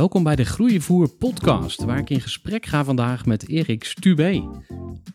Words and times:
Welkom 0.00 0.22
bij 0.22 0.36
de 0.36 0.44
Groeivoer 0.44 1.08
podcast, 1.08 1.84
waar 1.84 1.98
ik 1.98 2.10
in 2.10 2.20
gesprek 2.20 2.66
ga 2.66 2.84
vandaag 2.84 3.26
met 3.26 3.48
Erik 3.48 3.84
Stubé 3.84 4.48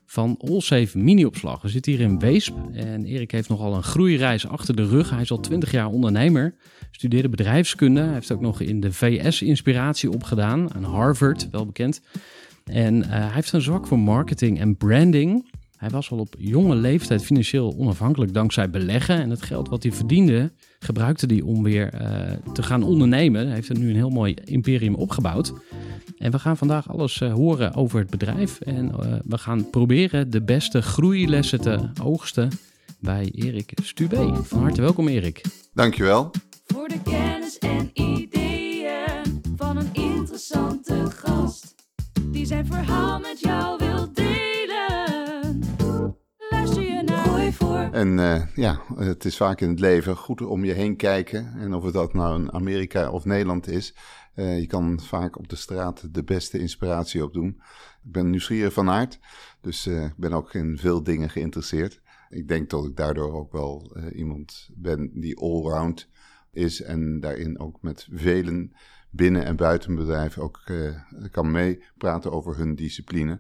van 0.06 0.38
Allsafe 0.40 0.98
Mini-opslag. 0.98 1.62
We 1.62 1.70
zitten 1.70 1.92
hier 1.92 2.02
in 2.02 2.20
Weesp 2.20 2.54
en 2.74 3.06
Erik 3.06 3.32
heeft 3.32 3.50
nogal 3.50 3.76
een 3.76 3.84
groeireis 3.84 4.48
achter 4.48 4.76
de 4.76 4.88
rug. 4.88 5.10
Hij 5.10 5.22
is 5.22 5.32
al 5.32 5.40
20 5.40 5.72
jaar 5.72 5.88
ondernemer, 5.88 6.56
studeerde 6.92 7.30
bedrijfskunde. 7.30 8.02
Heeft 8.02 8.32
ook 8.32 8.42
nog 8.42 8.62
in 8.62 8.80
de 8.80 8.94
VS 8.94 9.42
inspiratie 9.42 10.12
opgedaan, 10.12 10.74
aan 10.74 10.84
Harvard, 10.84 11.50
wel 11.50 11.66
bekend. 11.66 12.02
En 12.66 13.04
eh, 13.04 13.10
hij 13.10 13.32
heeft 13.34 13.52
een 13.52 13.62
zwak 13.62 13.88
voor 13.88 14.00
marketing 14.00 14.60
en 14.60 14.78
branding. 14.78 15.52
Hij 15.78 15.90
was 15.90 16.12
al 16.12 16.18
op 16.18 16.36
jonge 16.38 16.76
leeftijd 16.76 17.24
financieel 17.24 17.76
onafhankelijk 17.78 18.34
dankzij 18.34 18.70
beleggen. 18.70 19.22
En 19.22 19.30
het 19.30 19.42
geld 19.42 19.70
wat 19.70 19.84
hij 19.84 19.92
verdiende, 19.92 20.52
gebruikte 20.80 21.26
hij 21.26 21.42
om 21.42 21.64
weer 21.64 21.94
eh, 21.94 22.32
te 22.54 22.64
gaan 22.64 22.84
ondernemen. 22.84 23.46
Hij 23.46 23.56
heeft 23.56 23.70
er 23.70 23.78
nu 23.78 23.90
een 23.90 23.96
heel 23.96 24.10
mooi 24.10 24.34
imperium 24.44 24.96
opgebouwd. 24.96 25.54
En 26.18 26.32
we 26.32 26.40
gaan 26.40 26.58
vandaag 26.58 26.90
alles 26.90 27.22
eh, 27.22 27.34
horen 27.34 27.74
over 27.74 28.00
het 28.00 28.10
bedrijf. 28.10 28.60
En 28.60 28.92
eh, 28.92 29.14
we 29.24 29.38
gaan 29.38 29.70
proberen 29.70 30.30
de 30.30 30.42
beste 30.42 30.82
groeilessen 30.82 31.62
te 31.62 31.90
oogsten 32.04 32.50
bij 33.00 33.30
Erik 33.32 33.72
Stubé. 33.84 34.44
Van 34.44 34.60
harte 34.60 34.82
welkom 34.82 35.08
Erik. 35.08 35.42
Dankjewel. 35.74 36.32
Voor 36.66 36.88
de 36.88 37.02
kennis 37.02 37.58
en 37.58 37.90
ideeën 37.94 39.42
van 39.56 39.78
een 39.78 39.94
interessante 39.94 41.06
gast. 41.10 41.76
Die 42.32 42.46
zijn 42.46 42.66
verhaal 42.66 43.20
met 43.20 43.40
jou 43.40 43.78
wil 43.78 44.14
delen. 44.14 44.35
En 47.96 48.20
eh, 48.20 48.42
ja, 48.56 48.82
het 48.96 49.26
is 49.26 49.38
vaak 49.38 49.62
in 49.62 49.70
het 49.70 49.80
leven 49.80 50.16
goed 50.16 50.42
om 50.42 50.66
je 50.66 50.74
heen 50.74 50.96
kijken. 50.96 51.54
En 51.58 51.74
of 51.74 51.84
het 51.84 51.94
dat 51.94 52.14
nou 52.14 52.42
in 52.42 52.52
Amerika 52.52 53.12
of 53.12 53.26
Nederland 53.26 53.68
is. 53.68 53.96
eh, 54.34 54.60
je 54.60 54.68
kan 54.68 55.00
vaak 55.02 55.38
op 55.38 55.50
de 55.50 55.56
straat 55.56 56.14
de 56.14 56.24
beste 56.24 56.60
inspiratie 56.60 57.24
opdoen. 57.24 57.48
Ik 58.04 58.12
ben 58.12 58.30
nieuwsgierig 58.30 58.74
van 58.74 58.90
aard. 58.90 59.20
Dus 59.62 59.86
eh, 59.86 60.04
ik 60.04 60.18
ben 60.18 60.34
ook 60.34 60.54
in 60.54 60.78
veel 60.78 61.04
dingen 61.04 61.30
geïnteresseerd. 61.30 62.02
Ik 62.30 62.48
denk 62.48 62.70
dat 62.70 62.86
ik 62.86 62.96
daardoor 62.96 63.34
ook 63.34 63.52
wel 63.52 63.98
iemand 64.14 64.70
ben 64.74 65.12
die 65.14 65.38
allround 65.38 66.10
is. 66.52 66.82
En 66.82 67.20
daarin 67.20 67.60
ook 67.60 67.82
met 67.82 68.08
velen 68.12 68.74
binnen 69.10 69.46
en 69.46 69.56
buiten 69.56 69.96
ook 70.40 70.64
kan 71.32 71.52
meepraten 71.52 72.32
over 72.32 72.58
hun 72.58 72.76
discipline. 72.76 73.40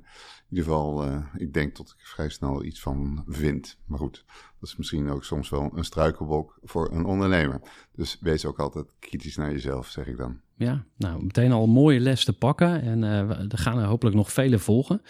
In 0.55 0.61
ieder 0.61 0.73
geval, 0.73 1.03
eh, 1.03 1.21
ik 1.37 1.53
denk 1.53 1.75
dat 1.77 1.95
ik 1.97 2.05
vrij 2.05 2.29
snel 2.29 2.63
iets 2.63 2.81
van 2.81 3.23
vind. 3.27 3.77
Maar 3.85 3.99
goed, 3.99 4.23
dat 4.59 4.69
is 4.69 4.75
misschien 4.75 5.09
ook 5.09 5.23
soms 5.23 5.49
wel 5.49 5.71
een 5.75 5.83
struikelblok 5.83 6.59
voor 6.63 6.91
een 6.91 7.05
ondernemer. 7.05 7.61
Dus 7.95 8.17
wees 8.21 8.45
ook 8.45 8.59
altijd 8.59 8.85
kritisch 8.99 9.35
naar 9.35 9.51
jezelf, 9.51 9.87
zeg 9.87 10.07
ik 10.07 10.17
dan. 10.17 10.39
Ja, 10.57 10.85
nou 10.97 11.23
meteen 11.23 11.51
al 11.51 11.63
een 11.63 11.69
mooie 11.69 11.99
les 11.99 12.25
te 12.25 12.33
pakken. 12.33 12.81
En 12.81 12.99
we- 13.27 13.45
er 13.49 13.57
gaan 13.57 13.77
er 13.79 13.85
hopelijk 13.85 14.15
nog 14.15 14.31
vele 14.31 14.59
volgen. 14.59 15.01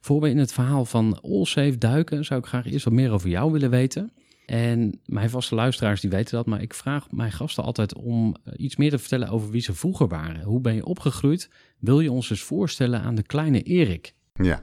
Voor 0.00 0.20
we 0.20 0.28
in 0.30 0.38
het 0.38 0.52
verhaal 0.52 0.84
van 0.84 1.20
Allsafe 1.20 1.78
duiken, 1.78 2.24
zou 2.24 2.40
ik 2.40 2.46
graag 2.46 2.66
eerst 2.66 2.84
wat 2.84 2.94
meer 2.94 3.10
over 3.10 3.28
jou 3.28 3.52
willen 3.52 3.70
weten. 3.70 4.12
En 4.46 5.00
mijn 5.04 5.30
vaste 5.30 5.54
luisteraars 5.54 6.00
die 6.00 6.10
weten 6.10 6.36
dat, 6.36 6.46
maar 6.46 6.62
ik 6.62 6.74
vraag 6.74 7.10
mijn 7.10 7.32
gasten 7.32 7.64
altijd 7.64 7.94
om 7.94 8.36
eh, 8.44 8.52
iets 8.56 8.76
meer 8.76 8.90
te 8.90 8.98
vertellen 8.98 9.28
over 9.28 9.50
wie 9.50 9.60
ze 9.60 9.74
vroeger 9.74 10.08
waren. 10.08 10.42
Hoe 10.42 10.60
ben 10.60 10.74
je 10.74 10.84
opgegroeid? 10.84 11.50
Wil 11.78 12.00
je 12.00 12.12
ons 12.12 12.30
eens 12.30 12.42
voorstellen 12.42 13.00
aan 13.00 13.14
de 13.14 13.22
kleine 13.22 13.62
Erik? 13.62 14.14
Ja, 14.38 14.62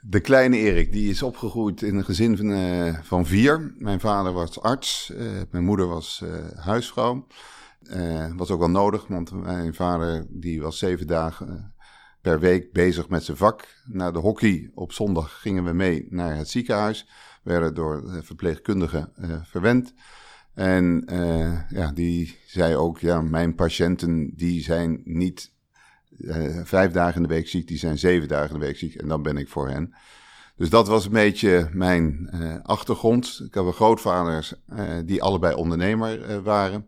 de 0.00 0.20
kleine 0.20 0.56
Erik, 0.56 0.92
die 0.92 1.10
is 1.10 1.22
opgegroeid 1.22 1.82
in 1.82 1.96
een 1.96 2.04
gezin 2.04 2.36
van, 2.36 2.52
eh, 2.52 2.98
van 3.02 3.26
vier. 3.26 3.74
Mijn 3.78 4.00
vader 4.00 4.32
was 4.32 4.60
arts, 4.60 5.12
eh, 5.14 5.26
mijn 5.50 5.64
moeder 5.64 5.86
was 5.86 6.22
eh, 6.24 6.60
huisvrouw. 6.60 7.26
Was 8.36 8.50
ook 8.50 8.58
wel 8.58 8.70
nodig, 8.70 9.06
want 9.06 9.32
mijn 9.32 9.74
vader 9.74 10.26
die 10.28 10.62
was 10.62 10.78
zeven 10.78 11.06
dagen 11.06 11.74
per 12.20 12.40
week 12.40 12.72
bezig 12.72 13.08
met 13.08 13.24
zijn 13.24 13.36
vak. 13.36 13.66
Na 13.84 14.10
de 14.10 14.18
hockey 14.18 14.70
op 14.74 14.92
zondag 14.92 15.40
gingen 15.40 15.64
we 15.64 15.72
mee 15.72 16.06
naar 16.10 16.36
het 16.36 16.48
ziekenhuis. 16.48 17.08
Werden 17.42 17.74
door 17.74 18.22
verpleegkundigen 18.22 19.12
verwend. 19.44 19.94
En 20.54 21.04
ja, 21.68 21.92
die 21.94 22.38
zei 22.46 22.76
ook, 22.76 22.98
ja, 22.98 23.20
mijn 23.20 23.54
patiënten 23.54 24.30
die 24.34 24.62
zijn 24.62 25.00
niet 25.04 25.55
eh, 26.20 26.60
vijf 26.64 26.92
dagen 26.92 27.16
in 27.16 27.22
de 27.22 27.34
week 27.34 27.48
ziek, 27.48 27.68
die 27.68 27.78
zijn 27.78 27.98
zeven 27.98 28.28
dagen 28.28 28.54
in 28.54 28.60
de 28.60 28.66
week 28.66 28.76
ziek 28.76 28.94
en 28.94 29.08
dan 29.08 29.22
ben 29.22 29.36
ik 29.36 29.48
voor 29.48 29.68
hen. 29.68 29.94
Dus 30.56 30.70
dat 30.70 30.88
was 30.88 31.04
een 31.04 31.12
beetje 31.12 31.68
mijn 31.72 32.28
eh, 32.30 32.54
achtergrond. 32.62 33.42
Ik 33.46 33.54
heb 33.54 33.64
grootvaders 33.64 34.54
eh, 34.66 34.84
die 35.04 35.22
allebei 35.22 35.54
ondernemer 35.54 36.42
waren. 36.42 36.86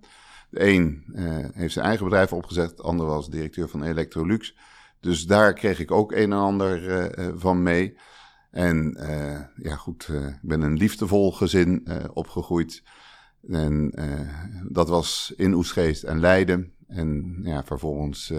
De 0.51 0.69
een 0.69 1.05
heeft 1.55 1.73
zijn 1.73 1.85
eigen 1.85 2.05
bedrijf 2.05 2.33
opgezet, 2.33 2.77
de 2.77 2.83
ander 2.83 3.07
was 3.07 3.31
directeur 3.31 3.69
van 3.69 3.83
Electrolux. 3.83 4.57
Dus 5.01 5.27
daar 5.27 5.53
kreeg 5.53 5.79
ik 5.81 5.91
ook 5.91 6.13
een 6.13 6.33
en 6.33 6.39
ander 6.39 7.11
van 7.39 7.63
mee. 7.63 7.97
En 8.51 8.97
ja, 9.57 9.77
goed, 9.77 10.09
ik 10.09 10.39
ben 10.43 10.61
een 10.61 10.77
liefdevol 10.77 11.33
gezin 11.33 11.89
opgegroeid. 12.13 12.83
En 13.49 13.93
dat 14.69 14.89
was 14.89 15.33
in 15.37 15.55
Oesgeest 15.55 16.03
en 16.03 16.21
Leiden. 16.21 16.73
En 16.87 17.39
ja, 17.43 17.65
vervolgens 17.65 18.33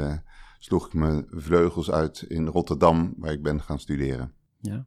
sloeg 0.60 0.88
ik 0.88 0.94
mijn 0.94 1.26
vleugels 1.30 1.92
uit 1.92 2.22
in 2.22 2.48
Rotterdam, 2.48 3.14
waar 3.18 3.32
ik 3.32 3.42
ben 3.44 3.62
gaan 3.62 3.80
studeren. 3.80 4.34
Ja. 4.62 4.86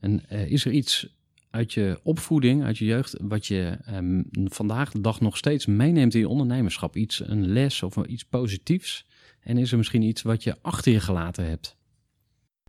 En 0.00 0.28
eh, 0.28 0.50
is 0.50 0.64
er 0.64 0.72
iets 0.72 1.16
uit 1.50 1.72
je 1.72 2.00
opvoeding, 2.02 2.64
uit 2.64 2.78
je 2.78 2.84
jeugd, 2.84 3.16
wat 3.20 3.46
je 3.46 3.78
ehm, 3.84 4.22
vandaag 4.32 4.90
de 4.90 5.00
dag 5.00 5.20
nog 5.20 5.36
steeds 5.36 5.66
meeneemt 5.66 6.14
in 6.14 6.20
je 6.20 6.28
ondernemerschap? 6.28 6.96
Iets, 6.96 7.22
een 7.28 7.46
les 7.46 7.82
of 7.82 7.96
iets 7.96 8.24
positiefs? 8.24 9.06
En 9.40 9.58
is 9.58 9.70
er 9.70 9.76
misschien 9.76 10.02
iets 10.02 10.22
wat 10.22 10.42
je 10.42 10.56
achter 10.62 10.92
je 10.92 11.00
gelaten 11.00 11.48
hebt? 11.48 11.76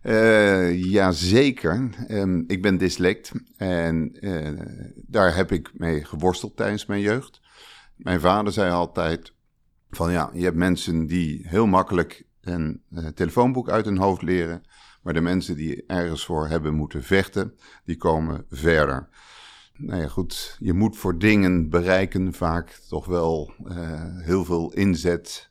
Eh 0.00 0.84
ja, 0.84 1.12
zeker. 1.12 1.90
Ehm, 2.06 2.42
ik 2.46 2.62
ben 2.62 2.78
dyslect 2.78 3.32
en 3.56 4.16
eh, 4.20 4.52
daar 4.96 5.36
heb 5.36 5.52
ik 5.52 5.70
mee 5.74 6.04
geworsteld 6.04 6.56
tijdens 6.56 6.86
mijn 6.86 7.00
jeugd. 7.00 7.40
Mijn 7.96 8.20
vader 8.20 8.52
zei 8.52 8.70
altijd 8.70 9.33
van 9.94 10.12
ja, 10.12 10.30
je 10.32 10.44
hebt 10.44 10.56
mensen 10.56 11.06
die 11.06 11.48
heel 11.48 11.66
makkelijk 11.66 12.26
een 12.40 12.82
eh, 12.94 13.06
telefoonboek 13.06 13.68
uit 13.68 13.84
hun 13.84 13.98
hoofd 13.98 14.22
leren, 14.22 14.62
maar 15.02 15.14
de 15.14 15.20
mensen 15.20 15.56
die 15.56 15.84
ergens 15.86 16.24
voor 16.24 16.48
hebben 16.48 16.74
moeten 16.74 17.02
vechten, 17.02 17.54
die 17.84 17.96
komen 17.96 18.44
verder. 18.50 19.08
Nou 19.76 20.00
ja, 20.00 20.08
goed, 20.08 20.56
je 20.58 20.72
moet 20.72 20.96
voor 20.96 21.18
dingen 21.18 21.68
bereiken 21.68 22.32
vaak 22.32 22.70
toch 22.88 23.06
wel 23.06 23.52
eh, 23.66 24.18
heel 24.18 24.44
veel 24.44 24.72
inzet 24.72 25.50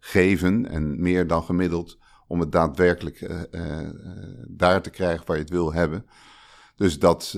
geven 0.00 0.68
en 0.68 1.00
meer 1.00 1.26
dan 1.26 1.42
gemiddeld 1.42 1.98
om 2.26 2.40
het 2.40 2.52
daadwerkelijk 2.52 3.20
eh, 3.20 3.80
daar 4.48 4.82
te 4.82 4.90
krijgen 4.90 5.26
waar 5.26 5.36
je 5.36 5.42
het 5.42 5.52
wil 5.52 5.72
hebben. 5.72 6.06
Dus 6.76 6.98
dat, 6.98 7.36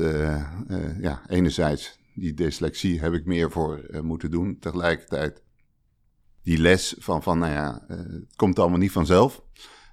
ja, 1.01 1.23
enerzijds 1.29 1.99
die 2.15 2.35
dyslexie 2.35 3.01
heb 3.01 3.13
ik 3.13 3.27
meer 3.27 3.51
voor 3.51 3.81
moeten 4.03 4.31
doen. 4.31 4.59
Tegelijkertijd 4.59 5.43
die 6.47 6.59
les 6.59 6.95
van, 6.99 7.23
van 7.23 7.39
nou 7.39 7.53
ja, 7.53 7.85
eh, 7.89 7.97
het 7.97 8.37
komt 8.37 8.59
allemaal 8.59 8.79
niet 8.79 8.93
vanzelf. 8.93 9.43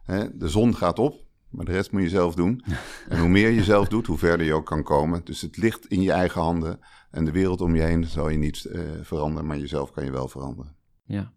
Hè? 0.03 0.37
De 0.37 0.47
zon 0.49 0.75
gaat 0.75 0.99
op, 0.99 1.25
maar 1.49 1.65
de 1.65 1.71
rest 1.71 1.91
moet 1.91 2.01
je 2.01 2.09
zelf 2.09 2.35
doen. 2.35 2.63
En 3.09 3.19
hoe 3.19 3.29
meer 3.29 3.49
je 3.49 3.63
zelf 3.63 3.87
doet, 3.87 4.07
hoe 4.07 4.17
verder 4.17 4.45
je 4.45 4.53
ook 4.53 4.65
kan 4.65 4.83
komen. 4.83 5.21
Dus 5.23 5.41
het 5.41 5.57
ligt 5.57 5.85
in 5.85 6.01
je 6.01 6.11
eigen 6.11 6.41
handen. 6.41 6.79
En 7.11 7.25
de 7.25 7.31
wereld 7.31 7.61
om 7.61 7.75
je 7.75 7.81
heen 7.81 8.05
zal 8.05 8.29
je 8.29 8.37
niet 8.37 8.65
eh, 8.65 8.81
veranderen, 9.01 9.47
maar 9.47 9.57
jezelf 9.57 9.91
kan 9.91 10.05
je 10.05 10.11
wel 10.11 10.27
veranderen. 10.27 10.75
Ja. 11.05 11.33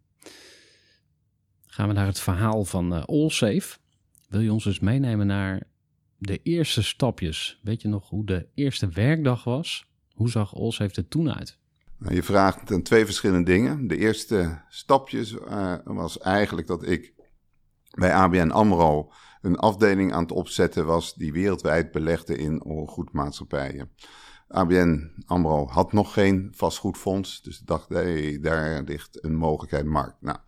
Gaan 1.66 1.88
we 1.88 1.94
naar 1.94 2.06
het 2.06 2.20
verhaal 2.20 2.64
van 2.64 2.94
uh, 2.94 3.04
Allsafe. 3.04 3.78
Wil 4.28 4.40
je 4.40 4.52
ons 4.52 4.64
eens 4.64 4.80
meenemen 4.80 5.26
naar 5.26 5.62
de 6.18 6.42
eerste 6.42 6.82
stapjes? 6.82 7.60
Weet 7.62 7.82
je 7.82 7.88
nog 7.88 8.08
hoe 8.08 8.24
de 8.24 8.46
eerste 8.54 8.88
werkdag 8.88 9.44
was? 9.44 9.86
Hoe 10.14 10.30
zag 10.30 10.54
Allsafe 10.54 10.94
er 10.94 11.08
toen 11.08 11.32
uit? 11.32 11.58
Nou, 11.98 12.14
je 12.14 12.22
vraagt 12.22 12.66
ten 12.66 12.82
twee 12.82 13.04
verschillende 13.04 13.44
dingen. 13.44 13.86
De 13.86 13.96
eerste 13.96 14.62
stapjes 14.68 15.32
uh, 15.32 15.74
was 15.84 16.18
eigenlijk 16.18 16.66
dat 16.66 16.86
ik 16.86 17.14
bij 17.90 18.14
ABN 18.14 18.50
AMRO 18.50 19.12
een 19.40 19.56
afdeling 19.56 20.12
aan 20.12 20.22
het 20.22 20.32
opzetten 20.32 20.86
was 20.86 21.14
die 21.14 21.32
wereldwijd 21.32 21.90
belegde 21.90 22.36
in 22.36 22.62
goedmaatschappijen. 22.86 23.90
ABN 24.48 25.22
AMRO 25.26 25.66
had 25.66 25.92
nog 25.92 26.12
geen 26.12 26.52
vastgoedfonds, 26.54 27.42
dus 27.42 27.60
ik 27.60 27.66
dacht, 27.66 27.88
hey, 27.88 28.38
daar 28.40 28.82
ligt 28.82 29.24
een 29.24 29.34
mogelijkheid 29.34 29.84
markt. 29.84 30.16
Nou, 30.20 30.38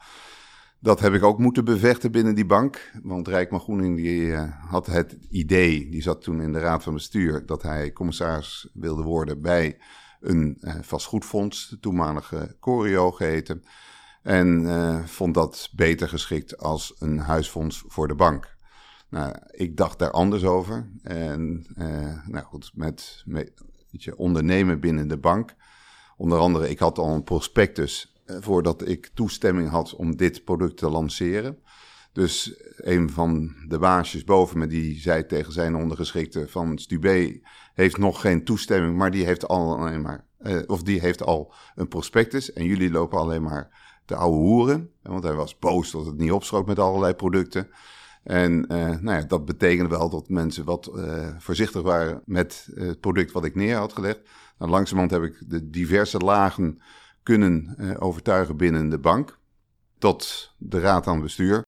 dat 0.81 1.00
heb 1.00 1.15
ik 1.15 1.23
ook 1.23 1.39
moeten 1.39 1.65
bevechten 1.65 2.12
binnen 2.12 2.35
die 2.35 2.47
bank. 2.47 2.93
Want 3.03 3.29
Rijkman 3.29 3.61
Groening 3.61 3.97
die, 3.97 4.21
uh, 4.21 4.43
had 4.71 4.87
het 4.87 5.17
idee, 5.31 5.91
die 5.91 6.03
zat 6.03 6.23
toen 6.23 6.41
in 6.41 6.53
de 6.53 6.59
raad 6.59 6.83
van 6.83 6.95
bestuur, 6.95 7.47
dat 7.47 7.62
hij 7.62 7.93
commissaris 7.93 8.71
wilde 8.75 9.03
worden 9.03 9.41
bij 9.41 9.79
een 10.20 10.59
uh, 10.61 10.75
vastgoedfonds, 10.81 11.69
de 11.69 11.79
toenmalige 11.79 12.56
Corio 12.61 13.11
geheten. 13.11 13.65
En 14.23 14.62
uh, 14.62 15.05
vond 15.05 15.35
dat 15.35 15.70
beter 15.73 16.09
geschikt 16.09 16.59
als 16.59 16.94
een 16.99 17.19
huisfonds 17.19 17.85
voor 17.87 18.09
de 18.09 18.15
bank. 18.15 18.56
Nou, 19.09 19.35
ik 19.50 19.76
dacht 19.76 19.99
daar 19.99 20.11
anders 20.11 20.44
over. 20.44 20.91
En 21.03 21.67
nou 22.26 22.44
goed, 22.44 22.70
met, 22.75 23.23
met 23.26 23.53
je, 23.91 24.17
ondernemen 24.17 24.81
binnen 24.81 25.09
de 25.09 25.19
bank. 25.19 25.55
Onder 26.17 26.38
andere, 26.38 26.69
ik 26.69 26.79
had 26.79 26.99
al 26.99 27.14
een 27.14 27.25
prospectus 27.25 28.12
voordat 28.26 28.88
ik 28.88 29.11
toestemming 29.14 29.69
had 29.69 29.94
om 29.94 30.17
dit 30.17 30.44
product 30.44 30.76
te 30.76 30.88
lanceren. 30.88 31.59
Dus 32.19 32.55
een 32.76 33.11
van 33.11 33.55
de 33.69 33.79
baasjes 33.79 34.25
boven 34.25 34.59
me, 34.59 34.67
die 34.67 35.00
zei 35.00 35.26
tegen 35.26 35.53
zijn 35.53 35.76
ondergeschikte 35.76 36.49
van 36.49 36.79
Stubé 36.79 37.41
heeft 37.75 37.99
nog 37.99 38.20
geen 38.20 38.44
toestemming, 38.44 38.97
maar 38.97 39.11
die 39.11 39.25
heeft 39.25 39.49
al 39.49 39.76
alleen 39.76 40.00
maar, 40.00 40.25
uh, 40.41 40.59
of 40.67 40.82
die 40.82 41.00
heeft 41.00 41.23
al 41.23 41.55
een 41.75 41.88
prospectus 41.88 42.53
en 42.53 42.65
jullie 42.65 42.91
lopen 42.91 43.19
alleen 43.19 43.43
maar 43.43 44.00
te 44.05 44.15
ouwe 44.15 44.37
hoeren. 44.37 44.91
Want 45.03 45.23
hij 45.23 45.35
was 45.35 45.59
boos 45.59 45.91
dat 45.91 46.06
het 46.06 46.17
niet 46.17 46.32
opschoot 46.32 46.67
met 46.67 46.79
allerlei 46.79 47.15
producten. 47.15 47.69
En 48.23 48.53
uh, 48.73 48.79
nou 48.79 49.21
ja, 49.21 49.23
dat 49.23 49.44
betekende 49.44 49.91
wel 49.91 50.11
dat 50.11 50.29
mensen 50.29 50.64
wat 50.64 50.91
uh, 50.94 51.29
voorzichtig 51.38 51.82
waren 51.82 52.23
met 52.25 52.69
het 52.75 53.00
product 53.00 53.32
wat 53.32 53.44
ik 53.44 53.55
neer 53.55 53.76
had 53.76 53.93
gelegd. 53.93 54.21
Nou, 54.59 54.71
langzamerhand 54.71 55.23
heb 55.23 55.32
ik 55.32 55.50
de 55.50 55.71
diverse 55.71 56.19
lagen 56.19 56.81
kunnen 57.23 57.76
overtuigen 58.00 58.56
binnen 58.56 58.88
de 58.88 58.99
bank. 58.99 59.38
Tot 59.99 60.55
de 60.56 60.81
raad 60.81 61.06
aan 61.06 61.21
bestuur. 61.21 61.67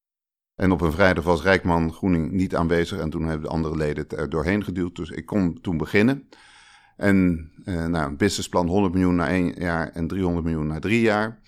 En 0.60 0.72
op 0.72 0.80
een 0.80 0.92
vrijdag 0.92 1.24
was 1.24 1.42
Rijkman 1.42 1.92
Groening 1.92 2.30
niet 2.30 2.56
aanwezig. 2.56 2.98
En 2.98 3.10
toen 3.10 3.22
hebben 3.22 3.42
de 3.42 3.54
andere 3.54 3.76
leden 3.76 4.02
het 4.02 4.12
er 4.12 4.30
doorheen 4.30 4.64
geduwd. 4.64 4.96
Dus 4.96 5.10
ik 5.10 5.26
kon 5.26 5.58
toen 5.60 5.76
beginnen. 5.76 6.28
En 6.96 7.50
uh, 7.64 7.86
nou, 7.86 8.06
een 8.10 8.16
businessplan 8.16 8.68
100 8.68 8.94
miljoen 8.94 9.14
na 9.14 9.28
één 9.28 9.54
jaar 9.58 9.90
en 9.92 10.06
300 10.06 10.44
miljoen 10.44 10.66
na 10.66 10.78
drie 10.78 11.00
jaar. 11.00 11.38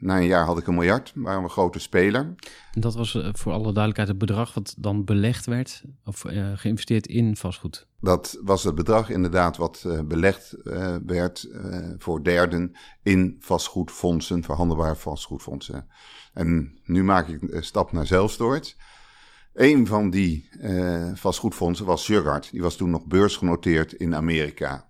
Na 0.00 0.16
een 0.16 0.26
jaar 0.26 0.44
had 0.44 0.58
ik 0.58 0.66
een 0.66 0.74
miljard, 0.74 1.12
waren 1.14 1.38
we 1.38 1.44
een 1.44 1.50
grote 1.50 1.78
speler. 1.78 2.34
En 2.72 2.80
dat 2.80 2.94
was 2.94 3.18
voor 3.32 3.52
alle 3.52 3.62
duidelijkheid 3.62 4.08
het 4.08 4.18
bedrag 4.18 4.54
wat 4.54 4.74
dan 4.78 5.04
belegd 5.04 5.46
werd 5.46 5.82
of 6.04 6.24
uh, 6.24 6.50
geïnvesteerd 6.54 7.06
in 7.06 7.36
vastgoed? 7.36 7.86
Dat 8.00 8.38
was 8.42 8.64
het 8.64 8.74
bedrag 8.74 9.10
inderdaad 9.10 9.56
wat 9.56 9.84
uh, 9.86 10.00
belegd 10.00 10.56
uh, 10.64 10.96
werd 11.06 11.48
voor 11.98 12.24
derden 12.24 12.72
in 13.02 13.36
vastgoedfondsen, 13.40 14.42
verhandelbare 14.42 14.96
vastgoedfondsen. 14.96 15.86
En 16.32 16.78
nu 16.84 17.04
maak 17.04 17.28
ik 17.28 17.42
een 17.42 17.64
stap 17.64 17.92
naar 17.92 18.06
zelfstorage. 18.06 18.74
Een 19.54 19.86
van 19.86 20.10
die 20.10 20.48
vastgoedfondsen 21.14 21.86
was 21.86 22.04
Sugarard. 22.04 22.50
Die 22.50 22.62
was 22.62 22.76
toen 22.76 22.90
nog 22.90 23.06
beursgenoteerd 23.06 23.92
in 23.92 24.14
Amerika. 24.14 24.89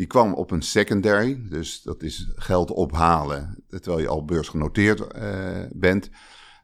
Die 0.00 0.08
kwam 0.08 0.34
op 0.34 0.50
een 0.50 0.62
secondary, 0.62 1.40
dus 1.48 1.82
dat 1.82 2.02
is 2.02 2.32
geld 2.34 2.70
ophalen 2.70 3.64
terwijl 3.68 3.98
je 3.98 4.08
al 4.08 4.24
beursgenoteerd 4.24 5.16
uh, 5.16 5.66
bent. 5.72 6.10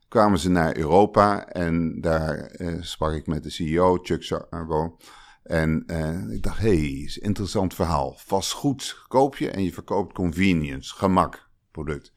Kwamen 0.09 0.39
ze 0.39 0.51
naar 0.51 0.77
Europa 0.77 1.47
en 1.49 2.01
daar 2.01 2.55
uh, 2.59 2.83
sprak 2.83 3.13
ik 3.13 3.27
met 3.27 3.43
de 3.43 3.51
CEO, 3.51 3.99
Chuck 4.03 4.23
Sarbo. 4.23 4.97
En 5.43 5.85
uh, 5.87 6.35
ik 6.35 6.43
dacht, 6.43 6.59
hé, 6.59 6.69
hey, 6.69 7.03
is 7.05 7.19
interessant 7.19 7.75
verhaal. 7.75 8.15
Vastgoed 8.17 9.05
koop 9.09 9.37
je 9.37 9.51
en 9.51 9.63
je 9.63 9.73
verkoopt 9.73 10.15
convenience, 10.15 10.95
gemak 10.95 11.49
product. 11.71 12.13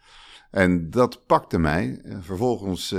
En 0.51 0.89
dat 0.89 1.25
pakte 1.25 1.59
mij. 1.59 2.01
vervolgens 2.19 2.95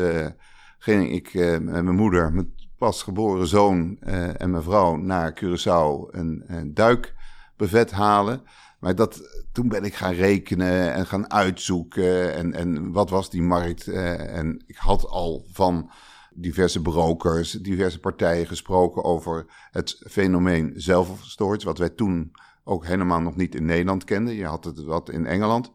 ging 0.79 1.13
ik 1.13 1.35
met 1.35 1.63
mijn 1.63 1.97
moeder, 1.97 2.33
mijn 2.33 2.55
pasgeboren 2.79 3.47
zoon 3.47 3.99
en 4.01 4.51
mijn 4.51 4.63
vrouw 4.63 4.97
naar 4.97 5.41
Curaçao 5.45 6.11
een, 6.11 6.43
een 6.47 6.75
duik 6.75 7.19
bevet 7.61 7.91
halen. 7.91 8.43
Maar 8.79 8.95
dat, 8.95 9.45
toen 9.53 9.69
ben 9.69 9.85
ik 9.85 9.95
gaan 9.95 10.15
rekenen 10.15 10.93
en 10.93 11.07
gaan 11.07 11.31
uitzoeken. 11.31 12.35
En, 12.35 12.55
en 12.55 12.93
wat 12.93 13.11
was 13.11 13.31
die 13.31 13.43
markt? 13.43 13.87
Uh, 13.87 14.37
en 14.37 14.63
ik 14.67 14.77
had 14.77 15.07
al 15.07 15.47
van 15.53 15.91
diverse 16.35 16.83
brokers, 16.83 17.53
diverse 17.53 18.01
partijen 18.01 18.47
gesproken 18.47 19.05
over 19.05 19.47
het 19.71 20.03
fenomeen 20.09 20.73
zelfstorage. 20.77 21.65
Wat 21.65 21.79
wij 21.79 21.91
toen 21.91 22.33
ook 22.65 22.87
helemaal 22.87 23.21
nog 23.21 23.37
niet 23.37 23.55
in 23.55 23.65
Nederland 23.65 24.05
kenden. 24.05 24.35
Je 24.35 24.47
had 24.47 24.65
het 24.65 24.83
wat 24.83 25.11
in 25.11 25.27
Engeland. 25.27 25.73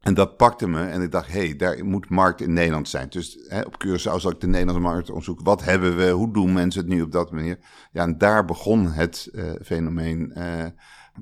En 0.00 0.14
dat 0.14 0.36
pakte 0.36 0.68
me 0.68 0.86
en 0.86 1.02
ik 1.02 1.10
dacht, 1.10 1.32
hé, 1.32 1.46
hey, 1.46 1.56
daar 1.56 1.84
moet 1.84 2.08
markt 2.08 2.40
in 2.40 2.52
Nederland 2.52 2.88
zijn. 2.88 3.08
Dus 3.08 3.38
hè, 3.48 3.60
op 3.60 3.84
Curaçao 3.86 4.16
zal 4.16 4.30
ik 4.30 4.40
de 4.40 4.46
Nederlandse 4.46 4.82
markt 4.82 5.08
onderzoeken. 5.08 5.44
Wat 5.44 5.64
hebben 5.64 5.96
we? 5.96 6.10
Hoe 6.10 6.32
doen 6.32 6.52
mensen 6.52 6.80
het 6.80 6.90
nu 6.90 7.02
op 7.02 7.12
dat 7.12 7.30
manier? 7.30 7.58
Ja, 7.92 8.02
en 8.02 8.18
daar 8.18 8.44
begon 8.44 8.86
het 8.86 9.28
uh, 9.32 9.52
fenomeen. 9.62 10.32
Uh, 10.36 10.64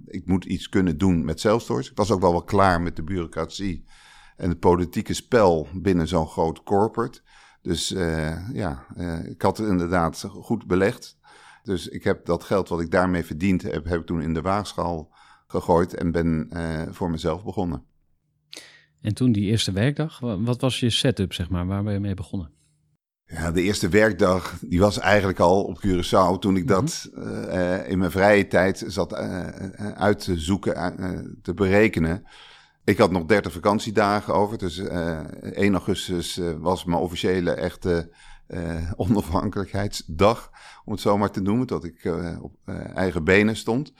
ik 0.06 0.26
moet 0.26 0.44
iets 0.44 0.68
kunnen 0.68 0.98
doen 0.98 1.24
met 1.24 1.40
zelfstorage. 1.40 1.90
Ik 1.90 1.96
was 1.96 2.10
ook 2.10 2.20
wel 2.20 2.30
wel 2.30 2.44
klaar 2.44 2.80
met 2.80 2.96
de 2.96 3.02
bureaucratie 3.02 3.84
en 4.36 4.48
het 4.48 4.58
politieke 4.58 5.14
spel 5.14 5.68
binnen 5.74 6.08
zo'n 6.08 6.26
groot 6.26 6.62
corporate. 6.62 7.20
Dus 7.62 7.92
uh, 7.92 8.50
ja, 8.52 8.86
ik 9.24 9.42
had 9.42 9.56
het 9.56 9.68
inderdaad 9.68 10.24
goed 10.28 10.66
belegd. 10.66 11.18
Dus 11.62 11.88
ik 11.88 12.04
heb 12.04 12.24
dat 12.24 12.44
geld 12.44 12.68
wat 12.68 12.80
ik 12.80 12.90
daarmee 12.90 13.24
verdiend 13.24 13.62
heb, 13.62 13.84
heb 13.84 14.00
ik 14.00 14.06
toen 14.06 14.22
in 14.22 14.34
de 14.34 14.40
waagschaal 14.40 15.14
gegooid 15.46 15.94
en 15.94 16.12
ben 16.12 16.48
voor 16.90 17.10
mezelf 17.10 17.44
begonnen. 17.44 17.84
En 19.00 19.14
toen 19.14 19.32
die 19.32 19.50
eerste 19.50 19.72
werkdag, 19.72 20.20
wat 20.20 20.60
was 20.60 20.80
je 20.80 20.90
setup, 20.90 21.32
zeg 21.32 21.50
maar? 21.50 21.66
Waar 21.66 21.82
ben 21.82 21.92
je 21.92 22.00
mee 22.00 22.14
begonnen? 22.14 22.50
Ja, 23.26 23.50
de 23.50 23.62
eerste 23.62 23.88
werkdag, 23.88 24.58
die 24.60 24.80
was 24.80 24.98
eigenlijk 24.98 25.38
al 25.38 25.64
op 25.64 25.84
Curaçao 25.86 26.38
toen 26.38 26.56
ik 26.56 26.68
dat 26.68 27.08
mm 27.12 27.22
-hmm. 27.22 27.44
uh, 27.44 27.88
in 27.88 27.98
mijn 27.98 28.10
vrije 28.10 28.46
tijd 28.46 28.84
zat 28.86 29.12
uh, 29.12 29.46
uit 29.94 30.24
te 30.24 30.38
zoeken, 30.38 31.00
uh, 31.00 31.18
te 31.42 31.54
berekenen. 31.54 32.26
Ik 32.84 32.98
had 32.98 33.10
nog 33.10 33.24
30 33.24 33.52
vakantiedagen 33.52 34.34
over, 34.34 34.58
dus 34.58 34.78
1 34.78 35.72
augustus 35.72 36.40
was 36.58 36.84
mijn 36.84 37.00
officiële 37.00 37.50
echte 37.50 38.10
onafhankelijkheidsdag, 38.96 40.50
om 40.84 40.92
het 40.92 41.00
zo 41.00 41.18
maar 41.18 41.30
te 41.30 41.40
noemen, 41.40 41.66
dat 41.66 41.84
ik 41.84 42.08
op 42.40 42.52
eigen 42.94 43.24
benen 43.24 43.56
stond. 43.56 43.92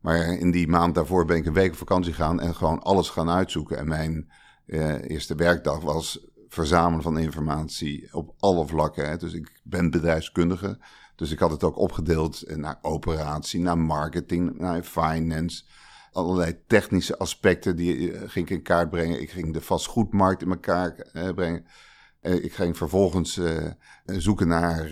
Maar 0.00 0.18
in 0.18 0.50
die 0.50 0.68
maand 0.68 0.94
daarvoor 0.94 1.24
ben 1.24 1.36
ik 1.36 1.46
een 1.46 1.52
week 1.52 1.70
op 1.70 1.76
vakantie 1.76 2.12
gegaan 2.12 2.40
en 2.40 2.54
gewoon 2.54 2.82
alles 2.82 3.08
gaan 3.08 3.30
uitzoeken. 3.30 3.78
En 3.78 3.88
mijn 3.88 4.30
eerste 5.06 5.34
werkdag 5.34 5.80
was 5.80 6.29
verzamelen 6.50 7.02
van 7.02 7.18
informatie 7.18 8.08
op 8.12 8.34
alle 8.38 8.66
vlakken. 8.66 9.08
Hè. 9.08 9.16
Dus 9.16 9.32
ik 9.32 9.60
ben 9.62 9.90
bedrijfskundige. 9.90 10.78
Dus 11.16 11.30
ik 11.30 11.38
had 11.38 11.50
het 11.50 11.64
ook 11.64 11.76
opgedeeld 11.76 12.56
naar 12.56 12.78
operatie, 12.82 13.60
naar 13.60 13.78
marketing, 13.78 14.58
naar 14.58 14.82
finance. 14.82 15.62
Allerlei 16.12 16.58
technische 16.66 17.18
aspecten 17.18 17.76
die 17.76 17.96
uh, 17.96 18.20
ging 18.26 18.48
ik 18.48 18.56
in 18.56 18.62
kaart 18.62 18.90
brengen. 18.90 19.20
Ik 19.20 19.30
ging 19.30 19.52
de 19.52 19.60
vastgoedmarkt 19.60 20.42
in 20.42 20.50
elkaar 20.50 21.06
uh, 21.12 21.28
brengen. 21.30 21.66
ik 22.20 22.52
ging 22.52 22.76
vervolgens 22.76 23.40
zoeken 24.04 24.48
naar 24.48 24.90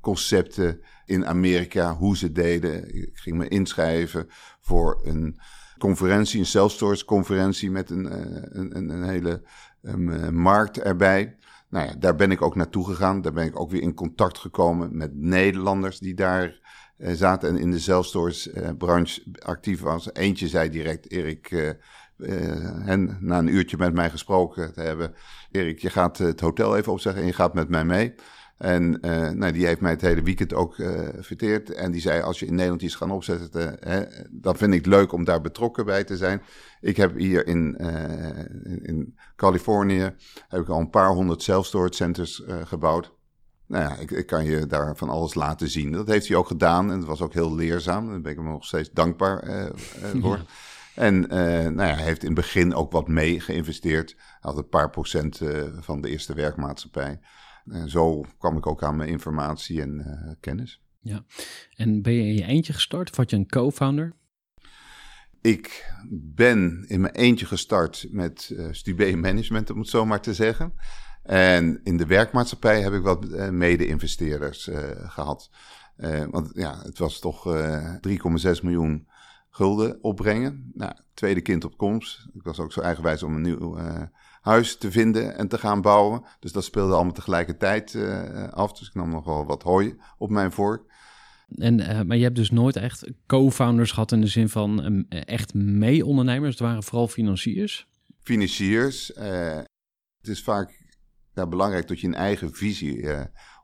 concepten 0.00 0.80
in 1.04 1.26
Amerika, 1.26 1.94
hoe 1.94 2.16
ze 2.16 2.32
deden. 2.32 2.94
Ik 2.94 3.10
ging 3.18 3.36
me 3.36 3.48
inschrijven 3.48 4.26
voor 4.60 5.00
een 5.04 5.40
conferentie, 5.78 6.40
een 6.40 6.46
self-storage 6.46 7.04
conferentie 7.04 7.70
met 7.70 7.90
een, 7.90 8.12
een, 8.58 8.90
een 8.90 9.02
hele 9.02 9.42
um, 9.82 10.34
markt 10.34 10.80
erbij. 10.80 11.36
Nou 11.68 11.86
ja, 11.86 11.94
daar 11.98 12.14
ben 12.14 12.30
ik 12.30 12.42
ook 12.42 12.54
naartoe 12.54 12.86
gegaan. 12.86 13.20
Daar 13.22 13.32
ben 13.32 13.46
ik 13.46 13.60
ook 13.60 13.70
weer 13.70 13.82
in 13.82 13.94
contact 13.94 14.38
gekomen 14.38 14.96
met 14.96 15.14
Nederlanders 15.14 15.98
die 15.98 16.14
daar 16.14 16.60
eh, 16.96 17.12
zaten 17.12 17.48
en 17.48 17.56
in 17.58 17.70
de 17.70 17.78
zelfstores 17.78 18.50
branche 18.78 19.22
actief 19.38 19.80
was. 19.80 20.12
Eentje 20.12 20.48
zei 20.48 20.70
direct, 20.70 21.10
Erik, 21.10 21.76
en 22.84 23.18
na 23.20 23.38
een 23.38 23.54
uurtje 23.54 23.76
met 23.76 23.94
mij 23.94 24.10
gesproken 24.10 24.72
te 24.72 24.80
hebben, 24.80 25.14
Erik, 25.50 25.78
je 25.78 25.90
gaat 25.90 26.18
het 26.18 26.40
hotel 26.40 26.76
even 26.76 26.92
opzeggen 26.92 27.22
en 27.22 27.28
je 27.28 27.34
gaat 27.34 27.54
met 27.54 27.68
mij 27.68 27.84
mee. 27.84 28.14
En 28.58 28.98
uh, 29.00 29.28
nou, 29.28 29.52
die 29.52 29.66
heeft 29.66 29.80
mij 29.80 29.90
het 29.90 30.00
hele 30.00 30.22
weekend 30.22 30.54
ook 30.54 30.78
uh, 30.78 31.08
verteerd. 31.18 31.72
En 31.72 31.90
die 31.90 32.00
zei, 32.00 32.22
als 32.22 32.38
je 32.38 32.46
in 32.46 32.54
Nederland 32.54 32.82
iets 32.82 32.94
gaan 32.94 33.10
opzetten, 33.10 33.76
hè, 33.80 34.02
dan 34.30 34.56
vind 34.56 34.72
ik 34.72 34.84
het 34.84 34.94
leuk 34.94 35.12
om 35.12 35.24
daar 35.24 35.40
betrokken 35.40 35.84
bij 35.84 36.04
te 36.04 36.16
zijn. 36.16 36.42
Ik 36.80 36.96
heb 36.96 37.16
hier 37.16 37.46
in, 37.46 37.76
in 38.82 39.18
Californië 39.36 40.14
heb 40.48 40.60
ik 40.60 40.68
al 40.68 40.80
een 40.80 40.90
paar 40.90 41.08
honderd 41.08 41.42
self-storage 41.42 41.94
centers 41.94 42.42
gebouwd. 42.64 43.16
Nou 43.66 43.84
ja, 43.84 43.96
ik, 43.96 44.10
ik, 44.10 44.26
kan 44.26 44.44
je 44.44 44.66
daar 44.66 44.96
van 44.96 45.08
alles 45.08 45.34
laten 45.34 45.68
zien. 45.68 45.92
Dat 45.92 46.08
heeft 46.08 46.28
hij 46.28 46.36
ook 46.36 46.46
gedaan 46.46 46.90
en 46.90 46.98
dat 46.98 47.08
was 47.08 47.20
ook 47.20 47.32
heel 47.32 47.54
leerzaam. 47.54 48.08
Daar 48.08 48.20
ben 48.20 48.32
ik 48.32 48.38
hem 48.38 48.48
nog 48.48 48.64
steeds 48.64 48.90
dankbaar 48.92 49.68
voor. 50.22 50.40
En 50.94 51.20
nou 51.20 51.82
ja, 51.88 51.94
hij 51.94 52.04
heeft 52.04 52.22
in 52.22 52.26
het 52.26 52.36
begin 52.36 52.74
ook 52.74 52.92
wat 52.92 53.08
mee 53.08 53.40
geïnvesteerd. 53.40 54.14
Hij 54.16 54.36
had 54.40 54.56
een 54.56 54.68
paar 54.68 54.90
procent 54.90 55.40
van 55.80 56.00
de 56.00 56.08
eerste 56.08 56.34
werkmaatschappij. 56.34 57.20
En 57.70 57.90
zo 57.90 58.24
kwam 58.38 58.56
ik 58.56 58.66
ook 58.66 58.82
aan 58.82 58.96
mijn 58.96 59.08
informatie 59.08 59.80
en 59.80 59.94
uh, 59.98 60.32
kennis. 60.40 60.82
Ja, 61.00 61.24
en 61.74 62.02
ben 62.02 62.12
je 62.12 62.22
in 62.22 62.34
je 62.34 62.44
eentje 62.44 62.72
gestart 62.72 63.10
of 63.10 63.16
had 63.16 63.30
je 63.30 63.36
een 63.36 63.46
co-founder? 63.46 64.16
Ik 65.40 65.92
ben 66.10 66.84
in 66.88 67.00
mijn 67.00 67.14
eentje 67.14 67.46
gestart 67.46 68.06
met 68.10 68.50
uh, 68.52 68.68
Stube 68.70 69.16
Management, 69.16 69.70
om 69.70 69.78
het 69.78 69.88
zo 69.88 70.06
maar 70.06 70.20
te 70.20 70.34
zeggen. 70.34 70.72
En 71.22 71.80
in 71.82 71.96
de 71.96 72.06
werkmaatschappij 72.06 72.82
heb 72.82 72.92
ik 72.92 73.02
wat 73.02 73.24
uh, 73.24 73.48
mede-investeerders 73.48 74.70
gehad. 74.96 75.50
want 76.30 76.50
ja, 76.52 76.82
het 76.82 76.98
was 76.98 77.18
toch 77.18 77.56
3,6 78.08 78.62
miljoen 78.62 79.08
gulden 79.50 80.02
opbrengen. 80.02 80.70
Nou, 80.74 80.92
tweede 81.14 81.40
kind 81.40 81.64
op 81.64 81.76
komst. 81.76 82.28
Ik 82.34 82.42
was 82.42 82.60
ook 82.60 82.72
zo 82.72 82.80
eigenwijs 82.80 83.22
om 83.22 83.34
een 83.34 83.42
nieuw 83.42 83.78
huis 84.48 84.76
te 84.76 84.90
vinden 84.90 85.36
en 85.36 85.48
te 85.48 85.58
gaan 85.58 85.80
bouwen. 85.80 86.24
Dus 86.40 86.52
dat 86.52 86.64
speelde 86.64 86.94
allemaal 86.94 87.12
tegelijkertijd 87.12 87.94
uh, 87.94 88.48
af. 88.48 88.72
Dus 88.72 88.88
ik 88.88 88.94
nam 88.94 89.10
nog 89.10 89.24
wel 89.24 89.46
wat 89.46 89.62
hooi 89.62 89.96
op 90.18 90.30
mijn 90.30 90.52
vork. 90.52 90.82
En, 91.48 91.80
uh, 91.80 92.00
maar 92.02 92.16
je 92.16 92.22
hebt 92.22 92.36
dus 92.36 92.50
nooit 92.50 92.76
echt 92.76 93.10
co-founders 93.26 93.92
gehad 93.92 94.12
in 94.12 94.20
de 94.20 94.26
zin 94.26 94.48
van 94.48 94.84
um, 94.84 95.06
echt 95.08 95.54
mee-ondernemers. 95.54 96.50
Het 96.50 96.60
waren 96.60 96.82
vooral 96.82 97.08
financiers. 97.08 97.88
Financiers. 98.22 99.10
Uh, 99.10 99.56
het 100.20 100.28
is 100.28 100.42
vaak 100.42 100.86
ja, 101.34 101.46
belangrijk 101.46 101.88
dat 101.88 102.00
je 102.00 102.06
een 102.06 102.14
eigen 102.14 102.54
visie 102.54 103.08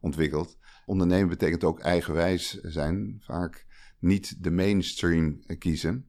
ontwikkelt. 0.00 0.58
Ondernemen 0.86 1.28
betekent 1.28 1.64
ook 1.64 1.80
eigenwijs 1.80 2.60
zijn. 2.60 3.16
Vaak 3.20 3.66
niet 3.98 4.42
de 4.42 4.50
mainstream 4.50 5.38
kiezen. 5.58 6.08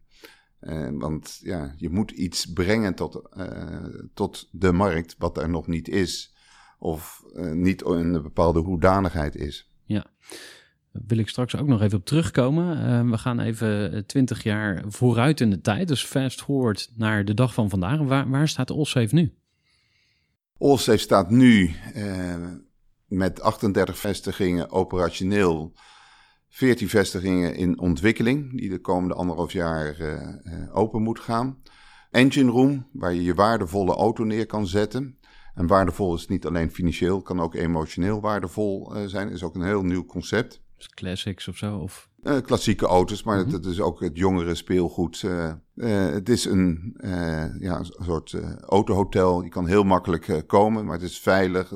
Uh, 0.65 0.89
want 0.91 1.39
ja, 1.43 1.73
je 1.77 1.89
moet 1.89 2.11
iets 2.11 2.45
brengen 2.45 2.95
tot, 2.95 3.21
uh, 3.37 3.85
tot 4.13 4.47
de 4.51 4.71
markt 4.71 5.15
wat 5.17 5.37
er 5.37 5.49
nog 5.49 5.67
niet 5.67 5.87
is. 5.87 6.33
Of 6.79 7.23
uh, 7.35 7.51
niet 7.51 7.81
in 7.81 8.13
een 8.13 8.21
bepaalde 8.21 8.59
hoedanigheid 8.59 9.35
is. 9.35 9.69
Ja, 9.83 10.05
daar 10.91 11.03
wil 11.07 11.17
ik 11.17 11.29
straks 11.29 11.55
ook 11.55 11.67
nog 11.67 11.81
even 11.81 11.97
op 11.97 12.05
terugkomen. 12.05 13.09
we 13.09 13.17
gaan 13.17 13.39
even 13.39 14.05
twintig 14.05 14.43
jaar 14.43 14.83
vooruit 14.87 15.41
in 15.41 15.49
de 15.49 15.61
tijd. 15.61 15.87
Dus 15.87 16.05
fast 16.05 16.41
forward 16.41 16.91
naar 16.95 17.25
de 17.25 17.33
dag 17.33 17.53
van 17.53 17.69
vandaag. 17.69 17.99
Waar, 17.99 18.29
waar 18.29 18.47
staat 18.47 18.71
Allsafe 18.71 19.15
nu? 19.15 19.33
Allsafe 20.57 20.97
staat 20.97 21.29
nu 21.29 21.75
met 23.07 23.41
38 23.41 23.97
vestigingen 23.97 24.71
operationeel 24.71 25.73
14 26.55 26.89
vestigingen 26.89 27.55
in 27.55 27.79
ontwikkeling, 27.79 28.57
die 28.57 28.69
de 28.69 28.79
komende 28.79 29.15
anderhalf 29.15 29.51
jaar 29.51 29.99
uh, 29.99 30.77
open 30.77 31.01
moet 31.01 31.19
gaan. 31.19 31.57
Engine 32.11 32.51
Room, 32.51 32.87
waar 32.91 33.13
je 33.13 33.23
je 33.23 33.33
waardevolle 33.33 33.93
auto 33.93 34.23
neer 34.23 34.45
kan 34.45 34.67
zetten. 34.67 35.17
En 35.55 35.67
waardevol 35.67 36.15
is 36.15 36.27
niet 36.27 36.45
alleen 36.45 36.71
financieel, 36.71 37.21
kan 37.21 37.39
ook 37.39 37.55
emotioneel 37.55 38.21
waardevol 38.21 38.95
uh, 38.95 39.05
zijn. 39.05 39.29
Is 39.29 39.43
ook 39.43 39.55
een 39.55 39.65
heel 39.65 39.83
nieuw 39.83 40.05
concept. 40.05 40.61
Dus 40.77 40.89
classics 40.89 41.47
of 41.47 41.57
zo? 41.57 41.77
Of? 41.77 42.09
Uh, 42.23 42.37
klassieke 42.37 42.85
auto's, 42.85 43.23
maar 43.23 43.37
het, 43.37 43.65
is 43.65 43.79
ook 43.79 43.99
het 43.99 44.17
jongere 44.17 44.55
speelgoed. 44.55 45.21
het 45.75 46.29
is 46.29 46.45
een, 46.45 46.95
ja, 47.59 47.79
een 47.79 47.93
soort 48.03 48.35
autohotel. 48.65 49.43
Je 49.43 49.49
kan 49.49 49.67
heel 49.67 49.83
makkelijk 49.83 50.43
komen, 50.47 50.85
maar 50.85 50.95
het 50.95 51.09
is 51.09 51.19
veilig. 51.19 51.69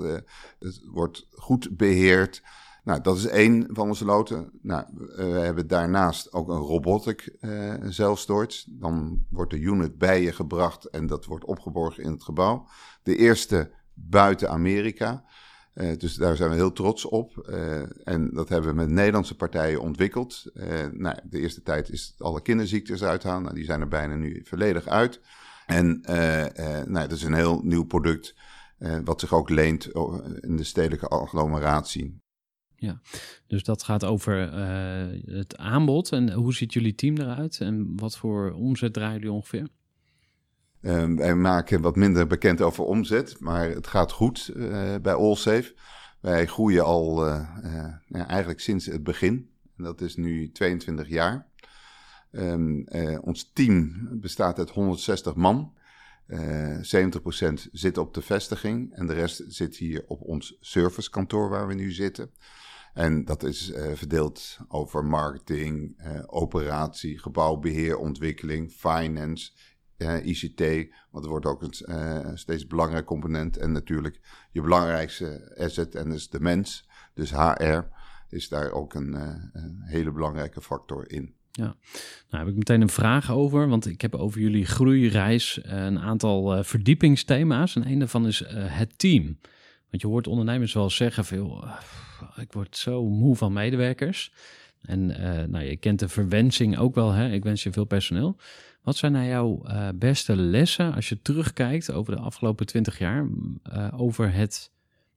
het 0.59 0.81
wordt 0.91 1.27
goed 1.31 1.77
beheerd. 1.77 2.41
Nou, 2.89 3.01
dat 3.01 3.17
is 3.17 3.27
één 3.27 3.67
van 3.71 3.87
onze 3.87 4.05
loten. 4.05 4.49
Nou, 4.61 4.85
we 5.15 5.23
hebben 5.23 5.67
daarnaast 5.67 6.33
ook 6.33 6.49
een 6.49 6.59
robotic 6.59 7.35
uh. 7.41 7.73
Dan 8.67 9.25
wordt 9.29 9.51
de 9.51 9.59
unit 9.59 9.97
bij 9.97 10.21
je 10.21 10.31
gebracht 10.31 10.85
en 10.85 11.07
dat 11.07 11.25
wordt 11.25 11.45
opgeborgen 11.45 12.03
in 12.03 12.11
het 12.11 12.23
gebouw. 12.23 12.67
De 13.03 13.15
eerste 13.15 13.71
buiten 13.93 14.49
Amerika. 14.49 15.23
Uh, 15.73 15.97
dus 15.97 16.15
daar 16.15 16.35
zijn 16.35 16.49
we 16.49 16.55
heel 16.55 16.71
trots 16.71 17.05
op. 17.05 17.37
En 18.03 18.33
dat 18.33 18.49
hebben 18.49 18.69
we 18.69 18.75
met 18.75 18.89
Nederlandse 18.89 19.35
partijen 19.35 19.81
ontwikkeld. 19.81 20.45
nou, 20.91 21.15
de 21.23 21.39
eerste 21.39 21.61
tijd 21.61 21.89
is 21.89 22.15
alle 22.17 22.41
kinderziektes 22.41 23.03
uithalen. 23.03 23.43
Nou, 23.43 23.55
die 23.55 23.65
zijn 23.65 23.81
er 23.81 23.87
bijna 23.87 24.15
nu 24.15 24.41
volledig 24.45 24.87
uit. 24.87 25.21
En 25.65 26.01
nou, 26.85 27.07
dat 27.07 27.11
is 27.11 27.23
een 27.23 27.33
heel 27.33 27.61
nieuw 27.63 27.85
product. 27.85 28.35
wat 29.03 29.19
zich 29.19 29.33
ook 29.33 29.49
leent 29.49 29.85
in 30.39 30.55
de 30.55 30.63
stedelijke 30.63 31.07
agglomeratie. 31.07 32.27
Ja, 32.79 33.01
dus 33.47 33.63
dat 33.63 33.83
gaat 33.83 34.03
over 34.03 34.53
uh, 34.53 35.35
het 35.35 35.57
aanbod. 35.57 36.11
En 36.11 36.31
hoe 36.33 36.53
ziet 36.53 36.73
jullie 36.73 36.95
team 36.95 37.17
eruit? 37.17 37.59
En 37.59 37.95
wat 37.95 38.17
voor 38.17 38.51
omzet 38.51 38.93
draaien 38.93 39.19
jullie 39.19 39.31
ongeveer? 39.31 39.67
Uh, 40.81 41.15
wij 41.15 41.35
maken 41.35 41.81
wat 41.81 41.95
minder 41.95 42.27
bekend 42.27 42.61
over 42.61 42.83
omzet, 42.83 43.39
maar 43.39 43.69
het 43.69 43.87
gaat 43.87 44.11
goed 44.11 44.51
uh, 44.55 44.95
bij 45.01 45.13
Allsafe. 45.13 45.73
Wij 46.19 46.45
groeien 46.45 46.83
al 46.83 47.25
ja, 47.25 48.27
eigenlijk 48.27 48.59
sinds 48.59 48.85
het 48.85 49.03
begin. 49.03 49.49
Dat 49.77 50.01
is 50.01 50.15
nu 50.15 50.51
22 50.51 51.07
jaar. 51.07 51.47
Um, 52.31 52.87
ons 53.21 53.51
team 53.53 54.07
bestaat 54.11 54.57
uit 54.57 54.69
160 54.69 55.35
man. 55.35 55.73
70% 56.31 56.33
zit 57.71 57.97
op 57.97 58.13
de 58.13 58.21
vestiging 58.21 58.93
en 58.93 59.07
de 59.07 59.13
rest 59.13 59.43
zit 59.47 59.75
hier 59.75 60.03
op 60.07 60.21
ons 60.21 60.57
servicekantoor 60.59 61.49
waar 61.49 61.67
we 61.67 61.73
nu 61.73 61.91
zitten. 61.91 62.31
En 62.99 63.25
dat 63.25 63.43
is 63.43 63.71
uh, 63.71 63.91
verdeeld 63.93 64.57
over 64.67 65.05
marketing, 65.05 66.01
uh, 66.05 66.19
operatie, 66.25 67.19
gebouwbeheer, 67.19 67.97
ontwikkeling, 67.97 68.71
finance, 68.71 69.51
uh, 69.97 70.25
ICT. 70.25 70.59
Want 71.11 71.23
het 71.23 71.25
wordt 71.25 71.45
ook 71.45 71.61
een 71.61 72.37
steeds 72.37 72.67
belangrijk 72.67 73.05
component. 73.05 73.57
En 73.57 73.71
natuurlijk 73.71 74.19
je 74.51 74.61
belangrijkste 74.61 75.55
asset, 75.57 75.95
en 75.95 76.09
dat 76.09 76.17
is 76.17 76.29
de 76.29 76.39
mens. 76.39 76.89
Dus 77.13 77.31
HR 77.31 77.79
is 78.29 78.49
daar 78.49 78.71
ook 78.71 78.93
een, 78.93 79.13
een 79.53 79.81
hele 79.81 80.11
belangrijke 80.11 80.61
factor 80.61 81.11
in. 81.11 81.33
Ja, 81.51 81.75
nou 82.29 82.43
heb 82.43 82.47
ik 82.47 82.55
meteen 82.55 82.81
een 82.81 82.89
vraag 82.89 83.31
over, 83.31 83.67
want 83.67 83.85
ik 83.85 84.01
heb 84.01 84.15
over 84.15 84.41
jullie 84.41 84.65
groeireis 84.65 85.59
een 85.63 85.99
aantal 85.99 86.63
verdiepingsthema's. 86.63 87.75
En 87.75 87.87
een 87.87 87.99
daarvan 87.99 88.27
is 88.27 88.43
het 88.47 88.99
team. 88.99 89.37
Want 89.89 90.01
je 90.01 90.07
hoort 90.07 90.27
ondernemers 90.27 90.73
wel 90.73 90.89
zeggen 90.89 91.25
veel, 91.25 91.63
uh, 91.63 91.73
ik 92.37 92.53
word 92.53 92.77
zo 92.77 93.09
moe 93.09 93.35
van 93.35 93.53
medewerkers. 93.53 94.31
En 94.81 95.09
uh, 95.09 95.43
nou, 95.43 95.65
je 95.65 95.77
kent 95.77 95.99
de 95.99 96.09
verwensing 96.09 96.77
ook 96.77 96.95
wel, 96.95 97.11
hè? 97.11 97.31
ik 97.31 97.43
wens 97.43 97.63
je 97.63 97.71
veel 97.71 97.85
personeel. 97.85 98.35
Wat 98.81 98.95
zijn 98.95 99.11
nou 99.11 99.27
jouw 99.27 99.61
uh, 99.65 99.89
beste 99.95 100.35
lessen 100.35 100.93
als 100.93 101.09
je 101.09 101.21
terugkijkt 101.21 101.91
over 101.91 102.15
de 102.15 102.21
afgelopen 102.21 102.65
twintig 102.65 102.99
jaar 102.99 103.27
over 103.91 104.33
het 104.33 104.71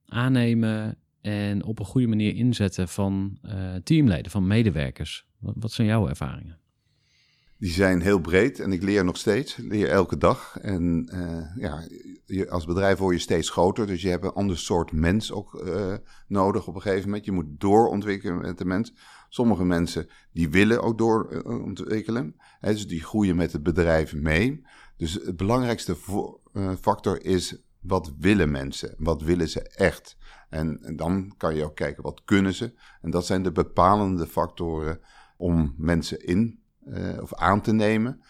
aannemen 0.05 0.97
en 1.21 1.63
op 1.63 1.79
een 1.79 1.85
goede 1.85 2.07
manier 2.07 2.35
inzetten 2.35 2.87
van 2.87 3.39
teamleden, 3.83 4.31
van 4.31 4.47
medewerkers? 4.47 5.25
Wat, 5.39 5.53
wat 5.57 5.71
zijn 5.71 5.87
jouw 5.87 6.07
ervaringen? 6.07 6.57
Die 7.63 7.71
zijn 7.71 8.01
heel 8.01 8.19
breed 8.19 8.59
en 8.59 8.71
ik 8.71 8.83
leer 8.83 9.05
nog 9.05 9.17
steeds, 9.17 9.57
leer 9.57 9.89
elke 9.89 10.17
dag. 10.17 10.57
En 10.61 11.09
uh, 11.13 11.63
ja, 11.63 11.87
je, 12.25 12.49
als 12.49 12.65
bedrijf 12.65 12.97
word 12.97 13.15
je 13.15 13.21
steeds 13.21 13.49
groter, 13.49 13.87
dus 13.87 14.01
je 14.01 14.09
hebt 14.09 14.23
een 14.23 14.31
ander 14.33 14.57
soort 14.57 14.91
mens 14.91 15.31
ook 15.31 15.63
uh, 15.65 15.93
nodig 16.27 16.67
op 16.67 16.75
een 16.75 16.81
gegeven 16.81 17.05
moment. 17.05 17.25
Je 17.25 17.31
moet 17.31 17.59
doorontwikkelen 17.59 18.41
met 18.41 18.57
de 18.57 18.65
mens. 18.65 18.93
Sommige 19.29 19.65
mensen 19.65 20.07
die 20.33 20.49
willen 20.49 20.81
ook 20.81 20.97
doorontwikkelen, 20.97 22.35
hè, 22.59 22.71
dus 22.71 22.87
die 22.87 23.03
groeien 23.03 23.35
met 23.35 23.51
het 23.51 23.63
bedrijf 23.63 24.15
mee. 24.15 24.65
Dus 24.97 25.13
het 25.13 25.37
belangrijkste 25.37 25.95
factor 26.81 27.25
is 27.25 27.63
wat 27.79 28.13
willen 28.19 28.51
mensen, 28.51 28.95
wat 28.97 29.21
willen 29.21 29.49
ze 29.49 29.61
echt. 29.61 30.17
En, 30.49 30.79
en 30.81 30.95
dan 30.95 31.33
kan 31.37 31.55
je 31.55 31.63
ook 31.63 31.75
kijken 31.75 32.03
wat 32.03 32.21
kunnen 32.25 32.53
ze. 32.53 32.73
En 33.01 33.11
dat 33.11 33.25
zijn 33.25 33.43
de 33.43 33.51
bepalende 33.51 34.27
factoren 34.27 34.99
om 35.37 35.73
mensen 35.77 36.25
in 36.25 36.61
of 37.21 37.33
aan 37.33 37.61
te 37.61 37.73
nemen 37.73 38.21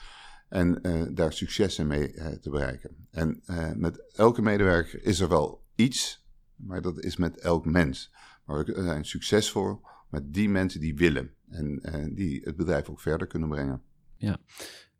en 0.50 0.80
uh, 0.82 1.04
daar 1.14 1.34
successen 1.34 1.88
mee 1.88 2.14
uh, 2.14 2.28
te 2.28 2.50
bereiken. 2.50 3.08
En 3.12 3.42
met 3.76 4.14
elke 4.16 4.42
medewerker 4.42 5.06
is 5.06 5.20
er 5.20 5.30
wel 5.30 5.64
iets, 5.76 6.26
maar 6.56 6.82
dat 6.82 7.00
is 7.04 7.18
met 7.18 7.40
elk 7.40 7.66
mens. 7.66 8.14
Maar 8.46 8.66
we 8.66 8.84
zijn 8.84 9.06
succesvol 9.06 9.82
met 10.10 10.34
die 10.34 10.50
mensen 10.50 10.80
die 10.80 10.96
willen. 10.96 11.32
En 11.50 11.80
eh, 11.82 12.06
die 12.16 12.42
het 12.44 12.56
bedrijf 12.56 12.90
ook 12.90 13.00
verder 13.00 13.28
kunnen 13.28 13.50
brengen. 13.50 13.82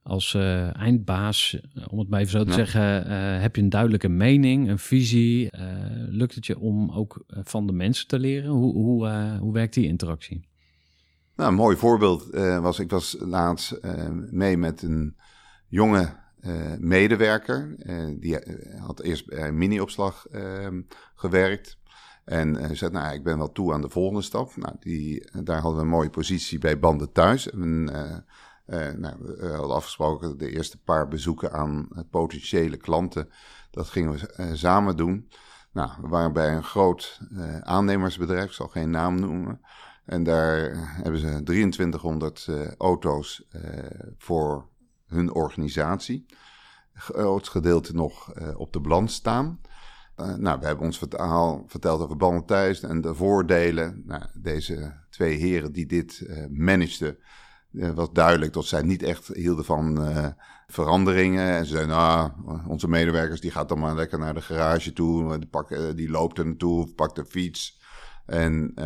Als 0.04 0.34
eh, 0.34 0.76
eindbaas, 0.78 1.60
eh, 1.74 1.86
om 1.90 2.00
het 2.00 2.10
maar 2.10 2.20
even 2.20 2.32
zo 2.32 2.44
te 2.44 2.50
Ja. 2.50 2.56
zeggen, 2.56 3.06
eh, 3.06 3.42
heb 3.42 3.56
je 3.56 3.62
een 3.62 3.70
duidelijke 3.70 4.10
mening, 4.10 4.70
een 4.70 4.80
visie. 4.80 5.52
Eh, 5.52 5.76
lukt 5.96 6.36
het 6.36 6.46
je 6.46 6.60
om 6.60 6.92
ook 6.92 7.24
eh, 7.28 7.40
van 7.44 7.68
de 7.68 7.74
mensen 7.74 8.08
te 8.08 8.20
leren? 8.20 8.50
Hoe, 8.50 8.74
hoe, 8.74 9.08
eh, 9.08 9.38
hoe 9.40 9.54
werkt 9.54 9.74
die 9.74 9.86
interactie? 9.88 10.48
Nou, 11.36 11.50
een 11.50 11.56
mooi 11.56 11.78
voorbeeld 11.78 12.30
eh, 12.30 12.60
was, 12.60 12.80
ik 12.80 12.90
was 12.90 13.16
laatst 13.20 13.72
eh, 13.72 14.08
mee 14.32 14.58
met 14.58 14.82
een 14.82 15.18
jonge 15.68 16.14
eh, 16.40 16.74
medewerker. 16.80 17.76
Die 18.20 18.38
had 18.80 19.00
eerst 19.00 19.28
bij 19.28 19.48
een 19.48 19.58
mini-opslag 19.58 20.28
eh, 20.28 20.68
gewerkt. 21.16 21.78
En 22.26 22.78
zei, 22.78 22.92
nou, 22.92 23.14
ik 23.14 23.24
ben 23.24 23.38
wel 23.38 23.52
toe 23.52 23.74
aan 23.74 23.82
de 23.82 23.90
volgende 23.90 24.22
stap. 24.22 24.56
Nou, 24.56 24.76
die, 24.80 25.32
daar 25.44 25.60
hadden 25.60 25.80
we 25.80 25.86
een 25.86 25.92
mooie 25.92 26.10
positie 26.10 26.60
bij 26.60 26.80
Banden 26.80 27.12
Thuis. 27.12 27.50
En, 27.50 27.84
nou, 28.98 29.16
we 29.20 29.54
hadden 29.56 29.76
afgesproken 29.76 30.38
de 30.38 30.52
eerste 30.52 30.82
paar 30.82 31.08
bezoeken 31.08 31.52
aan 31.52 31.88
potentiële 32.10 32.78
klanten. 32.78 33.30
Dat 33.72 33.90
gingen 33.90 34.12
we 34.12 34.56
samen 34.56 34.98
doen. 34.98 35.30
Nou, 35.72 35.90
we 36.02 36.08
waren 36.08 36.34
bij 36.34 36.56
een 36.56 36.64
groot 36.64 37.20
aannemersbedrijf, 37.62 38.46
ik 38.46 38.52
zal 38.52 38.68
geen 38.68 38.90
naam 38.90 39.20
noemen. 39.20 39.62
En 40.06 40.24
daar 40.24 40.72
eh, 40.72 40.78
hebben 40.82 41.20
ze 41.20 41.42
2300 41.44 42.46
eh, 42.50 42.72
auto's 42.72 43.48
eh, 43.50 43.62
voor 44.18 44.70
hun 45.08 45.34
organisatie. 45.34 46.26
Groot 46.94 47.48
gedeelte 47.48 47.94
nog 47.94 48.34
eh, 48.34 48.60
op 48.60 48.74
de 48.74 48.80
balans 48.80 49.14
staan. 49.14 49.62
Eh, 50.16 50.36
nou, 50.36 50.60
we 50.60 50.66
hebben 50.66 50.86
ons 50.86 50.98
verhaal 50.98 51.64
verteld 51.68 52.02
over 52.02 52.18
banden 52.18 52.46
thuis 52.46 52.82
en 52.82 53.02
de 53.02 53.16
voordelen. 53.16 54.02
Nou, 54.06 54.24
deze 54.34 54.94
twee 55.10 55.38
heren 55.38 55.72
die 55.72 55.86
dit 55.86 56.22
eh 56.22 56.46
manageden, 56.50 57.18
eh, 57.74 57.90
was 57.92 58.12
duidelijk 58.12 58.54
dat 58.54 58.66
zij 58.66 58.82
niet 58.82 59.04
echt 59.04 59.28
hielden 59.28 59.66
van 59.66 60.06
eh, 60.06 60.28
veranderingen. 60.68 61.50
En 61.50 61.66
ze 61.66 61.72
zeiden, 61.72 61.96
nou, 61.96 62.32
onze 62.68 62.88
medewerkers 62.88 63.42
die 63.42 63.52
gaat 63.52 63.70
dan 63.70 63.80
maar 63.80 63.96
lekker 63.96 64.20
naar 64.20 64.34
de 64.34 64.42
garage 64.42 64.94
toe. 64.94 65.40
Die, 65.40 65.50
eh, 65.68 65.96
die 65.96 66.10
loopt 66.10 66.38
er 66.38 66.46
naartoe 66.46 66.82
of 66.82 66.96
pakt 66.96 67.16
de 67.16 67.26
fiets. 67.26 67.82
En, 68.26 68.72
eh, 68.76 68.86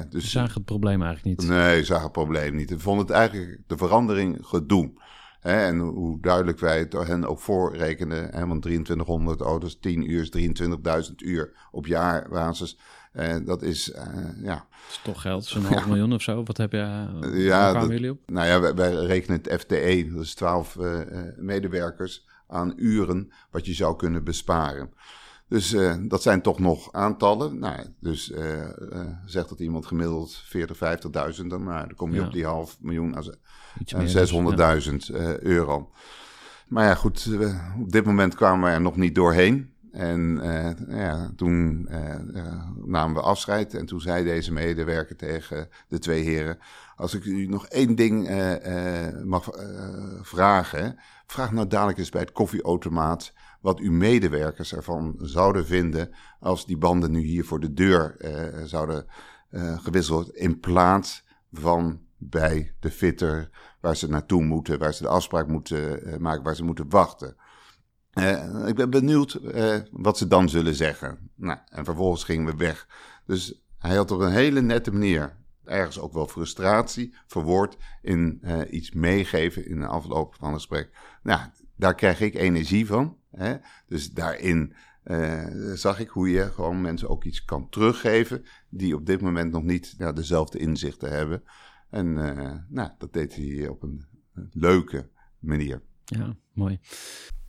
Ze 0.00 0.06
dus 0.08 0.30
zagen 0.30 0.54
het 0.54 0.64
probleem 0.64 1.02
eigenlijk 1.02 1.40
niet. 1.40 1.48
Nee, 1.48 1.78
ik 1.78 1.84
zag 1.84 2.02
het 2.02 2.12
probleem 2.12 2.54
niet. 2.54 2.70
Ik 2.70 2.80
vond 2.80 3.00
het 3.00 3.10
eigenlijk 3.10 3.58
de 3.66 3.76
verandering 3.76 4.38
gedoe. 4.40 4.92
Hè, 5.40 5.64
en 5.64 5.78
hoe 5.78 6.20
duidelijk 6.20 6.58
wij 6.58 6.78
het 6.78 6.92
hen 6.92 7.24
ook 7.28 7.40
voorrekenden. 7.40 8.34
Hè, 8.34 8.46
want 8.46 8.62
2300 8.62 9.40
auto's, 9.40 9.78
10 9.80 10.10
uur 10.10 10.20
is 10.20 10.30
23.000 11.08 11.14
uur 11.22 11.52
op 11.70 11.86
jaarbasis. 11.86 12.78
Eh, 13.12 13.36
dat 13.44 13.62
is, 13.62 13.90
eh, 13.92 14.06
ja, 14.42 14.54
Dat 14.54 14.90
is 14.90 15.00
toch 15.04 15.20
geld, 15.20 15.44
zo'n 15.44 15.64
half 15.74 15.86
miljoen 15.86 16.12
of 16.12 16.22
zo. 16.22 16.42
Wat 16.44 16.56
heb 16.56 16.72
je, 16.72 17.06
Ja, 17.32 17.72
dat- 17.72 17.88
jullie 17.88 18.10
op? 18.10 18.18
nou 18.26 18.46
ja, 18.46 18.60
wij, 18.60 18.74
wij 18.74 18.92
rekenen 18.94 19.40
het 19.42 19.60
FTE, 19.60 20.10
dat 20.14 20.22
is 20.22 20.34
12 20.34 20.76
eh, 20.76 21.00
eh, 21.00 21.36
medewerkers 21.36 22.26
aan 22.48 22.72
uren 22.76 23.32
wat 23.50 23.66
je 23.66 23.72
zou 23.74 23.96
kunnen 23.96 24.24
besparen. 24.24 24.90
Dus 25.54 25.72
eh, 25.72 25.94
dat 26.00 26.22
zijn 26.22 26.42
toch 26.42 26.58
nog 26.58 26.92
aantallen. 26.92 27.58
Nou, 27.58 27.80
dus 28.00 28.30
eh, 28.30 28.62
eh, 28.62 28.70
zegt 29.24 29.48
dat 29.48 29.60
iemand 29.60 29.86
gemiddeld 29.86 30.42
40, 30.44 30.76
50.000, 30.76 31.46
dan, 31.46 31.64
nou, 31.64 31.86
dan 31.86 31.94
kom 31.96 32.12
je 32.12 32.20
Ja. 32.20 32.26
op 32.26 32.32
die 32.32 32.44
half 32.44 32.76
miljoen 32.80 33.16
aan 33.16 33.24
Iets 33.78 33.92
en 33.92 33.98
meer, 34.02 34.08
600.000 34.08 34.90
dus, 34.90 35.10
euro. 35.40 35.90
Maar 36.68 36.84
ja, 36.84 36.94
goed, 36.94 37.28
op 37.80 37.92
dit 37.92 38.04
moment 38.04 38.34
kwamen 38.34 38.68
we 38.68 38.74
er 38.74 38.80
nog 38.80 38.96
niet 38.96 39.14
doorheen. 39.14 39.72
En 39.92 40.40
ja, 40.88 41.30
toen 41.36 41.88
namen 42.84 43.14
we 43.14 43.20
afscheid 43.20 43.74
en 43.74 43.86
toen 43.86 44.00
zei 44.00 44.24
deze 44.24 44.52
medewerker 44.52 45.16
tegen 45.16 45.68
de 45.88 45.98
twee 45.98 46.22
heren... 46.22 46.58
als 46.96 47.14
ik 47.14 47.24
u 47.24 47.46
nog 47.46 47.66
één 47.66 47.94
ding 47.94 48.28
mag 49.24 49.48
vragen... 50.22 50.98
vraag 51.26 51.52
nou 51.52 51.66
dadelijk 51.66 51.98
eens 51.98 52.10
bij 52.10 52.20
het 52.20 52.32
koffieautomaat... 52.32 53.32
wat 53.64 53.78
uw 53.78 53.92
medewerkers 53.92 54.74
ervan 54.74 55.14
zouden 55.18 55.66
vinden... 55.66 56.10
als 56.40 56.66
die 56.66 56.76
banden 56.76 57.10
nu 57.10 57.20
hier 57.20 57.44
voor 57.44 57.60
de 57.60 57.72
deur 57.72 58.16
eh, 58.16 58.64
zouden 58.64 59.06
eh, 59.50 59.78
gewisseld... 59.78 60.34
in 60.34 60.60
plaats 60.60 61.24
van 61.52 62.00
bij 62.18 62.74
de 62.80 62.90
fitter 62.90 63.50
waar 63.80 63.96
ze 63.96 64.08
naartoe 64.08 64.42
moeten, 64.42 64.78
waar 64.78 64.94
ze 64.94 65.02
de 65.02 65.08
afspraak 65.08 65.48
moeten 65.48 66.04
eh, 66.04 66.18
maken, 66.18 66.42
waar 66.42 66.54
ze 66.54 66.64
moeten 66.64 66.88
wachten. 66.88 67.36
Ik 68.66 68.74
ben 68.74 68.90
benieuwd 68.90 69.40
wat 69.90 70.18
ze 70.18 70.26
dan 70.26 70.48
zullen 70.48 70.74
zeggen. 70.74 71.30
Nou, 71.34 71.58
en 71.68 71.84
vervolgens 71.84 72.24
gingen 72.24 72.46
we 72.46 72.56
weg. 72.56 72.88
Dus 73.26 73.64
hij 73.78 73.96
had 73.96 74.10
op 74.10 74.20
een 74.20 74.32
hele 74.32 74.60
nette 74.60 74.92
manier, 74.92 75.36
ergens 75.64 75.98
ook 75.98 76.12
wel 76.12 76.26
frustratie, 76.26 77.14
verwoord 77.26 77.76
in 78.02 78.42
iets 78.70 78.92
meegeven 78.92 79.66
in 79.66 79.80
de 79.80 79.86
afloop 79.86 80.34
van 80.34 80.48
het 80.48 80.56
gesprek. 80.56 80.90
Nou, 81.22 81.40
daar 81.76 81.94
krijg 81.94 82.20
ik 82.20 82.34
energie 82.34 82.86
van. 82.86 83.16
Hè? 83.36 83.54
Dus 83.86 84.12
daarin 84.12 84.74
eh, 85.02 85.44
zag 85.74 86.00
ik 86.00 86.08
hoe 86.08 86.30
je 86.30 86.50
gewoon 86.50 86.80
mensen 86.80 87.08
ook 87.08 87.24
iets 87.24 87.44
kan 87.44 87.68
teruggeven 87.68 88.44
die 88.68 88.94
op 88.94 89.06
dit 89.06 89.20
moment 89.20 89.52
nog 89.52 89.62
niet 89.62 89.94
ja, 89.98 90.12
dezelfde 90.12 90.58
inzichten 90.58 91.10
hebben. 91.10 91.42
En 91.90 92.36
eh, 92.36 92.52
nou, 92.68 92.90
dat 92.98 93.12
deed 93.12 93.34
hij 93.34 93.68
op 93.68 93.82
een 93.82 94.06
leuke 94.52 95.08
manier. 95.38 95.82
Ja, 96.04 96.36
mooi. 96.52 96.78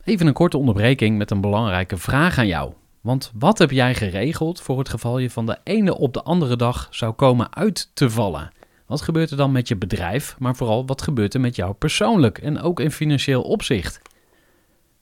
Even 0.04 0.26
een 0.26 0.32
korte 0.32 0.58
onderbreking 0.58 1.18
met 1.18 1.30
een 1.30 1.40
belangrijke 1.40 1.96
vraag 1.96 2.38
aan 2.38 2.46
jou. 2.46 2.72
Want 3.00 3.32
wat 3.34 3.58
heb 3.58 3.70
jij 3.70 3.94
geregeld 3.94 4.60
voor 4.60 4.78
het 4.78 4.88
geval 4.88 5.18
je 5.18 5.30
van 5.30 5.46
de 5.46 5.58
ene 5.64 5.98
op 5.98 6.12
de 6.12 6.22
andere 6.22 6.56
dag 6.56 6.88
zou 6.90 7.12
komen 7.12 7.54
uit 7.54 7.90
te 7.94 8.10
vallen? 8.10 8.52
Wat 8.86 9.00
gebeurt 9.00 9.30
er 9.30 9.36
dan 9.36 9.52
met 9.52 9.68
je 9.68 9.76
bedrijf, 9.76 10.36
maar 10.38 10.56
vooral 10.56 10.86
wat 10.86 11.02
gebeurt 11.02 11.34
er 11.34 11.40
met 11.40 11.56
jou 11.56 11.74
persoonlijk 11.74 12.38
en 12.38 12.60
ook 12.60 12.80
in 12.80 12.90
financieel 12.90 13.42
opzicht? 13.42 14.00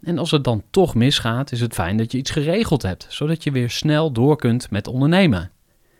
En 0.00 0.18
als 0.18 0.30
het 0.30 0.44
dan 0.44 0.62
toch 0.70 0.94
misgaat, 0.94 1.52
is 1.52 1.60
het 1.60 1.74
fijn 1.74 1.96
dat 1.96 2.12
je 2.12 2.18
iets 2.18 2.30
geregeld 2.30 2.82
hebt, 2.82 3.06
zodat 3.08 3.44
je 3.44 3.50
weer 3.50 3.70
snel 3.70 4.12
door 4.12 4.36
kunt 4.36 4.70
met 4.70 4.86
ondernemen. 4.86 5.50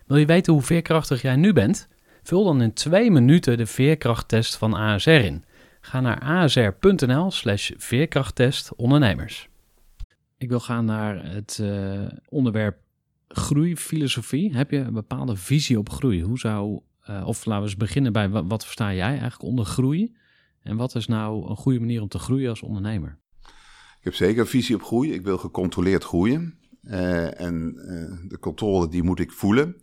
Wil 0.07 0.17
je 0.17 0.27
weten 0.27 0.53
hoe 0.53 0.63
veerkrachtig 0.63 1.23
jij 1.23 1.37
nu 1.37 1.53
bent? 1.53 1.89
Vul 2.23 2.45
dan 2.45 2.63
in 2.63 2.73
twee 2.73 3.11
minuten 3.11 3.57
de 3.57 3.67
veerkrachttest 3.67 4.57
van 4.57 4.75
ASR 4.75 5.11
in. 5.11 5.45
Ga 5.81 6.01
naar 6.01 6.21
asr.nl 6.21 7.31
slash 7.31 7.71
veerkrachttest 7.77 8.75
ondernemers. 8.75 9.49
Ik 10.39 10.49
wil 10.49 10.61
gaan 10.61 10.85
naar 10.85 11.33
het 11.33 11.59
eh, 11.63 12.07
onderwerp 12.29 12.77
groeifilosofie. 13.29 14.57
Heb 14.57 14.71
je 14.71 14.79
een 14.79 14.93
bepaalde 14.93 15.37
visie 15.37 15.79
op 15.79 15.91
groei? 15.91 16.23
Hoe 16.23 16.39
zou, 16.39 16.81
eh, 17.03 17.27
of 17.27 17.45
laten 17.45 17.63
we 17.63 17.69
eens 17.69 17.79
beginnen 17.79 18.13
bij 18.13 18.29
wat, 18.29 18.45
wat 18.49 18.65
versta 18.65 18.95
jij 18.95 19.09
eigenlijk 19.09 19.43
onder 19.43 19.65
groei? 19.65 20.17
En 20.63 20.77
wat 20.77 20.95
is 20.95 21.07
nou 21.07 21.51
een 21.51 21.57
goede 21.57 21.81
manier 21.81 22.03
om 22.03 22.09
te 22.09 22.19
groeien 22.19 22.51
als 22.51 22.63
ondernemer? 22.63 23.19
Ik 24.09 24.15
heb 24.15 24.27
zeker 24.27 24.41
een 24.41 24.49
visie 24.49 24.75
op 24.75 24.83
groei. 24.83 25.13
Ik 25.13 25.25
wil 25.25 25.39
gecontroleerd 25.39 26.05
groeien. 26.05 26.59
Eh, 26.83 27.41
en 27.41 27.77
eh, 27.77 28.29
de 28.29 28.39
controle 28.39 28.89
die 28.89 29.03
moet 29.03 29.21
ik 29.21 29.33
voelen. 29.33 29.77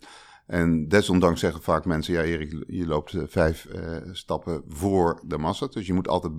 En 0.46 0.88
desondanks 0.88 1.40
zeggen 1.40 1.62
vaak 1.62 1.84
mensen, 1.84 2.14
ja 2.14 2.22
Erik, 2.22 2.64
je 2.66 2.86
loopt 2.86 3.14
eh, 3.14 3.22
vijf 3.26 3.68
stappen 4.12 4.62
voor 4.68 5.22
de 5.26 5.38
massa. 5.38 5.66
Dus 5.66 5.86
je 5.86 5.92
moet 5.92 6.08
altijd 6.08 6.32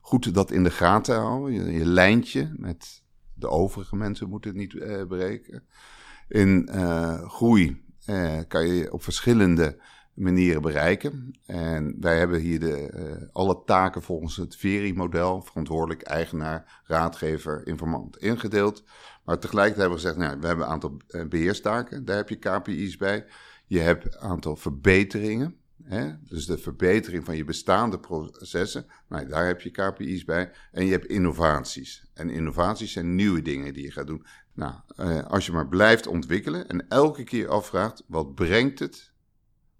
goed 0.00 0.34
dat 0.34 0.50
in 0.50 0.64
de 0.64 0.70
gaten 0.70 1.16
houden. 1.16 1.52
Je, 1.52 1.72
je 1.78 1.86
lijntje 1.86 2.54
met 2.56 3.02
de 3.34 3.48
overige 3.48 3.96
mensen 3.96 4.28
moet 4.28 4.44
het 4.44 4.54
niet 4.54 5.06
breken. 5.08 5.64
In 6.28 6.68
groei 7.26 7.84
kan 8.48 8.66
je 8.66 8.92
op 8.92 9.02
verschillende 9.02 9.82
manieren 10.14 10.62
bereiken. 10.62 11.34
En 11.46 11.96
wij 12.00 12.18
hebben 12.18 12.40
hier 12.40 12.60
de, 12.60 12.76
eh, 12.76 13.28
alle 13.32 13.62
taken 13.64 14.02
volgens 14.02 14.36
het 14.36 14.56
VERI-model, 14.56 15.42
verantwoordelijk, 15.42 16.02
eigenaar, 16.02 16.82
raadgever, 16.84 17.66
informant, 17.66 18.16
ingedeeld. 18.16 18.84
Maar 19.24 19.38
tegelijkertijd 19.38 19.88
hebben 19.88 19.98
we 19.98 20.04
gezegd, 20.04 20.28
nou, 20.28 20.40
we 20.40 20.46
hebben 20.46 20.64
een 20.64 20.72
aantal 20.72 20.96
eh, 21.08 21.26
beheerstaken, 21.26 22.04
daar 22.04 22.16
heb 22.16 22.28
je 22.28 22.36
KPI's 22.36 22.96
bij. 22.96 23.26
Je 23.66 23.80
hebt 23.80 24.04
een 24.04 24.20
aantal 24.20 24.56
verbeteringen, 24.56 25.56
hè? 25.82 26.12
dus 26.28 26.46
de 26.46 26.58
verbetering 26.58 27.24
van 27.24 27.36
je 27.36 27.44
bestaande 27.44 27.98
processen, 27.98 28.86
nou, 29.08 29.26
daar 29.26 29.46
heb 29.46 29.60
je 29.60 29.70
KPI's 29.70 30.24
bij. 30.24 30.50
En 30.72 30.84
je 30.84 30.92
hebt 30.92 31.06
innovaties. 31.06 32.06
En 32.14 32.30
innovaties 32.30 32.92
zijn 32.92 33.14
nieuwe 33.14 33.42
dingen 33.42 33.72
die 33.72 33.84
je 33.84 33.92
gaat 33.92 34.06
doen. 34.06 34.26
Nou, 34.52 34.74
eh, 34.96 35.24
als 35.26 35.46
je 35.46 35.52
maar 35.52 35.68
blijft 35.68 36.06
ontwikkelen 36.06 36.68
en 36.68 36.88
elke 36.88 37.24
keer 37.24 37.48
afvraagt, 37.48 38.04
wat 38.06 38.34
brengt 38.34 38.78
het 38.78 39.12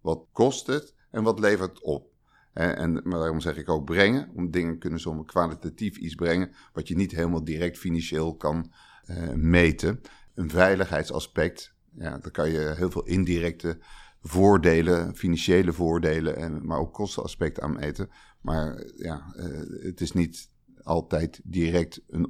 wat 0.05 0.27
kost 0.33 0.67
het 0.67 0.95
en 1.11 1.23
wat 1.23 1.39
levert 1.39 1.71
het 1.71 1.83
op? 1.83 2.13
En, 2.53 2.77
en 2.77 2.93
maar 2.93 3.19
daarom 3.19 3.41
zeg 3.41 3.57
ik 3.57 3.69
ook 3.69 3.85
brengen. 3.85 4.31
Om 4.35 4.51
dingen 4.51 4.79
kunnen 4.79 5.01
soms 5.01 5.27
kwalitatief 5.27 5.97
iets 5.97 6.15
brengen. 6.15 6.55
wat 6.73 6.89
je 6.89 6.97
niet 6.97 7.13
helemaal 7.13 7.45
direct 7.45 7.79
financieel 7.79 8.37
kan 8.37 8.73
uh, 9.07 9.33
meten. 9.33 10.01
Een 10.35 10.51
veiligheidsaspect. 10.51 11.75
Ja, 11.97 12.19
daar 12.19 12.31
kan 12.31 12.51
je 12.51 12.75
heel 12.77 12.91
veel 12.91 13.05
indirecte 13.05 13.79
voordelen, 14.21 15.15
financiële 15.15 15.73
voordelen, 15.73 16.37
en, 16.37 16.67
maar 16.67 16.79
ook 16.79 16.93
kostenaspecten 16.93 17.63
aan 17.63 17.75
meten. 17.75 18.11
Maar 18.41 18.85
ja, 18.97 19.35
uh, 19.37 19.85
het 19.85 20.01
is 20.01 20.13
niet 20.13 20.51
altijd 20.83 21.41
direct 21.45 22.01
een 22.09 22.29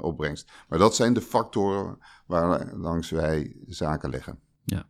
opbrengst. 0.00 0.52
Maar 0.68 0.78
dat 0.78 0.94
zijn 0.94 1.12
de 1.12 1.20
factoren 1.20 1.98
waar 2.26 2.74
langs 2.76 3.10
wij 3.10 3.56
zaken 3.66 4.10
leggen. 4.10 4.38
Ja, 4.64 4.86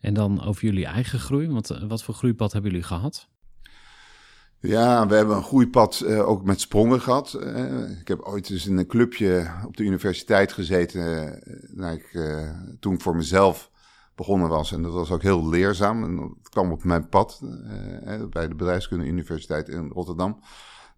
en 0.00 0.14
dan 0.14 0.44
over 0.44 0.64
jullie 0.64 0.86
eigen 0.86 1.18
groei. 1.18 1.46
Eh, 1.46 1.88
wat 1.88 2.02
voor 2.02 2.14
groeipad 2.14 2.52
hebben 2.52 2.70
jullie 2.70 2.86
gehad? 2.86 3.28
Ja, 4.60 5.06
we 5.06 5.14
hebben 5.14 5.36
een 5.36 5.42
groeipad 5.42 6.02
uh, 6.04 6.28
ook 6.28 6.44
met 6.44 6.60
sprongen 6.60 7.00
gehad. 7.00 7.38
Uh, 7.40 8.00
ik 8.00 8.08
heb 8.08 8.20
ooit 8.20 8.50
eens 8.50 8.66
in 8.66 8.76
een 8.76 8.86
clubje 8.86 9.50
op 9.66 9.76
de 9.76 9.82
universiteit 9.82 10.52
gezeten. 10.52 11.40
Nou, 11.72 11.94
ik, 11.94 12.20
toen 12.80 12.94
ik 12.94 13.00
voor 13.00 13.16
mezelf 13.16 13.70
begonnen 14.14 14.48
was. 14.48 14.72
En 14.72 14.82
dat 14.82 14.92
was 14.92 15.10
ook 15.10 15.22
heel 15.22 15.48
leerzaam. 15.48 16.04
En 16.04 16.16
dat 16.16 16.48
kwam 16.48 16.72
op 16.72 16.84
mijn 16.84 17.08
pad 17.08 17.40
bij 18.30 18.48
de 18.48 18.54
Bedrijfskunde 18.54 19.06
Universiteit 19.06 19.68
in 19.68 19.88
Rotterdam 19.88 20.40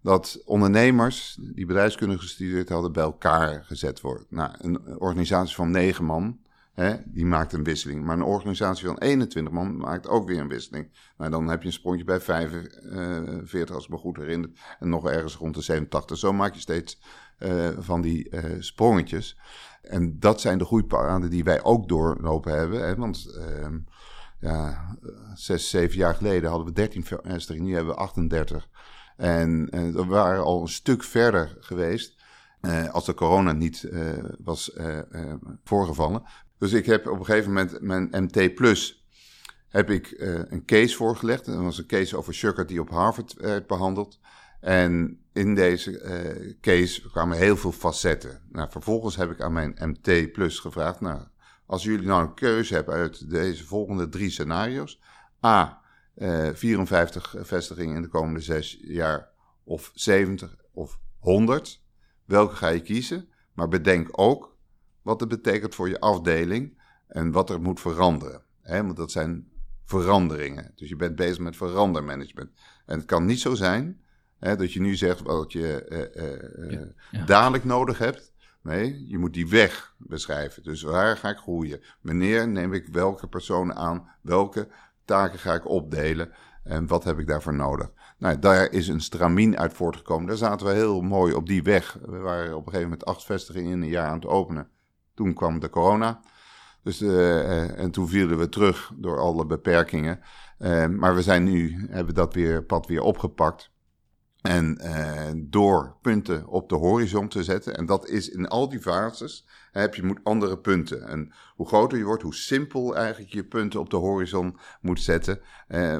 dat 0.01 0.41
ondernemers 0.45 1.37
die 1.39 1.65
bedrijfskunde 1.65 2.19
gestudeerd 2.19 2.69
hadden 2.69 2.91
bij 2.91 3.03
elkaar 3.03 3.63
gezet 3.63 4.01
worden. 4.01 4.25
Nou, 4.29 4.51
een 4.57 4.99
organisatie 4.99 5.55
van 5.55 5.71
negen 5.71 6.05
man, 6.05 6.39
hè, 6.79 6.95
die 7.05 7.25
maakt 7.25 7.53
een 7.53 7.63
wisseling. 7.63 8.05
Maar 8.05 8.15
een 8.15 8.23
organisatie 8.23 8.85
van 8.85 8.97
21 8.97 9.53
man 9.53 9.77
maakt 9.77 10.07
ook 10.07 10.27
weer 10.27 10.39
een 10.39 10.47
wisseling. 10.47 10.91
Nou, 11.17 11.31
dan 11.31 11.47
heb 11.47 11.61
je 11.61 11.67
een 11.67 11.73
sprongje 11.73 12.03
bij 12.03 12.19
45, 12.19 13.75
als 13.75 13.83
ik 13.83 13.89
me 13.89 13.97
goed 13.97 14.17
herinner. 14.17 14.49
En 14.79 14.89
nog 14.89 15.09
ergens 15.09 15.35
rond 15.35 15.55
de 15.55 15.61
87. 15.61 16.17
Zo 16.17 16.33
maak 16.33 16.53
je 16.53 16.59
steeds 16.59 17.01
uh, 17.39 17.69
van 17.77 18.01
die 18.01 18.29
uh, 18.31 18.43
sprongetjes. 18.59 19.37
En 19.81 20.19
dat 20.19 20.41
zijn 20.41 20.57
de 20.57 20.65
groeipaden 20.65 21.29
die 21.29 21.43
wij 21.43 21.63
ook 21.63 21.87
doorlopen 21.87 22.57
hebben. 22.57 22.87
Hè, 22.87 22.95
want 22.95 23.35
uh, 23.37 23.67
ja, 24.39 24.95
zes, 25.33 25.69
zeven 25.69 25.97
jaar 25.97 26.15
geleden 26.15 26.49
hadden 26.49 26.67
we 26.67 26.73
13 26.73 27.03
vestigingen, 27.03 27.67
nu 27.67 27.75
hebben 27.75 27.93
we 27.93 27.99
38. 27.99 28.67
En, 29.17 29.69
en 29.69 29.93
we 29.93 30.05
waren 30.05 30.43
al 30.43 30.61
een 30.61 30.67
stuk 30.67 31.03
verder 31.03 31.57
geweest 31.59 32.17
als 32.91 33.05
de 33.05 33.13
corona 33.13 33.51
niet 33.51 33.89
was 34.43 34.77
voorgevallen. 35.63 36.23
Dus 36.59 36.73
ik 36.73 36.85
heb 36.85 37.07
op 37.07 37.19
een 37.19 37.25
gegeven 37.25 37.53
moment 37.53 37.81
mijn 37.81 38.07
MT 38.11 38.55
Plus 38.55 39.07
heb 39.67 39.89
ik 39.89 40.15
een 40.49 40.65
case 40.65 40.95
voorgelegd. 40.95 41.45
Dat 41.45 41.55
was 41.55 41.77
een 41.77 41.85
case 41.85 42.17
over 42.17 42.33
sugar 42.33 42.65
die 42.65 42.81
op 42.81 42.89
Harvard 42.89 43.33
werd 43.33 43.67
behandeld. 43.67 44.19
En 44.59 45.21
in 45.33 45.55
deze 45.55 46.57
case 46.61 47.09
kwamen 47.09 47.37
heel 47.37 47.57
veel 47.57 47.71
facetten. 47.71 48.41
Nou, 48.51 48.69
vervolgens 48.71 49.15
heb 49.15 49.31
ik 49.31 49.41
aan 49.41 49.53
mijn 49.53 49.77
MT 49.79 50.31
Plus 50.31 50.59
gevraagd... 50.59 51.01
Nou, 51.01 51.21
als 51.65 51.83
jullie 51.83 52.05
nou 52.05 52.23
een 52.23 52.33
keuze 52.33 52.73
hebben 52.73 52.93
uit 52.93 53.29
deze 53.29 53.65
volgende 53.65 54.09
drie 54.09 54.29
scenario's... 54.29 54.99
A, 55.45 55.81
54 56.53 57.35
eh, 57.35 57.43
vestigingen 57.43 57.95
in 57.95 58.01
de 58.01 58.07
komende 58.07 58.39
zes 58.39 58.79
jaar, 58.81 59.29
of 59.63 59.91
70 59.93 60.55
of 60.71 60.99
100. 61.19 61.81
Welke 62.25 62.55
ga 62.55 62.67
je 62.67 62.81
kiezen? 62.81 63.29
Maar 63.53 63.67
bedenk 63.67 64.07
ook 64.11 64.48
wat 65.09 65.19
het 65.19 65.29
betekent 65.29 65.75
voor 65.75 65.89
je 65.89 65.99
afdeling 65.99 66.81
en 67.07 67.31
wat 67.31 67.49
er 67.49 67.61
moet 67.61 67.79
veranderen. 67.79 68.43
Hè? 68.61 68.83
Want 68.83 68.97
dat 68.97 69.11
zijn 69.11 69.47
veranderingen. 69.85 70.71
Dus 70.75 70.89
je 70.89 70.95
bent 70.95 71.15
bezig 71.15 71.39
met 71.39 71.55
verandermanagement. 71.55 72.49
En 72.85 72.97
het 72.97 73.05
kan 73.05 73.25
niet 73.25 73.39
zo 73.39 73.55
zijn 73.55 74.01
hè, 74.39 74.55
dat 74.55 74.73
je 74.73 74.81
nu 74.81 74.95
zegt 74.95 75.21
wat 75.21 75.51
je 75.51 75.85
uh, 76.15 76.81
uh, 77.11 77.25
dadelijk 77.25 77.63
nodig 77.63 77.97
hebt. 77.97 78.33
Nee, 78.61 79.07
je 79.07 79.17
moet 79.17 79.33
die 79.33 79.49
weg 79.49 79.93
beschrijven. 79.97 80.63
Dus 80.63 80.81
waar 80.81 81.17
ga 81.17 81.29
ik 81.29 81.37
groeien? 81.37 81.81
Wanneer 82.01 82.47
neem 82.47 82.73
ik 82.73 82.87
welke 82.87 83.27
personen 83.27 83.75
aan? 83.75 84.09
Welke 84.21 84.67
taken 85.05 85.39
ga 85.39 85.53
ik 85.53 85.67
opdelen 85.67 86.31
en 86.63 86.87
wat 86.87 87.03
heb 87.03 87.19
ik 87.19 87.27
daarvoor 87.27 87.53
nodig? 87.53 87.91
Nou, 88.17 88.39
daar 88.39 88.71
is 88.71 88.87
een 88.87 89.01
stramien 89.01 89.57
uit 89.57 89.73
voortgekomen. 89.73 90.27
Daar 90.27 90.37
zaten 90.37 90.67
we 90.67 90.73
heel 90.73 91.01
mooi 91.01 91.33
op 91.33 91.47
die 91.47 91.63
weg. 91.63 91.97
We 92.05 92.17
waren 92.17 92.55
op 92.55 92.65
een 92.65 92.71
gegeven 92.71 92.89
moment 92.89 93.05
acht 93.05 93.23
vestigingen 93.23 93.71
in 93.71 93.81
een 93.81 93.89
jaar 93.89 94.07
aan 94.07 94.15
het 94.15 94.25
openen. 94.25 94.69
Toen 95.19 95.33
kwam 95.33 95.59
de 95.59 95.69
corona. 95.69 96.21
Dus, 96.83 97.01
uh, 97.01 97.79
en 97.79 97.91
toen 97.91 98.07
vielen 98.07 98.37
we 98.37 98.49
terug 98.49 98.91
door 98.95 99.19
alle 99.19 99.45
beperkingen. 99.45 100.19
Uh, 100.59 100.87
maar 100.87 101.15
we 101.15 101.21
zijn 101.21 101.43
nu, 101.43 101.87
hebben 101.89 102.13
dat 102.13 102.33
weer, 102.33 102.63
pad 102.63 102.87
weer 102.87 103.01
opgepakt. 103.01 103.71
En 104.41 104.77
door 105.49 105.95
punten 106.01 106.47
op 106.47 106.69
de 106.69 106.75
horizon 106.75 107.27
te 107.27 107.43
zetten, 107.43 107.75
en 107.75 107.85
dat 107.85 108.07
is 108.07 108.29
in 108.29 108.47
al 108.47 108.69
die 108.69 108.79
fases, 108.79 109.47
heb 109.71 109.95
je 109.95 110.03
moet 110.03 110.19
andere 110.23 110.57
punten. 110.57 111.07
En 111.07 111.33
hoe 111.55 111.67
groter 111.67 111.97
je 111.97 112.03
wordt, 112.03 112.23
hoe 112.23 112.35
simpel 112.35 112.95
eigenlijk 112.95 113.33
je 113.33 113.43
punten 113.43 113.79
op 113.79 113.89
de 113.89 113.97
horizon 113.97 114.59
moet 114.81 115.01
zetten. 115.01 115.41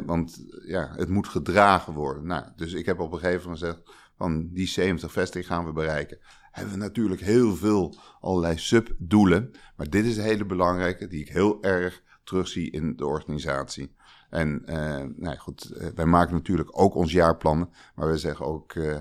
Want 0.06 0.46
ja, 0.66 0.94
het 0.96 1.10
moet 1.10 1.28
gedragen 1.28 1.94
worden. 1.94 2.26
Nou, 2.26 2.44
dus 2.56 2.74
ik 2.74 2.86
heb 2.86 3.00
op 3.00 3.12
een 3.12 3.20
gegeven 3.20 3.42
moment 3.42 3.60
gezegd, 3.60 3.82
van 4.18 4.50
die 4.54 4.68
70 4.68 5.12
vestigingen 5.12 5.56
gaan 5.56 5.66
we 5.66 5.72
bereiken. 5.72 6.20
Hebben 6.52 6.74
we 6.74 6.80
natuurlijk 6.80 7.22
heel 7.22 7.56
veel 7.56 7.96
allerlei 8.22 8.58
subdoelen. 8.58 9.52
Maar 9.76 9.90
dit 9.90 10.06
is 10.06 10.18
een 10.18 10.24
hele 10.24 10.46
belangrijke, 10.46 11.08
die 11.08 11.22
ik 11.22 11.30
heel 11.30 11.64
erg 11.64 12.04
terugzie 12.24 12.72
in 12.72 12.96
de 12.96 13.06
organisatie. 13.06 13.96
En 14.30 14.64
uh, 14.66 15.04
nou 15.16 15.38
goed, 15.38 15.72
uh, 15.74 15.88
wij 15.96 16.06
maken 16.06 16.34
natuurlijk 16.34 16.70
ook 16.72 16.96
ons 16.96 17.12
jaarplannen, 17.12 17.70
maar 17.96 18.08
we 18.08 18.18
zeggen 18.18 18.46
ook, 18.46 18.74
uh, 18.74 18.98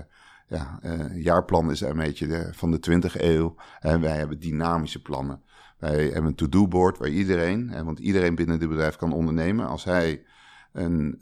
ja, 0.47 0.79
jaarplan 1.13 1.71
is 1.71 1.81
een 1.81 1.97
beetje 1.97 2.27
de, 2.27 2.49
van 2.51 2.71
de 2.71 2.79
20e 2.89 3.21
eeuw. 3.21 3.55
En 3.79 4.01
wij 4.01 4.17
hebben 4.17 4.39
dynamische 4.39 5.01
plannen. 5.01 5.41
Wij 5.77 6.03
hebben 6.03 6.25
een 6.25 6.35
to-do-board 6.35 6.97
waar 6.97 7.09
iedereen, 7.09 7.83
want 7.83 7.99
iedereen 7.99 8.35
binnen 8.35 8.59
dit 8.59 8.69
bedrijf 8.69 8.95
kan 8.95 9.13
ondernemen. 9.13 9.67
Als 9.67 9.83
hij 9.83 10.23
een 10.71 11.19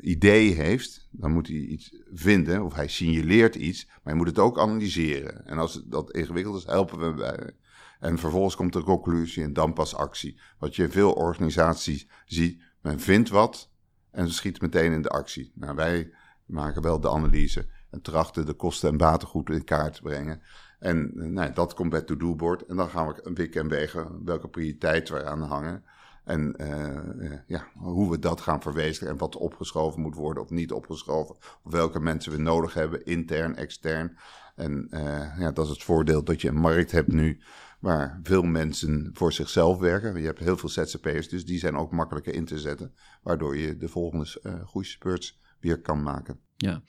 idee 0.00 0.54
heeft, 0.54 1.08
dan 1.10 1.32
moet 1.32 1.46
hij 1.46 1.56
iets 1.56 1.96
vinden 2.12 2.64
of 2.64 2.74
hij 2.74 2.88
signaleert 2.88 3.54
iets, 3.54 3.86
maar 3.86 4.00
hij 4.02 4.14
moet 4.14 4.26
het 4.26 4.38
ook 4.38 4.58
analyseren. 4.58 5.46
En 5.46 5.58
als 5.58 5.82
dat 5.84 6.10
ingewikkeld 6.10 6.56
is, 6.56 6.64
helpen 6.64 6.98
we 6.98 7.14
bij. 7.14 7.52
En 8.00 8.18
vervolgens 8.18 8.56
komt 8.56 8.72
de 8.72 8.82
conclusie 8.82 9.42
en 9.42 9.52
dan 9.52 9.72
pas 9.72 9.94
actie. 9.94 10.40
Wat 10.58 10.76
je 10.76 10.82
in 10.82 10.90
veel 10.90 11.12
organisaties 11.12 12.08
ziet, 12.24 12.62
men 12.80 13.00
vindt 13.00 13.28
wat 13.28 13.70
en 14.10 14.30
schiet 14.30 14.60
meteen 14.60 14.92
in 14.92 15.02
de 15.02 15.08
actie. 15.08 15.52
Nou, 15.54 15.74
wij 15.74 16.10
maken 16.46 16.82
wel 16.82 17.00
de 17.00 17.10
analyse 17.10 17.68
en 17.90 18.02
trachten 18.02 18.46
de 18.46 18.54
kosten 18.54 18.88
en 18.88 18.96
baten 18.96 19.28
goed 19.28 19.50
in 19.50 19.64
kaart 19.64 19.94
te 19.94 20.02
brengen. 20.02 20.42
En 20.78 21.10
nou, 21.32 21.52
dat 21.52 21.74
komt 21.74 21.90
bij 21.90 21.98
het 21.98 22.08
to-do-board. 22.08 22.66
En 22.66 22.76
dan 22.76 22.88
gaan 22.88 23.06
we 23.06 23.20
een 23.22 23.34
week 23.34 23.54
en 23.54 23.68
wegen 23.68 24.24
welke 24.24 24.48
prioriteiten 24.48 25.14
we 25.14 25.24
aan 25.24 25.42
hangen. 25.42 25.84
En 26.30 26.54
uh, 26.60 27.32
ja, 27.46 27.66
hoe 27.74 28.10
we 28.10 28.18
dat 28.18 28.40
gaan 28.40 28.62
verwezenlijken 28.62 29.08
en 29.08 29.16
wat 29.16 29.36
opgeschoven 29.36 30.00
moet 30.00 30.14
worden 30.14 30.42
of 30.42 30.50
niet 30.50 30.72
opgeschoven. 30.72 31.36
Of 31.36 31.72
welke 31.72 32.00
mensen 32.00 32.32
we 32.32 32.38
nodig 32.38 32.74
hebben, 32.74 33.04
intern, 33.04 33.56
extern. 33.56 34.16
En 34.56 34.86
uh, 34.90 35.38
ja, 35.38 35.50
dat 35.50 35.64
is 35.64 35.70
het 35.70 35.82
voordeel 35.82 36.24
dat 36.24 36.40
je 36.40 36.48
een 36.48 36.60
markt 36.60 36.90
hebt 36.90 37.12
nu 37.12 37.40
waar 37.80 38.20
veel 38.22 38.42
mensen 38.42 39.10
voor 39.12 39.32
zichzelf 39.32 39.78
werken. 39.78 40.20
Je 40.20 40.26
hebt 40.26 40.38
heel 40.38 40.56
veel 40.56 40.68
ZZP'ers, 40.68 41.28
dus 41.28 41.44
die 41.44 41.58
zijn 41.58 41.76
ook 41.76 41.92
makkelijker 41.92 42.34
in 42.34 42.44
te 42.44 42.58
zetten, 42.58 42.94
waardoor 43.22 43.56
je 43.56 43.76
de 43.76 43.88
volgende 43.88 44.40
uh, 44.42 44.66
groeispurts 44.66 45.40
weer 45.60 45.80
kan 45.80 46.02
maken. 46.02 46.38
Ja. 46.56 46.82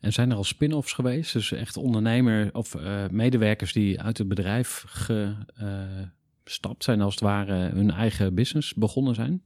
En 0.00 0.12
zijn 0.12 0.30
er 0.30 0.36
al 0.36 0.44
spin-offs 0.44 0.92
geweest? 0.92 1.32
Dus 1.32 1.52
echt 1.52 1.76
ondernemer 1.76 2.54
of 2.54 2.76
medewerkers 3.10 3.72
die 3.72 4.00
uit 4.00 4.18
het 4.18 4.28
bedrijf 4.28 4.84
gestapt 6.44 6.84
zijn, 6.84 7.00
als 7.00 7.14
het 7.14 7.22
ware 7.22 7.54
hun 7.54 7.90
eigen 7.90 8.34
business 8.34 8.74
begonnen 8.74 9.14
zijn? 9.14 9.42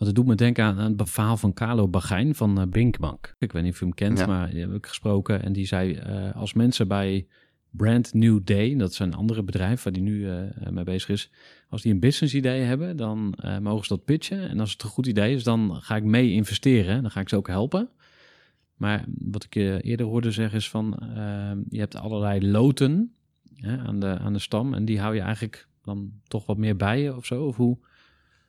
Want 0.00 0.12
het 0.12 0.14
doet 0.14 0.26
me 0.26 0.34
denken 0.34 0.64
aan, 0.64 0.78
aan 0.78 0.94
het 0.96 1.10
verhaal 1.10 1.36
van 1.36 1.52
Carlo 1.52 1.88
Bagijn 1.88 2.34
van 2.34 2.60
uh, 2.60 2.66
Brinkbank. 2.70 3.34
Ik 3.38 3.52
weet 3.52 3.62
niet 3.62 3.72
of 3.72 3.78
je 3.78 3.84
hem 3.84 3.94
kent, 3.94 4.18
ja. 4.18 4.26
maar 4.26 4.50
die 4.50 4.60
heb 4.60 4.74
ik 4.74 4.86
gesproken. 4.86 5.42
En 5.42 5.52
die 5.52 5.66
zei, 5.66 5.92
uh, 5.92 6.36
als 6.36 6.52
mensen 6.52 6.88
bij 6.88 7.26
Brand 7.70 8.14
New 8.14 8.40
Day, 8.44 8.76
dat 8.76 8.90
is 8.90 8.98
een 8.98 9.14
andere 9.14 9.42
bedrijf 9.42 9.82
waar 9.82 9.92
die 9.92 10.02
nu 10.02 10.18
uh, 10.18 10.42
mee 10.70 10.84
bezig 10.84 11.08
is. 11.08 11.30
Als 11.68 11.82
die 11.82 11.92
een 11.92 12.00
business 12.00 12.34
idee 12.34 12.62
hebben, 12.62 12.96
dan 12.96 13.34
uh, 13.44 13.58
mogen 13.58 13.86
ze 13.86 13.94
dat 13.94 14.04
pitchen. 14.04 14.48
En 14.48 14.60
als 14.60 14.72
het 14.72 14.82
een 14.82 14.88
goed 14.88 15.06
idee 15.06 15.34
is, 15.34 15.44
dan 15.44 15.74
ga 15.74 15.96
ik 15.96 16.04
mee 16.04 16.32
investeren. 16.32 17.02
Dan 17.02 17.10
ga 17.10 17.20
ik 17.20 17.28
ze 17.28 17.36
ook 17.36 17.48
helpen. 17.48 17.88
Maar 18.76 19.04
wat 19.18 19.44
ik 19.44 19.54
je 19.54 19.80
eerder 19.80 20.06
hoorde 20.06 20.30
zeggen 20.30 20.58
is 20.58 20.70
van, 20.70 20.96
je 21.68 21.78
hebt 21.78 21.96
allerlei 21.96 22.50
loten 22.50 23.14
hè, 23.54 23.78
aan, 23.78 24.00
de, 24.00 24.18
aan 24.18 24.32
de 24.32 24.38
stam. 24.38 24.74
En 24.74 24.84
die 24.84 25.00
hou 25.00 25.14
je 25.14 25.20
eigenlijk 25.20 25.68
dan 25.82 26.12
toch 26.24 26.46
wat 26.46 26.56
meer 26.56 26.76
bij 26.76 27.00
je 27.00 27.16
of 27.16 27.26
zo? 27.26 27.44
Of 27.44 27.56
hoe? 27.56 27.78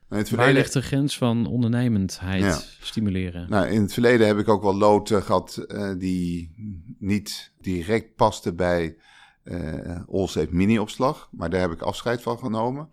Nou, 0.08 0.24
verleden... 0.24 0.36
Waar 0.36 0.62
ligt 0.62 0.72
de 0.72 0.82
grens 0.82 1.18
van 1.18 1.46
ondernemendheid 1.46 2.42
ja. 2.42 2.58
stimuleren? 2.80 3.50
Nou, 3.50 3.66
in 3.66 3.82
het 3.82 3.92
verleden 3.92 4.26
heb 4.26 4.38
ik 4.38 4.48
ook 4.48 4.62
wel 4.62 4.76
loten 4.76 5.22
gehad 5.22 5.64
uh, 5.68 5.92
die 5.98 6.54
niet 6.98 7.52
direct 7.60 8.14
pasten 8.14 8.56
bij 8.56 8.96
uh, 9.44 10.00
Allsafe 10.08 10.54
mini-opslag. 10.54 11.28
Maar 11.30 11.50
daar 11.50 11.60
heb 11.60 11.72
ik 11.72 11.82
afscheid 11.82 12.22
van 12.22 12.38
genomen. 12.38 12.88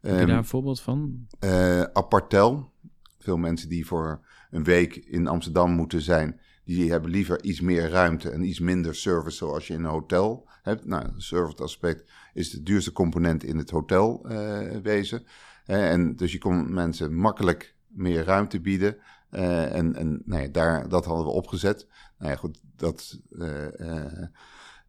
Heb 0.00 0.14
je 0.14 0.20
um, 0.20 0.26
daar 0.26 0.36
een 0.36 0.44
voorbeeld 0.44 0.80
van? 0.80 1.26
Uh, 1.44 1.82
Apartel. 1.82 2.72
Veel 3.18 3.36
mensen 3.36 3.68
die 3.68 3.86
voor 3.86 4.26
een 4.50 4.64
week 4.64 4.96
in 4.96 5.26
Amsterdam 5.26 5.70
moeten 5.70 6.00
zijn, 6.02 6.40
die 6.74 6.90
hebben 6.90 7.10
liever 7.10 7.42
iets 7.44 7.60
meer 7.60 7.88
ruimte 7.88 8.30
en 8.30 8.42
iets 8.42 8.58
minder 8.58 8.94
service 8.94 9.36
zoals 9.36 9.66
je 9.66 9.74
in 9.74 9.84
een 9.84 9.90
hotel 9.90 10.48
hebt. 10.62 10.84
Nou, 10.84 11.04
het 11.04 11.22
service 11.22 11.62
aspect 11.62 12.10
is 12.34 12.50
de 12.50 12.62
duurste 12.62 12.92
component 12.92 13.44
in 13.44 13.56
het 13.56 13.70
hotelwezen. 13.70 15.24
en 15.64 16.16
dus 16.16 16.32
je 16.32 16.38
kon 16.38 16.74
mensen 16.74 17.14
makkelijk 17.14 17.74
meer 17.86 18.24
ruimte 18.24 18.60
bieden. 18.60 18.96
en 19.30 19.94
en 19.94 20.22
nee, 20.24 20.50
daar, 20.50 20.88
dat 20.88 21.04
hadden 21.04 21.24
we 21.24 21.30
opgezet. 21.30 21.86
Nou 22.18 22.30
ja, 22.30 22.36
goed, 22.36 22.60
dat 22.76 23.20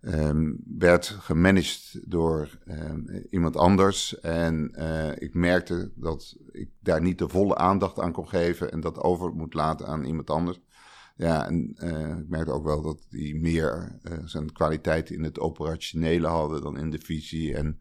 um, 0.02 0.64
werd 0.78 1.06
gemanaged 1.06 2.00
door 2.08 2.60
iemand 3.30 3.56
anders. 3.58 4.20
En 4.20 4.76
uh, 4.78 5.12
ik 5.16 5.34
merkte 5.34 5.92
dat 5.96 6.36
ik 6.52 6.70
daar 6.80 7.02
niet 7.02 7.18
de 7.18 7.30
volle 7.30 7.56
aandacht 7.56 8.00
aan 8.00 8.12
kon 8.12 8.28
geven 8.28 8.72
en 8.72 8.80
dat 8.80 8.98
over 8.98 9.34
moet 9.34 9.54
laten 9.54 9.88
aan 9.88 10.06
iemand 10.06 10.30
anders. 10.30 10.62
Ja, 11.22 11.46
en 11.46 11.76
uh, 11.84 12.18
ik 12.18 12.30
merkte 12.30 12.52
ook 12.52 12.64
wel 12.64 12.82
dat 12.82 13.06
die 13.10 13.36
meer 13.36 14.00
uh, 14.04 14.18
zijn 14.26 14.52
kwaliteit 14.52 15.10
in 15.10 15.24
het 15.24 15.40
operationele 15.40 16.28
hadden 16.28 16.62
dan 16.62 16.78
in 16.78 16.90
de 16.90 17.00
visie 17.00 17.56
en 17.56 17.80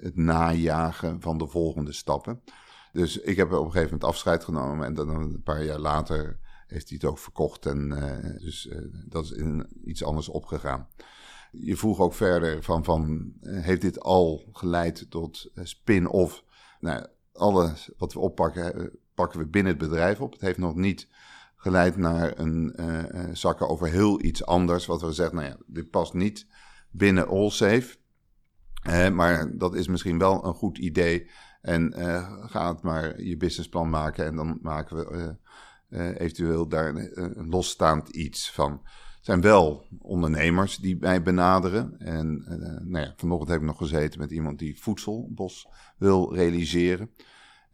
het 0.00 0.16
najagen 0.16 1.20
van 1.20 1.38
de 1.38 1.46
volgende 1.46 1.92
stappen. 1.92 2.42
Dus 2.92 3.18
ik 3.18 3.36
heb 3.36 3.46
op 3.46 3.52
een 3.52 3.64
gegeven 3.64 3.82
moment 3.82 4.04
afscheid 4.04 4.44
genomen 4.44 4.86
en 4.86 4.94
dan 4.94 5.08
een 5.08 5.42
paar 5.42 5.64
jaar 5.64 5.78
later 5.78 6.38
heeft 6.66 6.88
hij 6.88 6.98
het 7.00 7.10
ook 7.10 7.18
verkocht. 7.18 7.66
En 7.66 7.88
dus 8.40 8.68
dat 9.08 9.24
is 9.24 9.30
in 9.30 9.66
iets 9.84 10.04
anders 10.04 10.28
opgegaan. 10.28 10.88
Je 11.50 11.76
vroeg 11.76 11.98
ook 11.98 12.14
verder 12.14 12.62
van, 12.62 12.84
van 12.84 13.32
heeft 13.40 13.80
dit 13.80 14.00
al 14.00 14.48
geleid 14.52 15.06
tot 15.10 15.50
spin-off? 15.54 16.44
Nou, 16.80 17.06
alles 17.32 17.90
wat 17.98 18.12
we 18.12 18.18
oppakken, 18.18 18.90
pakken 19.14 19.38
we 19.38 19.46
binnen 19.46 19.72
het 19.72 19.88
bedrijf 19.88 20.20
op. 20.20 20.32
Het 20.32 20.40
heeft 20.40 20.58
nog 20.58 20.74
niet 20.74 21.08
geleid 21.64 21.96
naar 21.96 22.38
een 22.38 22.74
zakken 23.32 23.68
over 23.68 23.88
heel 23.88 24.22
iets 24.22 24.46
anders. 24.46 24.86
Wat 24.86 25.00
we 25.00 25.12
zeggen, 25.12 25.36
nou 25.36 25.48
ja, 25.48 25.56
dit 25.66 25.90
past 25.90 26.14
niet 26.14 26.46
binnen 26.90 27.28
AllSafe. 27.28 27.96
maar 29.12 29.56
dat 29.58 29.74
is 29.74 29.88
misschien 29.88 30.18
wel 30.18 30.44
een 30.44 30.54
goed 30.54 30.78
idee. 30.78 31.30
En 31.60 31.92
ga 32.48 32.68
het 32.68 32.82
maar 32.82 33.22
je 33.22 33.36
businessplan 33.36 33.90
maken 33.90 34.24
en 34.26 34.36
dan 34.36 34.58
maken 34.62 34.96
we 34.96 35.36
uh, 35.94 36.20
eventueel 36.20 36.68
daar 36.68 36.94
een, 36.94 37.48
losstaand 37.48 38.08
iets 38.08 38.52
van. 38.52 38.72
Het 39.16 39.24
zijn 39.32 39.40
wel 39.40 39.86
ondernemers 39.98 40.76
die 40.76 40.96
mij 41.00 41.22
benaderen. 41.22 41.98
En 41.98 42.44
uh, 42.48 42.56
nou 42.90 43.04
ja, 43.04 43.12
vanochtend 43.16 43.50
heb 43.50 43.60
ik 43.60 43.66
nog 43.66 43.76
gezeten 43.76 44.20
met 44.20 44.30
iemand 44.30 44.58
die 44.58 44.80
voedselbos 44.80 45.68
wil 45.98 46.34
realiseren. 46.34 47.10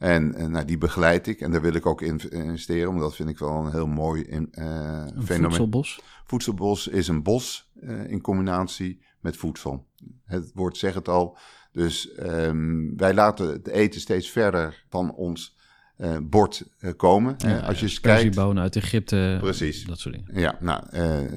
En 0.01 0.35
uh, 0.37 0.47
nou, 0.47 0.65
die 0.65 0.79
begeleid 0.79 1.27
ik 1.27 1.41
en 1.41 1.51
daar 1.51 1.61
wil 1.61 1.75
ik 1.75 1.87
ook 1.87 2.03
in 2.03 2.31
investeren, 2.31 2.89
omdat 2.89 3.05
dat 3.05 3.15
vind 3.15 3.29
ik 3.29 3.39
wel 3.39 3.65
een 3.65 3.71
heel 3.71 3.87
mooi 3.87 4.23
in, 4.23 4.49
een 4.51 5.23
fenomeen. 5.23 5.43
Voedselbos? 5.43 6.01
Voedselbos 6.25 6.89
is 6.89 7.09
een 7.09 7.23
bos 7.23 7.73
in 8.07 8.21
combinatie 8.21 9.03
met 9.21 9.37
voedsel. 9.37 9.87
Het 10.25 10.51
woord 10.55 10.77
zegt 10.77 10.95
het 10.95 11.09
al. 11.09 11.39
Dus 11.73 12.11
um, 12.19 12.97
wij 12.97 13.15
laten 13.15 13.49
het 13.49 13.69
eten 13.69 14.01
steeds 14.01 14.31
verder 14.31 14.85
van 14.89 15.15
ons 15.15 15.57
uh, 15.99 16.17
bord 16.23 16.65
komen. 16.97 17.35
Ja, 17.39 17.59
als 17.59 17.81
je 17.81 18.01
kijkt. 18.01 18.39
uit 18.39 18.77
Egypte. 18.77 19.39
Precies. 19.41 19.85
Dat 19.85 19.99
soort 19.99 20.15
dingen. 20.15 20.41
Ja, 20.41 20.59
nou, 20.61 20.83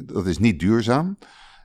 dat 0.06 0.28
is 0.28 0.38
niet 0.38 0.60
duurzaam. 0.60 1.18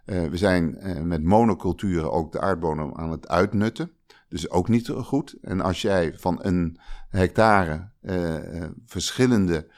we 0.04 0.36
zijn 0.36 0.78
met 1.08 1.22
monoculturen 1.22 2.12
ook 2.12 2.32
de 2.32 2.40
aardbodem 2.40 2.94
aan 2.94 3.10
het 3.10 3.28
uitnutten. 3.28 3.90
Dus 4.28 4.50
ook 4.50 4.68
niet 4.68 4.88
goed. 4.88 5.36
En 5.42 5.60
als 5.60 5.82
jij 5.82 6.14
van 6.18 6.38
een 6.44 6.78
hectare 7.08 7.90
verschillende 8.86 9.72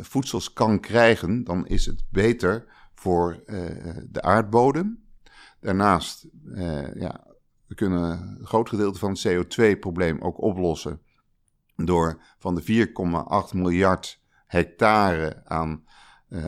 voedsels 0.00 0.52
kan 0.52 0.80
krijgen, 0.80 1.44
dan 1.44 1.66
is 1.66 1.86
het 1.86 2.04
beter 2.10 2.66
voor 2.94 3.42
de 4.08 4.22
aardbodem. 4.22 5.04
Daarnaast, 5.60 6.26
ja, 6.94 7.26
we 7.66 7.74
kunnen 7.74 8.02
een 8.38 8.46
groot 8.46 8.68
gedeelte 8.68 8.98
van 8.98 9.10
het 9.10 9.28
CO2-probleem 9.28 10.20
ook 10.20 10.42
oplossen 10.42 11.00
door 11.76 12.20
van 12.38 12.54
de 12.54 12.86
4,8 13.52 13.54
miljard 13.54 14.20
hectare 14.46 15.42
aan 15.44 15.84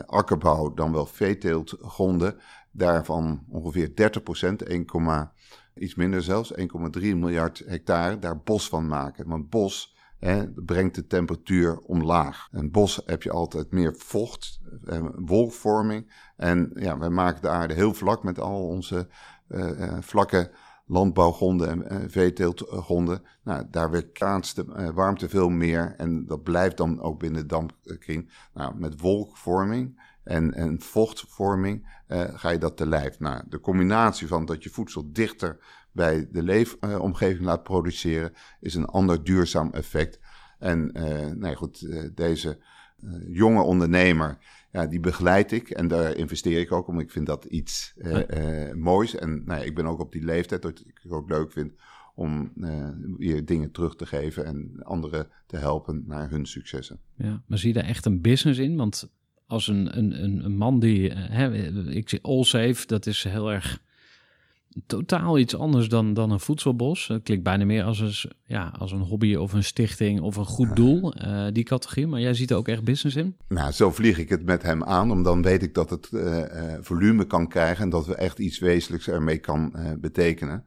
akkerbouw, 0.05 0.73
dan 0.73 0.91
wel 0.91 1.05
veeteeltgronden, 1.05 2.39
daarvan 2.71 3.45
ongeveer 3.49 3.95
30 3.95 4.23
procent, 4.23 4.61
1, 4.61 4.85
iets 5.75 5.95
minder 5.95 6.23
zelfs, 6.23 6.53
1,3 6.53 6.67
miljard 6.99 7.63
hectare, 7.65 8.19
daar 8.19 8.37
bos 8.37 8.69
van 8.69 8.87
maken. 8.87 9.27
Want 9.27 9.49
bos 9.49 9.95
hè, 10.19 10.47
brengt 10.49 10.95
de 10.95 11.07
temperatuur 11.07 11.79
omlaag. 11.79 12.47
Een 12.51 12.71
bos 12.71 13.01
heb 13.05 13.23
je 13.23 13.31
altijd 13.31 13.71
meer 13.71 13.93
vocht, 13.97 14.59
eh, 14.85 15.05
wolvorming. 15.15 16.11
En 16.35 16.71
ja, 16.75 16.97
wij 16.97 17.09
maken 17.09 17.41
de 17.41 17.49
aarde 17.49 17.73
heel 17.73 17.93
vlak 17.93 18.23
met 18.23 18.39
al 18.39 18.67
onze 18.67 19.07
uh, 19.49 19.97
vlakke 19.99 20.51
landbouwgronden 20.85 21.69
en 21.69 21.93
uh, 21.93 22.09
veeteeltgronden. 22.09 23.21
Nou, 23.43 23.65
daar 23.69 23.91
weerkaatst 23.91 24.55
de 24.55 24.65
uh, 24.77 24.89
warmte 24.89 25.29
veel 25.29 25.49
meer 25.49 25.93
en 25.97 26.25
dat 26.25 26.43
blijft 26.43 26.77
dan 26.77 27.01
ook 27.01 27.19
binnen 27.19 27.41
de 27.41 27.47
dampkring. 27.47 28.31
Nou, 28.53 28.75
met 28.77 28.99
wolkvorming 28.99 30.01
en, 30.23 30.53
en 30.53 30.81
vochtvorming 30.81 32.01
uh, 32.07 32.23
ga 32.33 32.49
je 32.49 32.57
dat 32.57 32.77
te 32.77 32.87
lijf. 32.87 33.19
Nou, 33.19 33.43
de 33.49 33.59
combinatie 33.59 34.27
van 34.27 34.45
dat 34.45 34.63
je 34.63 34.69
voedsel 34.69 35.11
dichter 35.11 35.57
bij 35.91 36.27
de 36.31 36.43
leefomgeving 36.43 37.45
laat 37.45 37.63
produceren 37.63 38.33
is 38.59 38.75
een 38.75 38.85
ander 38.85 39.23
duurzaam 39.23 39.71
effect. 39.71 40.19
En 40.59 40.91
nee, 41.39 41.55
goed, 41.55 41.87
deze 42.15 42.63
jonge 43.27 43.61
ondernemer 43.61 44.37
ja, 44.71 44.87
die 44.87 44.99
begeleid 44.99 45.51
ik 45.51 45.69
en 45.69 45.87
daar 45.87 46.15
investeer 46.15 46.59
ik 46.59 46.71
ook, 46.71 46.87
omdat 46.87 47.03
ik 47.03 47.11
vind 47.11 47.25
dat 47.25 47.45
iets 47.45 47.93
moois. 48.73 49.15
En 49.15 49.43
nou 49.45 49.65
ik 49.65 49.75
ben 49.75 49.85
ook 49.85 49.99
op 49.99 50.11
die 50.11 50.23
leeftijd 50.23 50.61
dat 50.61 50.79
ik 50.79 50.99
het 51.03 51.11
ook 51.11 51.29
leuk 51.29 51.51
vind 51.51 51.73
om 52.15 52.51
uh, 52.55 52.89
weer 53.17 53.45
dingen 53.45 53.71
terug 53.71 53.95
te 53.95 54.05
geven 54.05 54.45
en 54.45 54.83
anderen 54.83 55.27
te 55.45 55.57
helpen 55.57 56.03
naar 56.07 56.29
hun 56.29 56.45
successen. 56.45 56.99
Ja, 57.15 57.43
maar 57.47 57.57
zie 57.57 57.73
je 57.73 57.79
daar 57.79 57.89
echt 57.89 58.05
een 58.05 58.21
business 58.21 58.59
in? 58.59 58.75
Want 58.75 59.11
als 59.53 59.67
een, 59.67 59.97
een, 59.97 60.45
een, 60.45 60.57
man 60.57 60.79
die, 60.79 61.11
hè, 61.13 61.53
ik 61.89 62.09
zie 62.09 62.19
Allsafe, 62.21 62.87
dat 62.87 63.05
is 63.05 63.23
heel 63.23 63.51
erg 63.51 63.81
totaal 64.87 65.37
iets 65.37 65.55
anders 65.55 65.89
dan, 65.89 66.13
dan 66.13 66.31
een 66.31 66.39
voedselbos. 66.39 67.07
Het 67.07 67.23
klinkt 67.23 67.43
bijna 67.43 67.65
meer 67.65 67.83
als 67.83 67.99
een, 67.99 68.31
ja, 68.45 68.73
als 68.77 68.91
een 68.91 69.01
hobby 69.01 69.35
of 69.35 69.53
een 69.53 69.63
stichting 69.63 70.21
of 70.21 70.35
een 70.35 70.45
goed 70.45 70.75
doel, 70.75 71.13
uh, 71.25 71.47
die 71.51 71.63
categorie. 71.63 72.07
Maar 72.07 72.19
jij 72.19 72.33
ziet 72.33 72.51
er 72.51 72.57
ook 72.57 72.67
echt 72.67 72.83
business 72.83 73.15
in? 73.15 73.35
Nou, 73.47 73.71
zo 73.71 73.91
vlieg 73.91 74.17
ik 74.17 74.29
het 74.29 74.45
met 74.45 74.61
hem 74.61 74.83
aan, 74.83 75.11
omdat 75.11 75.33
dan 75.33 75.41
weet 75.43 75.63
ik 75.63 75.73
dat 75.73 75.89
het 75.89 76.09
uh, 76.11 76.43
volume 76.81 77.25
kan 77.25 77.47
krijgen 77.47 77.83
en 77.83 77.89
dat 77.89 78.05
we 78.05 78.15
echt 78.15 78.39
iets 78.39 78.59
wezenlijks 78.59 79.07
ermee 79.07 79.37
kan 79.37 79.73
uh, 79.75 79.91
betekenen. 79.99 80.65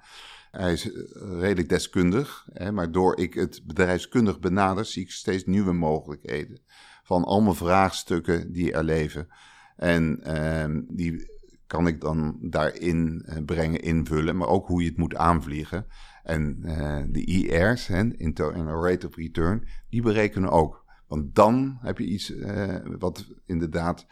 Hij 0.50 0.72
is 0.72 0.90
redelijk 1.38 1.68
deskundig, 1.68 2.46
hè, 2.52 2.72
maar 2.72 2.92
door 2.92 3.18
ik 3.18 3.34
het 3.34 3.62
bedrijfskundig 3.64 4.40
benader, 4.40 4.84
zie 4.84 5.02
ik 5.02 5.10
steeds 5.10 5.44
nieuwe 5.44 5.72
mogelijkheden 5.72 6.60
van 7.06 7.24
allemaal 7.24 7.54
vraagstukken 7.54 8.52
die 8.52 8.72
er 8.72 8.84
leven. 8.84 9.28
En 9.76 10.20
uh, 10.26 10.82
die 10.88 11.34
kan 11.66 11.86
ik 11.86 12.00
dan 12.00 12.36
daarin 12.40 13.26
uh, 13.26 13.44
brengen, 13.44 13.80
invullen, 13.80 14.36
maar 14.36 14.48
ook 14.48 14.66
hoe 14.66 14.82
je 14.82 14.88
het 14.88 14.98
moet 14.98 15.16
aanvliegen. 15.16 15.86
En 16.22 16.58
uh, 16.64 17.02
de 17.08 17.24
IR's, 17.24 17.86
hè, 17.86 18.16
internal 18.16 18.84
rate 18.84 19.06
of 19.06 19.16
return, 19.16 19.66
die 19.90 20.02
berekenen 20.02 20.50
ook. 20.50 20.84
Want 21.06 21.34
dan 21.34 21.78
heb 21.80 21.98
je 21.98 22.06
iets 22.06 22.30
uh, 22.30 22.76
wat 22.98 23.26
inderdaad 23.46 24.06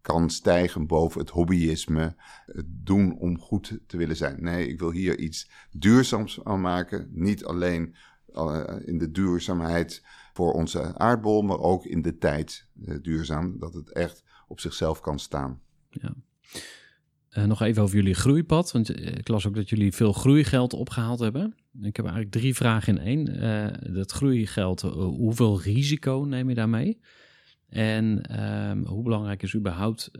kan 0.00 0.30
stijgen 0.30 0.86
boven 0.86 1.20
het 1.20 1.30
hobbyisme, 1.30 2.14
het 2.46 2.66
doen 2.66 3.18
om 3.18 3.38
goed 3.38 3.78
te 3.86 3.96
willen 3.96 4.16
zijn. 4.16 4.42
Nee, 4.42 4.68
ik 4.68 4.78
wil 4.78 4.90
hier 4.90 5.18
iets 5.18 5.50
duurzaams 5.70 6.44
aan 6.44 6.60
maken. 6.60 7.08
Niet 7.12 7.44
alleen 7.44 7.94
in 8.84 8.98
de 8.98 9.10
duurzaamheid 9.10 10.02
voor 10.34 10.52
onze 10.52 10.98
aardbol, 10.98 11.42
maar 11.42 11.58
ook 11.58 11.84
in 11.84 12.02
de 12.02 12.18
tijd 12.18 12.66
duurzaam. 13.02 13.58
Dat 13.58 13.74
het 13.74 13.92
echt 13.92 14.24
op 14.46 14.60
zichzelf 14.60 15.00
kan 15.00 15.18
staan. 15.18 15.60
Ja. 15.90 16.14
Uh, 17.30 17.44
nog 17.44 17.62
even 17.62 17.82
over 17.82 17.96
jullie 17.96 18.14
groeipad. 18.14 18.72
Want 18.72 18.90
eh, 18.90 19.06
ik 19.06 19.28
las 19.28 19.46
ook 19.46 19.54
dat 19.54 19.68
jullie 19.68 19.92
veel 19.92 20.12
groeigeld 20.12 20.72
opgehaald 20.72 21.18
hebben. 21.18 21.54
Ik 21.80 21.96
heb 21.96 22.04
eigenlijk 22.04 22.34
drie 22.34 22.54
vragen 22.54 22.98
in 22.98 23.04
één. 23.04 23.94
Dat 23.94 24.12
groeigeld, 24.12 24.80
hoeveel 24.80 25.60
risico 25.60 26.24
neem 26.28 26.48
je 26.48 26.54
daarmee? 26.54 27.00
En 27.68 28.22
ehm, 28.22 28.84
hoe 28.84 29.02
belangrijk 29.02 29.42
is 29.42 29.54
überhaupt 29.54 30.10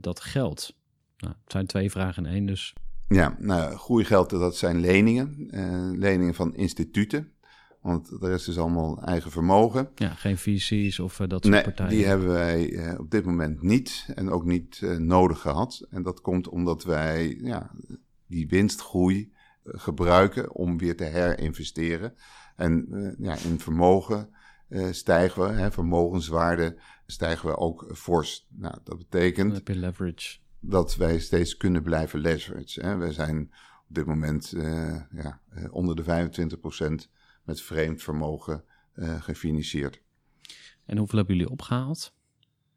dat 0.00 0.20
geld? 0.20 0.76
Nou, 1.18 1.34
het 1.42 1.52
zijn 1.52 1.66
twee 1.66 1.90
vragen 1.90 2.24
in 2.26 2.32
één, 2.32 2.46
dus... 2.46 2.72
Ja, 3.08 3.36
nou, 3.38 3.76
groeigeld, 3.76 4.30
dat 4.30 4.56
zijn 4.56 4.80
leningen. 4.80 5.48
leningen 5.98 6.34
van 6.34 6.54
instituten. 6.54 7.32
Want 7.80 8.20
de 8.20 8.28
rest 8.28 8.48
is 8.48 8.58
allemaal 8.58 9.02
eigen 9.02 9.30
vermogen. 9.30 9.90
Ja, 9.94 10.14
geen 10.14 10.38
VC's 10.38 10.98
of 10.98 11.18
uh, 11.18 11.28
dat 11.28 11.42
soort 11.42 11.54
nee, 11.54 11.62
partijen. 11.62 11.92
die 11.92 12.06
hebben 12.06 12.28
wij 12.28 12.70
uh, 12.70 12.98
op 12.98 13.10
dit 13.10 13.24
moment 13.24 13.62
niet 13.62 14.06
en 14.14 14.30
ook 14.30 14.44
niet 14.44 14.80
uh, 14.80 14.96
nodig 14.96 15.40
gehad. 15.40 15.86
En 15.90 16.02
dat 16.02 16.20
komt 16.20 16.48
omdat 16.48 16.84
wij 16.84 17.38
ja, 17.42 17.70
die 18.26 18.48
winstgroei 18.48 19.32
gebruiken 19.64 20.54
om 20.54 20.78
weer 20.78 20.96
te 20.96 21.04
herinvesteren. 21.04 22.14
En 22.56 22.86
ja, 23.18 23.36
in 23.36 23.60
vermogen 23.60 24.28
eh, 24.68 24.86
stijgen 24.90 25.42
we, 25.42 25.48
hè, 25.48 25.70
vermogenswaarde 25.70 26.78
stijgen 27.06 27.48
we 27.48 27.56
ook 27.56 27.90
fors. 27.94 28.46
Nou, 28.50 28.74
dat 28.74 28.86
Dan 28.86 28.98
betekent 28.98 29.52
heb 29.52 29.68
je 29.68 29.76
leverage. 29.76 30.38
dat 30.60 30.96
wij 30.96 31.18
steeds 31.18 31.56
kunnen 31.56 31.82
blijven 31.82 32.20
leverage. 32.20 32.80
Hè. 32.80 32.96
We 32.96 33.12
zijn 33.12 33.50
op 33.88 33.94
dit 33.94 34.06
moment 34.06 34.52
eh, 34.52 35.00
ja, 35.12 35.40
eh, 35.48 35.64
onder 35.70 35.96
de 35.96 36.02
25% 36.02 37.08
met 37.48 37.60
vreemd 37.60 38.02
vermogen 38.02 38.64
eh, 38.92 39.22
gefinancierd. 39.22 40.00
En 40.86 40.98
hoeveel 40.98 41.18
hebben 41.18 41.36
jullie 41.36 41.50
opgehaald? 41.50 42.12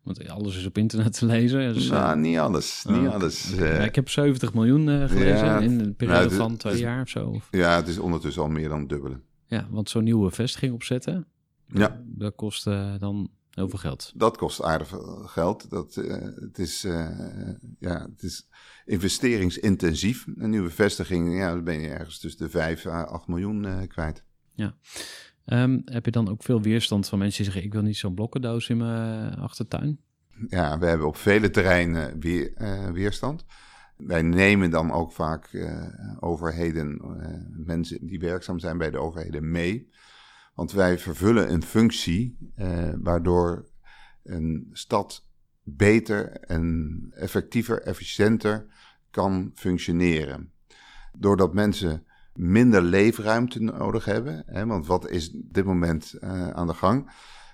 Want 0.04 0.28
alles 0.28 0.58
is 0.58 0.66
op 0.66 0.78
internet 0.78 1.14
te 1.14 1.26
lezen. 1.26 1.74
Dus, 1.74 1.86
eh, 1.86 1.92
nou, 1.92 2.20
niet 2.20 2.38
alles, 2.38 2.86
oh, 2.88 3.02
niet 3.02 3.10
alles. 3.10 3.56
Eh, 3.56 3.86
ik 3.86 3.96
heb 3.96 4.10
70 4.10 4.54
miljoen 4.54 4.90
eh, 4.90 5.08
gelezen 5.10 5.46
ja, 5.46 5.60
in 5.60 5.80
een 5.80 5.96
periode 5.96 6.26
nou, 6.26 6.36
van 6.36 6.58
twee 6.58 6.78
jaar 6.80 7.02
of 7.02 7.10
zo. 7.10 7.28
Of- 7.28 7.48
ja, 7.52 7.76
het 7.76 7.88
is 7.88 7.98
ondertussen 8.00 8.42
al 8.42 8.50
meer 8.50 8.70
dan 8.70 8.88
dubbele. 8.88 9.22
Ja, 9.46 9.68
want 9.70 9.90
zo'n 9.90 10.04
nieuwe 10.04 10.32
vestiging 10.32 10.74
opzetten, 10.74 11.28
Ja. 11.68 12.02
dat 12.06 12.36
kost 12.36 12.68
eh, 12.68 12.94
dan 13.00 13.30
heel 13.50 13.70
veel 13.70 13.80
geld. 13.80 14.12
Dat 14.16 14.38
kost 14.38 14.62
aardig 14.62 14.94
geld. 15.26 15.70
Dat, 15.70 15.98
eh, 15.98 16.22
het, 16.36 16.60
is, 16.60 16.84
eh, 16.84 17.10
ja, 17.80 18.08
het 18.12 18.24
is 18.24 18.48
investeringsintensief. 18.86 20.26
Een 20.36 20.50
nieuwe 20.50 20.70
vestiging, 20.70 21.38
ja, 21.38 21.54
dan 21.54 21.64
ben 21.64 21.80
je 21.80 21.88
ergens 21.88 22.20
tussen 22.20 22.42
de 22.44 22.50
5 22.50 22.86
à 22.86 23.04
8 23.04 23.28
miljoen 23.28 23.66
eh, 23.66 23.82
kwijt. 24.56 24.74
Ehm, 25.46 25.80
heb 25.86 26.06
je 26.06 26.12
dan 26.12 26.30
ook 26.30 26.44
veel 26.44 26.62
weerstand 26.62 27.08
van 27.08 27.20
mensen 27.20 27.44
die 27.44 27.52
zeggen... 27.52 27.70
ik 27.70 27.74
wil 27.74 27.82
niet 27.82 27.98
zo'n 27.98 28.14
blokkendoos 28.14 28.70
in 28.70 28.78
mijn 28.78 29.36
achtertuin? 29.36 30.00
Ja, 30.48 30.80
we 30.80 30.86
hebben 30.86 31.08
op 31.08 31.16
vele 31.16 31.50
terreinen 31.50 32.20
weer, 32.20 32.54
eh, 32.54 32.90
weerstand. 32.90 33.46
Wij 33.98 34.22
nemen 34.22 34.70
dan 34.70 34.92
ook 34.92 35.12
vaak 35.12 35.46
eh, 35.46 35.88
overheden, 36.20 37.00
eh, 37.00 37.66
mensen 37.66 38.08
die 38.08 38.20
werkzaam 38.20 38.60
zijn 38.60 38.78
bij 38.78 38.92
de 38.92 38.98
overheden 38.98 39.52
mee. 39.52 39.90
Want 40.54 40.72
wij 40.72 40.98
vervullen 40.98 41.52
een 41.52 41.64
functie 41.64 42.38
waardoor 43.02 43.70
een 44.24 44.70
stad 44.72 45.28
beter 45.64 46.32
en 46.32 47.08
effectiever, 47.16 47.82
efficiënter 47.82 48.66
kan 49.10 49.52
functioneren. 49.56 50.52
Doordat 51.18 51.54
mensen 51.54 52.06
minder 52.34 52.82
leefruimte 52.82 53.62
nodig 53.62 54.06
hebben. 54.06 54.44
Hè, 54.46 54.66
want 54.66 54.88
wat 54.88 55.10
is 55.10 55.34
op 55.34 55.54
dit 55.54 55.66
moment 55.66 56.14
eh, 56.14 56.50
aan 56.50 56.68
de 56.68 56.74
gang? 56.74 57.12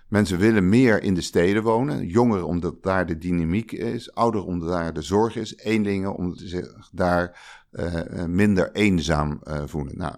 Mensen 0.07 0.37
willen 0.37 0.69
meer 0.69 1.03
in 1.03 1.13
de 1.13 1.21
steden 1.21 1.63
wonen. 1.63 2.07
Jongeren 2.07 2.45
omdat 2.45 2.83
daar 2.83 3.05
de 3.05 3.17
dynamiek 3.17 3.71
is. 3.71 4.13
Ouderen 4.13 4.47
omdat 4.47 4.69
daar 4.69 4.93
de 4.93 5.01
zorg 5.01 5.35
is. 5.35 5.57
Eenlingen 5.57 6.15
omdat 6.15 6.37
ze 6.37 6.47
zich 6.47 6.89
daar 6.91 7.39
eh, 7.71 8.21
eh, 8.21 8.29
minder 8.29 8.71
eenzaam 8.71 9.39
voelen. 9.65 9.97
Nou, 9.97 10.15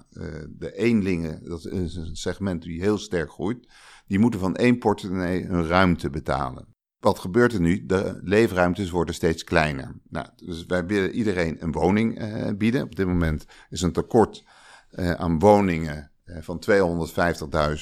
de 0.49 0.71
eenlingen, 0.75 1.43
dat 1.43 1.65
is 1.65 1.95
een 1.95 2.15
segment 2.15 2.61
die 2.61 2.81
heel 2.81 2.97
sterk 2.97 3.31
groeit. 3.31 3.67
Die 4.07 4.19
moeten 4.19 4.39
van 4.39 4.55
één 4.55 4.77
portemonnee 4.77 5.45
een 5.45 5.67
ruimte 5.67 6.09
betalen. 6.09 6.67
Wat 6.99 7.19
gebeurt 7.19 7.53
er 7.53 7.61
nu? 7.61 7.85
De 7.85 8.19
leefruimtes 8.23 8.89
worden 8.89 9.15
steeds 9.15 9.43
kleiner. 9.43 9.95
Nou, 10.09 10.27
dus 10.35 10.65
wij 10.65 10.85
willen 10.85 11.11
iedereen 11.11 11.57
een 11.59 11.71
woning 11.71 12.17
eh, 12.19 12.53
bieden. 12.57 12.83
Op 12.83 12.95
dit 12.95 13.07
moment 13.07 13.45
is 13.69 13.81
een 13.81 13.91
tekort 13.91 14.43
eh, 14.89 15.11
aan 15.11 15.39
woningen 15.39 16.11
eh, 16.23 16.37
van 16.41 16.63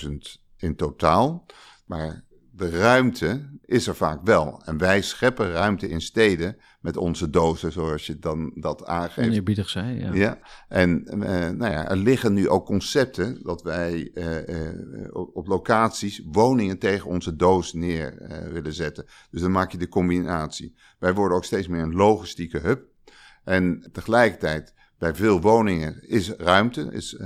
250.000 0.07 0.11
in 0.57 0.75
totaal. 0.75 1.45
Maar 1.85 2.23
de 2.57 2.69
ruimte 2.69 3.49
is 3.65 3.87
er 3.87 3.95
vaak 3.95 4.19
wel. 4.23 4.61
En 4.65 4.77
wij 4.77 5.01
scheppen 5.01 5.51
ruimte 5.51 5.89
in 5.89 6.01
steden 6.01 6.57
met 6.81 6.97
onze 6.97 7.29
dozen, 7.29 7.71
zoals 7.71 8.05
je 8.05 8.19
dan 8.19 8.51
dat 8.55 8.85
aangeeft. 8.85 9.27
Oneerbiedig 9.27 9.69
zei, 9.69 9.99
ja. 9.99 10.13
Ja, 10.13 10.39
en 10.67 11.05
eh, 11.05 11.49
nou 11.49 11.71
ja, 11.71 11.89
er 11.89 11.97
liggen 11.97 12.33
nu 12.33 12.49
ook 12.49 12.65
concepten 12.65 13.43
dat 13.43 13.61
wij 13.61 14.11
eh, 14.13 14.65
eh, 14.67 14.75
op, 15.11 15.47
locaties 15.47 16.21
woningen 16.31 16.77
tegen 16.77 17.09
onze 17.09 17.35
doos 17.35 17.73
neer 17.73 18.27
willen 18.51 18.73
zetten. 18.73 19.05
Dus 19.31 19.41
dan 19.41 19.51
maak 19.51 19.71
je 19.71 19.77
de 19.77 19.89
combinatie. 19.89 20.75
Wij 20.99 21.13
worden 21.13 21.37
ook 21.37 21.45
steeds 21.45 21.67
meer 21.67 21.81
een 21.81 21.95
logistieke 21.95 22.59
hub. 22.59 22.85
En 23.43 23.89
tegelijkertijd, 23.91 24.73
bij 24.97 25.15
veel 25.15 25.41
woningen 25.41 26.09
is 26.09 26.29
ruimte 26.29 26.89
is, 26.91 27.21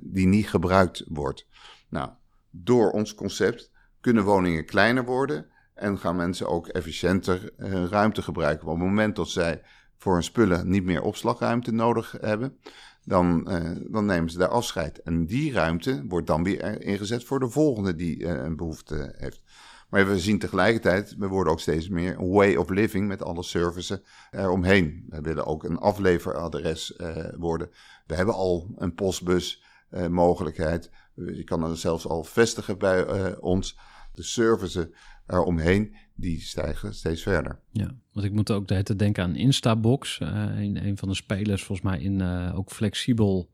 die 0.00 0.26
niet 0.26 0.48
gebruikt 0.48 1.04
wordt. 1.08 1.46
Nou, 1.88 2.10
door 2.50 2.90
ons 2.90 3.14
concept 3.14 3.74
kunnen 4.06 4.24
woningen 4.24 4.64
kleiner 4.64 5.04
worden 5.04 5.46
en 5.74 5.98
gaan 5.98 6.16
mensen 6.16 6.48
ook 6.48 6.66
efficiënter 6.66 7.52
eh, 7.56 7.84
ruimte 7.84 8.22
gebruiken. 8.22 8.68
Op 8.68 8.74
het 8.74 8.86
moment 8.86 9.16
dat 9.16 9.28
zij 9.28 9.62
voor 9.96 10.12
hun 10.12 10.22
spullen 10.22 10.68
niet 10.68 10.84
meer 10.84 11.02
opslagruimte 11.02 11.72
nodig 11.72 12.14
hebben, 12.20 12.58
dan, 13.04 13.50
eh, 13.50 13.70
dan 13.90 14.06
nemen 14.06 14.30
ze 14.30 14.38
daar 14.38 14.48
afscheid. 14.48 15.02
En 15.02 15.26
die 15.26 15.52
ruimte 15.52 16.04
wordt 16.08 16.26
dan 16.26 16.42
weer 16.42 16.82
ingezet 16.82 17.24
voor 17.24 17.38
de 17.38 17.48
volgende 17.48 17.94
die 17.94 18.26
eh, 18.26 18.44
een 18.44 18.56
behoefte 18.56 19.14
heeft. 19.16 19.42
Maar 19.88 20.06
we 20.06 20.18
zien 20.18 20.38
tegelijkertijd, 20.38 21.14
we 21.18 21.26
worden 21.26 21.52
ook 21.52 21.60
steeds 21.60 21.88
meer 21.88 22.18
een 22.18 22.30
way 22.30 22.56
of 22.56 22.68
living 22.68 23.08
met 23.08 23.22
alle 23.22 23.42
services 23.42 23.98
eromheen. 24.30 25.04
We 25.08 25.20
willen 25.20 25.46
ook 25.46 25.64
een 25.64 25.78
afleveradres 25.78 26.96
eh, 26.96 27.24
worden. 27.36 27.70
We 28.06 28.14
hebben 28.14 28.34
al 28.34 28.74
een 28.76 28.94
postbus 28.94 29.64
eh, 29.90 30.06
mogelijkheid. 30.06 30.90
Je 31.14 31.44
kan 31.44 31.64
er 31.64 31.76
zelfs 31.76 32.06
al 32.06 32.24
vestigen 32.24 32.78
bij 32.78 33.04
eh, 33.04 33.32
ons. 33.40 33.78
De 34.16 34.22
services 34.22 34.86
eromheen, 35.26 35.94
die 36.14 36.40
stijgen 36.40 36.94
steeds 36.94 37.22
verder. 37.22 37.60
Ja, 37.70 37.94
want 38.12 38.26
ik 38.26 38.32
moet 38.32 38.50
ook 38.50 38.68
de 38.68 38.74
hele 38.74 38.96
denken 38.96 39.22
aan 39.22 39.36
Instabox. 39.36 40.18
eh 40.18 40.28
een, 40.56 40.96
van 40.96 41.08
de 41.08 41.14
spelers 41.14 41.64
volgens 41.64 41.88
mij 41.88 42.00
in 42.00 42.20
eh, 42.20 42.52
ook 42.58 42.70
flexibel 42.70 43.50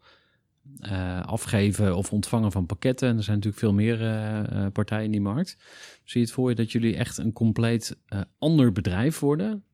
eh, 0.79 1.23
afgeven 1.23 1.97
of 1.97 2.13
ontvangen 2.13 2.53
van 2.53 2.67
pakketten. 2.67 3.09
En 3.09 3.17
er 3.17 3.23
zijn 3.23 3.37
natuurlijk 3.37 3.63
veel 3.63 3.75
meer 3.75 4.71
partijen 4.73 5.05
in 5.05 5.11
die 5.11 5.21
markt. 5.21 5.57
Zie 6.05 6.21
je 6.21 6.27
het 6.27 6.35
voor 6.35 6.49
je 6.49 6.55
dat 6.55 6.73
jullie 6.73 6.97
echt 6.97 7.19
een 7.19 7.33
compleet 7.33 7.99
ander 8.39 8.73
bedrijf 8.73 9.19
worden? 9.19 9.65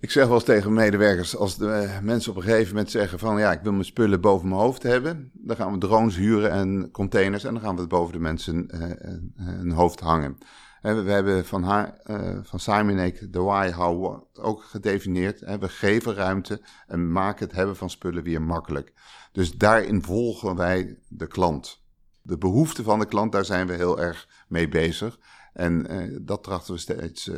Ik 0.00 0.10
zeg 0.10 0.26
wel 0.26 0.34
eens 0.34 0.44
tegen 0.44 0.72
medewerkers, 0.72 1.36
als 1.36 1.56
de 1.56 1.70
eh, 1.70 2.00
mensen 2.00 2.30
op 2.30 2.36
een 2.36 2.42
gegeven 2.42 2.68
moment 2.68 2.90
zeggen 2.90 3.18
van 3.18 3.38
ja, 3.38 3.52
ik 3.52 3.60
wil 3.60 3.72
mijn 3.72 3.84
spullen 3.84 4.20
boven 4.20 4.48
mijn 4.48 4.60
hoofd 4.60 4.82
hebben, 4.82 5.30
dan 5.32 5.56
gaan 5.56 5.72
we 5.72 5.78
drones 5.78 6.16
huren 6.16 6.50
en 6.50 6.90
containers 6.90 7.44
en 7.44 7.52
dan 7.52 7.62
gaan 7.62 7.74
we 7.74 7.80
het 7.80 7.90
boven 7.90 8.12
de 8.12 8.18
mensen 8.18 8.70
eh, 8.70 8.90
eh, 8.90 9.18
hun 9.34 9.70
hoofd 9.70 10.00
hangen. 10.00 10.38
En 10.82 11.04
we, 11.04 11.10
hebben 11.10 11.46
van, 11.46 11.62
haar, 11.62 12.00
van 12.42 12.60
Simonek 12.60 13.32
de 13.32 13.40
why, 13.40 13.70
how, 13.72 14.22
ook 14.32 14.62
gedefinieerd. 14.62 15.40
We 15.40 15.68
geven 15.68 16.14
ruimte 16.14 16.60
en 16.86 17.12
maken 17.12 17.46
het 17.46 17.56
hebben 17.56 17.76
van 17.76 17.90
spullen 17.90 18.22
weer 18.22 18.42
makkelijk. 18.42 18.92
Dus 19.32 19.56
daarin 19.56 20.02
volgen 20.02 20.56
wij 20.56 20.98
de 21.08 21.26
klant. 21.26 21.82
De 22.22 22.38
behoeften 22.38 22.84
van 22.84 22.98
de 22.98 23.06
klant, 23.06 23.32
daar 23.32 23.44
zijn 23.44 23.66
we 23.66 23.72
heel 23.72 24.00
erg 24.00 24.28
mee 24.48 24.68
bezig. 24.68 25.18
En 25.52 25.86
dat 26.22 26.42
trachten 26.42 26.74
we 26.74 26.80
steeds 26.80 27.30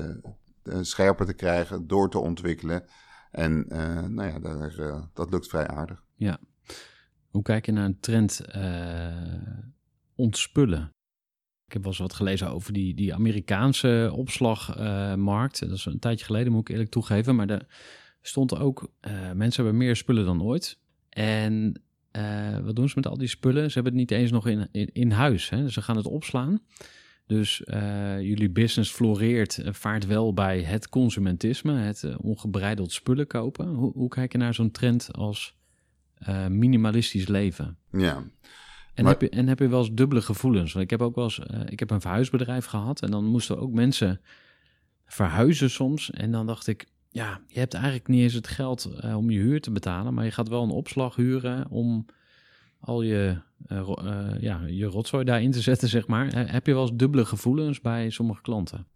scherper 0.81 1.27
te 1.27 1.35
krijgen 1.35 1.87
door 1.87 2.11
te 2.11 2.19
ontwikkelen. 2.19 2.85
En 3.31 3.65
eh, 3.69 4.03
nou 4.03 4.29
ja, 4.29 4.39
daar, 4.39 4.79
eh, 4.79 5.03
dat 5.15 5.31
lukt 5.31 5.49
vrij 5.49 5.67
aardig. 5.67 6.05
Hoe 7.31 7.43
kijk 7.43 7.67
je 7.67 7.73
naar 7.73 7.85
een 7.85 8.01
trend 8.01 8.41
eh, 8.41 9.13
ontspullen? 10.15 10.93
Ik 11.67 11.73
heb 11.73 11.83
wel 11.83 11.93
eens 11.93 12.01
wat 12.01 12.13
gelezen 12.13 12.51
over 12.51 12.73
die, 12.73 12.95
die 12.95 13.15
Amerikaanse 13.15 14.11
opslagmarkt. 14.15 15.61
dat 15.61 15.71
is 15.71 15.85
een 15.85 15.99
tijdje 15.99 16.25
geleden, 16.25 16.53
moet 16.53 16.61
ik 16.61 16.69
eerlijk 16.69 16.91
toegeven. 16.91 17.37
Maar 17.37 17.49
er 17.49 17.67
stond 18.23 18.57
ook, 18.57 18.93
eh, 19.01 19.33
mensen 19.33 19.63
hebben 19.63 19.77
meer 19.77 19.97
spullen 19.97 20.25
dan 20.25 20.43
ooit. 20.43 20.79
En 21.09 21.83
eh, 22.11 22.59
wat 22.59 22.77
doen 22.77 22.89
ze 22.89 22.95
met 22.97 23.07
al 23.07 23.19
die 23.19 23.29
spullen? 23.29 23.67
Ze 23.71 23.75
hebben 23.75 23.93
het 23.93 24.01
niet 24.01 24.11
eens 24.11 24.31
nog 24.31 24.47
in, 24.47 24.69
in, 24.73 25.11
huis. 25.11 25.49
Hè? 25.49 25.69
Ze 25.69 25.83
gaan 25.83 25.97
het 25.97 26.07
opslaan. 26.07 26.61
Dus 27.31 27.65
eh, 27.65 28.21
jullie 28.21 28.51
business 28.51 28.91
floreert, 28.93 29.59
eh, 29.59 29.73
vaart 29.73 30.07
wel 30.07 30.35
bij 30.35 30.63
het 30.63 30.89
consumentisme, 30.89 31.73
het 31.73 32.05
eh, 32.05 32.15
ongebreideld 32.21 32.93
spullen 32.93 33.27
kopen. 33.27 33.67
Hoe, 33.69 33.93
hoe 33.93 34.09
kijk 34.09 34.33
je 34.33 34.39
naar 34.39 34.55
zo'n 34.55 34.71
trend 34.71 35.13
als 35.13 35.59
minimalistisch 36.49 37.29
leven? 37.29 37.77
Ja, 37.93 38.17
En, 38.95 39.05
Maar- 39.05 39.13
heb 39.13 39.21
je, 39.21 39.29
en 39.29 39.47
heb 39.49 39.59
je 39.59 39.69
wel 39.69 39.79
eens 39.79 39.93
dubbele 39.95 40.23
gevoelens? 40.23 40.73
Want 40.73 40.85
ik 40.85 40.91
heb 40.91 41.03
ook 41.03 41.15
wel 41.15 41.25
eens, 41.25 41.41
ik 41.69 41.79
heb 41.79 41.91
een 41.91 42.01
verhuisbedrijf 42.01 42.65
gehad 42.65 43.03
en 43.03 43.11
dan 43.11 43.25
moesten 43.25 43.59
ook 43.59 43.73
mensen 43.73 44.21
verhuizen 45.07 45.71
soms. 45.71 46.11
En 46.11 46.31
dan 46.33 46.47
dacht 46.47 46.67
ik, 46.67 46.87
ja, 47.11 47.41
je 47.47 47.59
hebt 47.59 47.75
eigenlijk 47.75 48.09
niet 48.09 48.23
eens 48.23 48.35
het 48.35 48.49
geld 48.49 49.03
om 49.15 49.31
je 49.31 49.39
huur 49.39 49.61
te 49.61 49.71
betalen, 49.71 50.15
maar 50.15 50.25
je 50.25 50.31
gaat 50.31 50.49
wel 50.49 50.63
een 50.63 50.71
opslag 50.71 51.17
huren 51.17 51.71
om 51.71 52.07
al 52.81 53.03
je, 53.03 53.41
eh, 53.67 53.79
eh, 53.79 54.41
ja, 54.41 54.61
je 54.67 54.87
rotzooi 54.87 55.25
daarin 55.25 55.51
te 55.51 55.61
zetten, 55.61 55.89
zeg 55.89 56.07
maar. 56.07 56.51
Heb 56.53 56.67
je 56.67 56.73
wel 56.73 56.83
eens 56.83 56.97
dubbele 56.97 57.25
gevoelens 57.25 57.81
bij 57.81 58.11
sommige 58.11 58.43
klanten? 58.43 58.87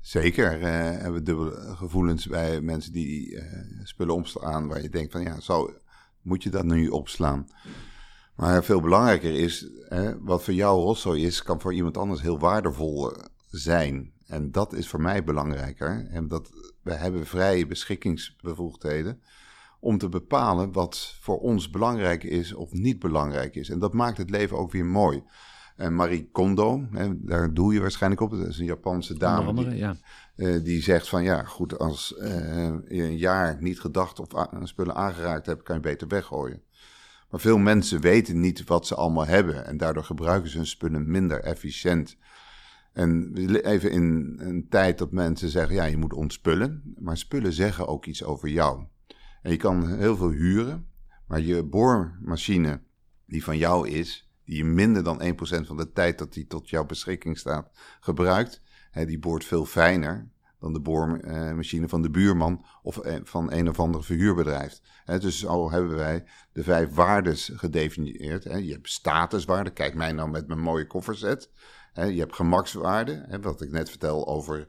zeker 0.00 0.60
eh, 0.60 0.70
hebben 0.72 1.12
we 1.12 1.22
dubbele 1.22 1.74
gevoelens 1.76 2.26
bij 2.26 2.60
mensen 2.60 2.92
die 2.92 3.42
spullen 3.82 4.14
opslaan 4.14 4.68
waar 4.68 4.82
je 4.82 4.88
denkt 4.88 5.12
van 5.12 5.22
ja, 5.22 5.40
zo 5.40 5.74
moet 6.22 6.42
je 6.42 6.50
dat 6.50 6.64
nu 6.64 6.88
opslaan. 6.88 7.46
Maar 8.36 8.64
veel 8.64 8.80
belangrijker 8.80 9.34
is, 9.34 9.68
hè, 9.88 10.20
wat 10.20 10.44
voor 10.44 10.54
jou 10.54 10.80
rotzooi 10.80 11.26
is, 11.26 11.42
kan 11.42 11.60
voor 11.60 11.74
iemand 11.74 11.96
anders 11.96 12.22
heel 12.22 12.38
waardevol 12.38 13.12
zijn. 13.50 14.12
En 14.26 14.50
dat 14.50 14.72
is 14.72 14.88
voor 14.88 15.00
mij 15.00 15.24
belangrijker. 15.24 16.08
En 16.10 16.28
dat, 16.28 16.50
we 16.82 16.94
hebben 16.94 17.26
vrije 17.26 17.66
beschikkingsbevoegdheden 17.66 19.22
om 19.80 19.98
te 19.98 20.08
bepalen 20.08 20.72
wat 20.72 21.16
voor 21.20 21.38
ons 21.38 21.70
belangrijk 21.70 22.24
is 22.24 22.54
of 22.54 22.72
niet 22.72 22.98
belangrijk 22.98 23.54
is. 23.54 23.70
En 23.70 23.78
dat 23.78 23.92
maakt 23.92 24.18
het 24.18 24.30
leven 24.30 24.58
ook 24.58 24.72
weer 24.72 24.86
mooi. 24.86 25.22
En 25.76 25.94
Marie 25.94 26.28
Kondo, 26.32 26.86
hè, 26.90 27.24
daar 27.24 27.54
doe 27.54 27.74
je 27.74 27.80
waarschijnlijk 27.80 28.22
op. 28.22 28.30
Dat 28.30 28.46
is 28.46 28.58
een 28.58 28.64
Japanse 28.64 29.18
dame. 29.18 29.46
Andere, 29.46 29.68
die, 29.70 29.78
ja. 29.78 29.96
eh, 30.36 30.62
die 30.64 30.82
zegt 30.82 31.08
van 31.08 31.22
ja, 31.22 31.42
goed, 31.42 31.78
als 31.78 32.16
eh, 32.16 32.30
je 32.88 33.02
een 33.02 33.16
jaar 33.16 33.56
niet 33.60 33.80
gedacht 33.80 34.20
of 34.20 34.48
spullen 34.62 34.94
aangeraakt 34.94 35.46
hebt, 35.46 35.62
kan 35.62 35.74
je 35.74 35.82
beter 35.82 36.08
weggooien. 36.08 36.62
Maar 37.30 37.40
veel 37.40 37.58
mensen 37.58 38.00
weten 38.00 38.40
niet 38.40 38.64
wat 38.64 38.86
ze 38.86 38.94
allemaal 38.94 39.26
hebben 39.26 39.66
en 39.66 39.76
daardoor 39.76 40.04
gebruiken 40.04 40.50
ze 40.50 40.56
hun 40.56 40.66
spullen 40.66 41.10
minder 41.10 41.40
efficiënt. 41.40 42.16
En 42.92 43.36
even 43.62 43.90
in 43.90 44.36
een 44.38 44.66
tijd 44.68 44.98
dat 44.98 45.12
mensen 45.12 45.48
zeggen, 45.48 45.74
ja, 45.74 45.84
je 45.84 45.96
moet 45.96 46.12
ontspullen. 46.12 46.94
Maar 46.98 47.16
spullen 47.16 47.52
zeggen 47.52 47.88
ook 47.88 48.06
iets 48.06 48.24
over 48.24 48.48
jou. 48.48 48.84
En 49.42 49.50
je 49.50 49.56
kan 49.56 49.96
heel 49.96 50.16
veel 50.16 50.30
huren, 50.30 50.86
maar 51.26 51.40
je 51.40 51.62
boormachine 51.62 52.82
die 53.26 53.44
van 53.44 53.58
jou 53.58 53.88
is, 53.88 54.30
die 54.44 54.56
je 54.56 54.64
minder 54.64 55.04
dan 55.04 55.22
1% 55.22 55.66
van 55.66 55.76
de 55.76 55.92
tijd 55.92 56.18
dat 56.18 56.32
die 56.32 56.46
tot 56.46 56.70
jouw 56.70 56.84
beschikking 56.84 57.38
staat 57.38 57.70
gebruikt, 58.00 58.62
hè, 58.90 59.06
die 59.06 59.18
boort 59.18 59.44
veel 59.44 59.64
fijner 59.64 60.30
dan 60.60 60.72
de 60.72 60.80
boormachine 60.80 61.88
van 61.88 62.02
de 62.02 62.10
buurman 62.10 62.64
of 62.82 62.98
eh, 62.98 63.16
van 63.24 63.52
een 63.52 63.68
of 63.68 63.80
ander 63.80 64.04
verhuurbedrijf. 64.04 64.80
Dus 65.04 65.38
zo 65.38 65.70
hebben 65.70 65.96
wij 65.96 66.24
de 66.52 66.62
vijf 66.62 66.94
waardes 66.94 67.50
gedefinieerd. 67.54 68.42
Je 68.42 68.72
hebt 68.72 68.88
statuswaarde, 68.88 69.70
kijk 69.70 69.94
mij 69.94 70.12
nou 70.12 70.30
met 70.30 70.46
mijn 70.46 70.60
mooie 70.60 70.86
kofferset. 70.86 71.50
Hè, 71.92 72.04
je 72.04 72.18
hebt 72.18 72.34
gemakswaarde, 72.34 73.38
wat 73.40 73.62
ik 73.62 73.70
net 73.70 73.90
vertel 73.90 74.26
over 74.26 74.68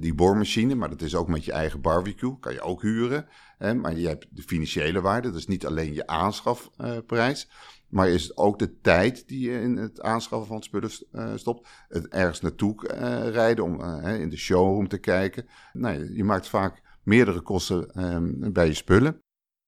die 0.00 0.14
boormachine, 0.14 0.74
maar 0.74 0.88
dat 0.88 1.02
is 1.02 1.14
ook 1.14 1.28
met 1.28 1.44
je 1.44 1.52
eigen 1.52 1.80
barbecue, 1.80 2.38
kan 2.38 2.52
je 2.52 2.60
ook 2.60 2.82
huren. 2.82 3.26
Hè, 3.58 3.74
maar 3.74 3.96
je 3.96 4.06
hebt 4.08 4.26
de 4.30 4.42
financiële 4.42 5.00
waarde, 5.00 5.28
dat 5.28 5.38
is 5.38 5.46
niet 5.46 5.66
alleen 5.66 5.94
je 5.94 6.06
aanschafprijs, 6.06 7.48
maar 7.88 8.08
is 8.08 8.22
het 8.22 8.36
ook 8.36 8.58
de 8.58 8.80
tijd 8.80 9.28
die 9.28 9.50
je 9.50 9.60
in 9.60 9.76
het 9.76 10.00
aanschaffen 10.00 10.48
van 10.48 10.62
spullen 10.62 10.90
eh, 11.12 11.32
stopt. 11.34 11.68
Het 11.88 12.08
ergens 12.08 12.40
naartoe 12.40 12.88
eh, 12.88 13.28
rijden 13.28 13.64
om 13.64 13.80
eh, 13.80 14.20
in 14.20 14.28
de 14.28 14.36
showroom 14.36 14.88
te 14.88 14.98
kijken. 14.98 15.46
Nou, 15.72 15.98
je- 15.98 16.14
je 16.14 16.24
maakt 16.24 16.48
vaak 16.48 16.82
meerdere 17.02 17.40
kosten 17.40 17.90
ehm, 17.90 18.52
bij 18.52 18.66
je 18.66 18.74
spullen. 18.74 19.20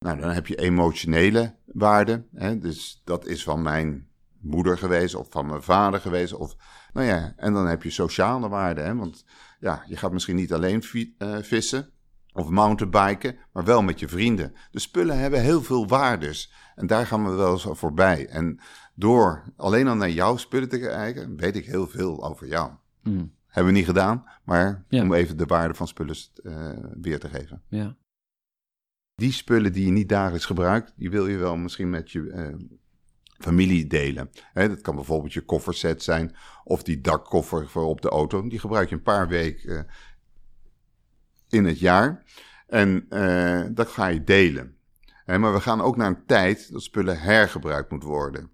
Nou, 0.04 0.20
dan 0.20 0.30
heb 0.30 0.46
je 0.46 0.56
emotionele 0.56 1.54
waarde. 1.64 2.24
Hè, 2.34 2.58
dus 2.58 3.00
dat 3.04 3.26
is 3.26 3.42
van 3.42 3.62
mijn 3.62 4.08
moeder 4.40 4.78
geweest 4.78 5.14
of 5.14 5.26
van 5.30 5.46
mijn 5.46 5.62
vader 5.62 6.00
geweest. 6.00 6.32
Of, 6.32 6.56
nou 6.92 7.06
ja, 7.06 7.32
en 7.36 7.52
dan 7.52 7.66
heb 7.66 7.82
je 7.82 7.90
sociale 7.90 8.48
waarde. 8.48 8.80
Hè, 8.80 8.94
want 8.94 9.24
ja, 9.60 9.82
je 9.86 9.96
gaat 9.96 10.12
misschien 10.12 10.36
niet 10.36 10.52
alleen 10.52 10.82
eh, 11.18 11.36
vissen 11.40 11.90
of 12.32 12.48
mountainbiken, 12.48 13.36
maar 13.52 13.64
wel 13.64 13.82
met 13.82 14.00
je 14.00 14.08
vrienden. 14.08 14.54
De 14.70 14.78
spullen 14.78 15.18
hebben 15.18 15.40
heel 15.40 15.62
veel 15.62 15.86
waardes. 15.86 16.52
En 16.74 16.86
daar 16.86 17.06
gaan 17.06 17.24
we 17.24 17.30
wel 17.30 17.52
eens 17.52 17.66
voorbij. 17.70 18.26
En 18.28 18.60
door 18.94 19.42
alleen 19.56 19.88
al 19.88 19.94
naar 19.96 20.10
jouw 20.10 20.36
spullen 20.36 20.68
te 20.68 20.78
kijken, 20.78 21.36
weet 21.36 21.56
ik 21.56 21.66
heel 21.66 21.86
veel 21.88 22.24
over 22.24 22.46
jou. 22.46 22.70
Mm, 23.02 23.34
Hebben 23.46 23.72
we 23.72 23.78
niet 23.78 23.88
gedaan, 23.88 24.24
maar 24.44 24.84
Ja. 24.88 25.02
om 25.02 25.12
even 25.14 25.36
de 25.36 25.44
waarde 25.46 25.74
van 25.74 25.88
spullen 25.88 26.16
eh, 26.42 26.72
weer 27.00 27.18
te 27.20 27.28
geven. 27.28 27.62
ja. 27.68 27.96
Die 29.14 29.32
spullen 29.32 29.72
die 29.72 29.84
je 29.84 29.90
niet 29.92 30.08
dagelijks 30.08 30.46
gebruikt, 30.46 30.92
die 30.96 31.10
wil 31.10 31.26
je 31.26 31.36
wel 31.36 31.56
misschien 31.56 31.90
met 31.90 32.10
je 32.10 32.30
eh, 32.30 32.54
familie 33.40 33.86
delen. 33.86 34.30
Dat 34.54 34.80
kan 34.80 34.94
bijvoorbeeld 34.94 35.32
je 35.32 35.40
kofferset 35.40 36.02
zijn 36.02 36.36
of 36.64 36.82
die 36.82 37.00
dakkoffer 37.00 37.68
voor 37.68 37.84
op 37.84 38.00
de 38.00 38.08
auto. 38.08 38.48
Die 38.48 38.58
gebruik 38.58 38.88
je 38.88 38.94
een 38.94 39.02
paar 39.02 39.28
weken 39.28 39.76
eh, 39.76 39.94
in 41.48 41.64
het 41.64 41.78
jaar 41.78 42.22
en 42.66 43.06
eh, 43.08 43.62
dat 43.70 43.88
ga 43.88 44.06
je 44.06 44.24
delen. 44.24 44.74
Maar 45.26 45.52
we 45.52 45.60
gaan 45.60 45.80
ook 45.80 45.96
naar 45.96 46.06
een 46.06 46.26
tijd 46.26 46.72
dat 46.72 46.82
spullen 46.82 47.20
hergebruikt 47.20 47.90
moet 47.90 48.02
worden. 48.02 48.50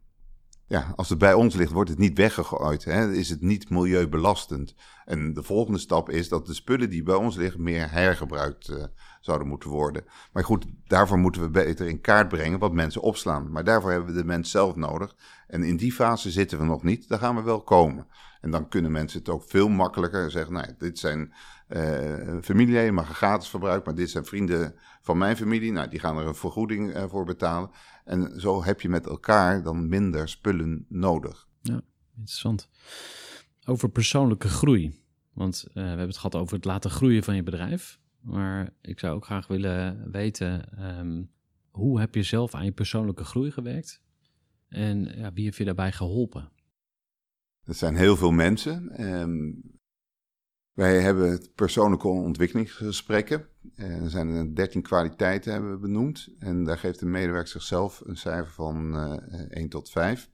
Ja, 0.69 0.93
als 0.97 1.09
het 1.09 1.19
bij 1.19 1.35
ons 1.35 1.55
ligt, 1.55 1.73
wordt 1.73 1.91
het 1.91 1.99
niet 1.99 2.19
weggegooid. 2.19 2.85
Hè? 2.85 3.13
Is 3.13 3.29
het 3.29 3.41
niet 3.41 3.71
milieubelastend. 3.71 4.75
En 5.05 5.33
de 5.35 5.43
volgende 5.43 5.79
stap 5.79 6.11
is 6.11 6.29
dat 6.29 6.47
de 6.47 6.55
spullen 6.55 6.91
die 6.91 7.03
bij 7.03 7.15
ons 7.15 7.37
liggen 7.37 7.63
meer 7.63 7.91
hergebruikt 7.91 8.69
eh, 8.69 8.85
zouden 9.21 9.49
moeten 9.49 9.71
worden. 9.71 10.05
Maar 10.33 10.45
goed, 10.45 10.67
daarvoor 10.87 11.19
moeten 11.19 11.43
we 11.43 11.51
beter 11.51 11.87
in 11.87 12.01
kaart 12.01 12.29
brengen 12.29 12.59
wat 12.59 12.73
mensen 12.73 13.03
opslaan. 13.03 13.51
Maar 13.51 13.65
daarvoor 13.65 13.91
hebben 13.91 14.15
we 14.15 14.21
de 14.21 14.27
mens 14.27 14.51
zelf 14.51 14.77
nodig. 14.77 15.15
En 15.47 15.63
in 15.63 15.77
die 15.77 15.93
fase 15.93 16.31
zitten 16.31 16.59
we 16.59 16.65
nog 16.65 16.83
niet. 16.83 17.09
Daar 17.09 17.19
gaan 17.19 17.37
we 17.37 17.43
wel 17.43 17.63
komen. 17.63 18.07
En 18.41 18.51
dan 18.51 18.69
kunnen 18.69 18.93
mensen 18.93 19.19
het 19.19 19.29
ook 19.29 19.45
veel 19.47 19.69
makkelijker 19.69 20.31
zeggen. 20.31 20.53
Nou, 20.53 20.67
dit 20.79 20.99
zijn 20.99 21.33
eh 21.67 22.39
familieleden, 22.43 22.95
mag 22.95 23.09
je 23.09 23.15
gratis 23.15 23.49
verbruiken. 23.49 23.85
Maar 23.85 23.95
dit 23.95 24.11
zijn 24.11 24.25
vrienden 24.25 24.75
van 25.03 25.19
mijn 25.19 25.37
familie. 25.37 25.73
Nou, 25.73 25.89
die 25.89 26.01
gaan 26.01 26.19
er 26.19 26.27
een 26.27 26.35
vergoeding 26.35 26.93
eh, 26.93 27.05
voor 27.09 27.25
betalen. 27.25 27.71
En 28.07 28.41
zo 28.41 28.65
heb 28.65 28.81
je 28.81 28.89
met 28.89 29.07
elkaar 29.07 29.63
dan 29.63 29.89
minder 29.89 30.29
spullen 30.29 30.87
nodig. 30.89 31.49
Interessant. 32.17 32.69
Over 33.65 33.89
persoonlijke 33.89 34.49
groei. 34.49 35.01
Want 35.33 35.65
eh, 35.69 35.75
we 35.75 35.81
hebben 35.81 36.07
het 36.07 36.17
gehad 36.17 36.35
over 36.35 36.55
het 36.55 36.65
laten 36.65 36.91
groeien 36.91 37.23
van 37.23 37.37
je 37.37 37.43
bedrijf. 37.43 37.99
Maar 38.21 38.71
ik 38.81 38.99
zou 38.99 39.15
ook 39.15 39.25
graag 39.25 39.47
willen 39.47 40.11
weten, 40.11 40.79
ehm, 40.79 41.23
hoe 41.71 42.01
heb 42.01 42.15
je 42.15 42.23
zelf 42.23 42.55
aan 42.55 42.65
je 42.65 42.73
persoonlijke 42.73 43.25
groei 43.25 43.51
gewerkt? 43.51 44.03
En 44.69 45.05
ja, 45.17 45.33
wie 45.33 45.45
heeft 45.45 45.57
je 45.57 45.65
daarbij 45.65 45.93
geholpen? 45.93 46.51
Dat 47.65 47.77
zijn 47.77 47.97
heel 47.97 48.17
veel 48.17 48.31
mensen. 48.31 48.89
Ehm, 48.91 49.53
wij 50.77 51.01
hebben 51.01 51.41
persoonlijke 51.55 52.09
ontwikkelingsgesprekken. 52.09 53.49
Eh, 53.75 54.03
er 54.03 54.11
zijn 54.11 54.29
er 54.29 54.55
13 54.55 54.83
kwaliteiten 54.83 55.53
hebben 55.53 55.71
we 55.71 55.79
benoemd. 55.79 56.29
En 56.39 56.65
daar 56.65 56.79
geeft 56.79 56.99
de 56.99 57.07
medewerker 57.07 57.49
zichzelf 57.49 58.03
een 58.05 58.17
cijfer 58.17 58.53
van 58.53 58.97
eh 58.97 59.61
1 59.61 59.69
tot 59.69 59.91
5. 59.91 60.31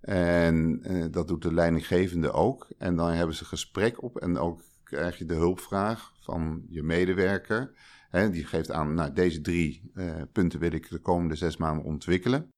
En 0.00 0.82
eh, 0.82 1.04
dat 1.10 1.28
doet 1.28 1.42
de 1.42 1.54
leidinggevende 1.54 2.32
ook. 2.32 2.68
En 2.78 2.96
dan 2.96 3.10
hebben 3.10 3.36
ze 3.36 3.44
gesprek 3.44 4.02
op 4.02 4.16
en 4.16 4.38
ook 4.38 4.62
krijg 4.82 5.18
je 5.18 5.24
de 5.24 5.34
hulpvraag 5.34 6.12
van 6.20 6.64
je 6.68 6.82
medewerker. 6.82 7.72
Hè, 8.10 8.30
die 8.30 8.44
geeft 8.44 8.70
aan, 8.70 8.94
nou, 8.94 9.12
deze 9.12 9.40
drie 9.40 9.92
punten 10.32 10.60
wil 10.60 10.72
ik 10.72 10.90
de 10.90 10.98
komende 10.98 11.34
zes 11.34 11.56
maanden 11.56 11.84
ontwikkelen. 11.84 12.48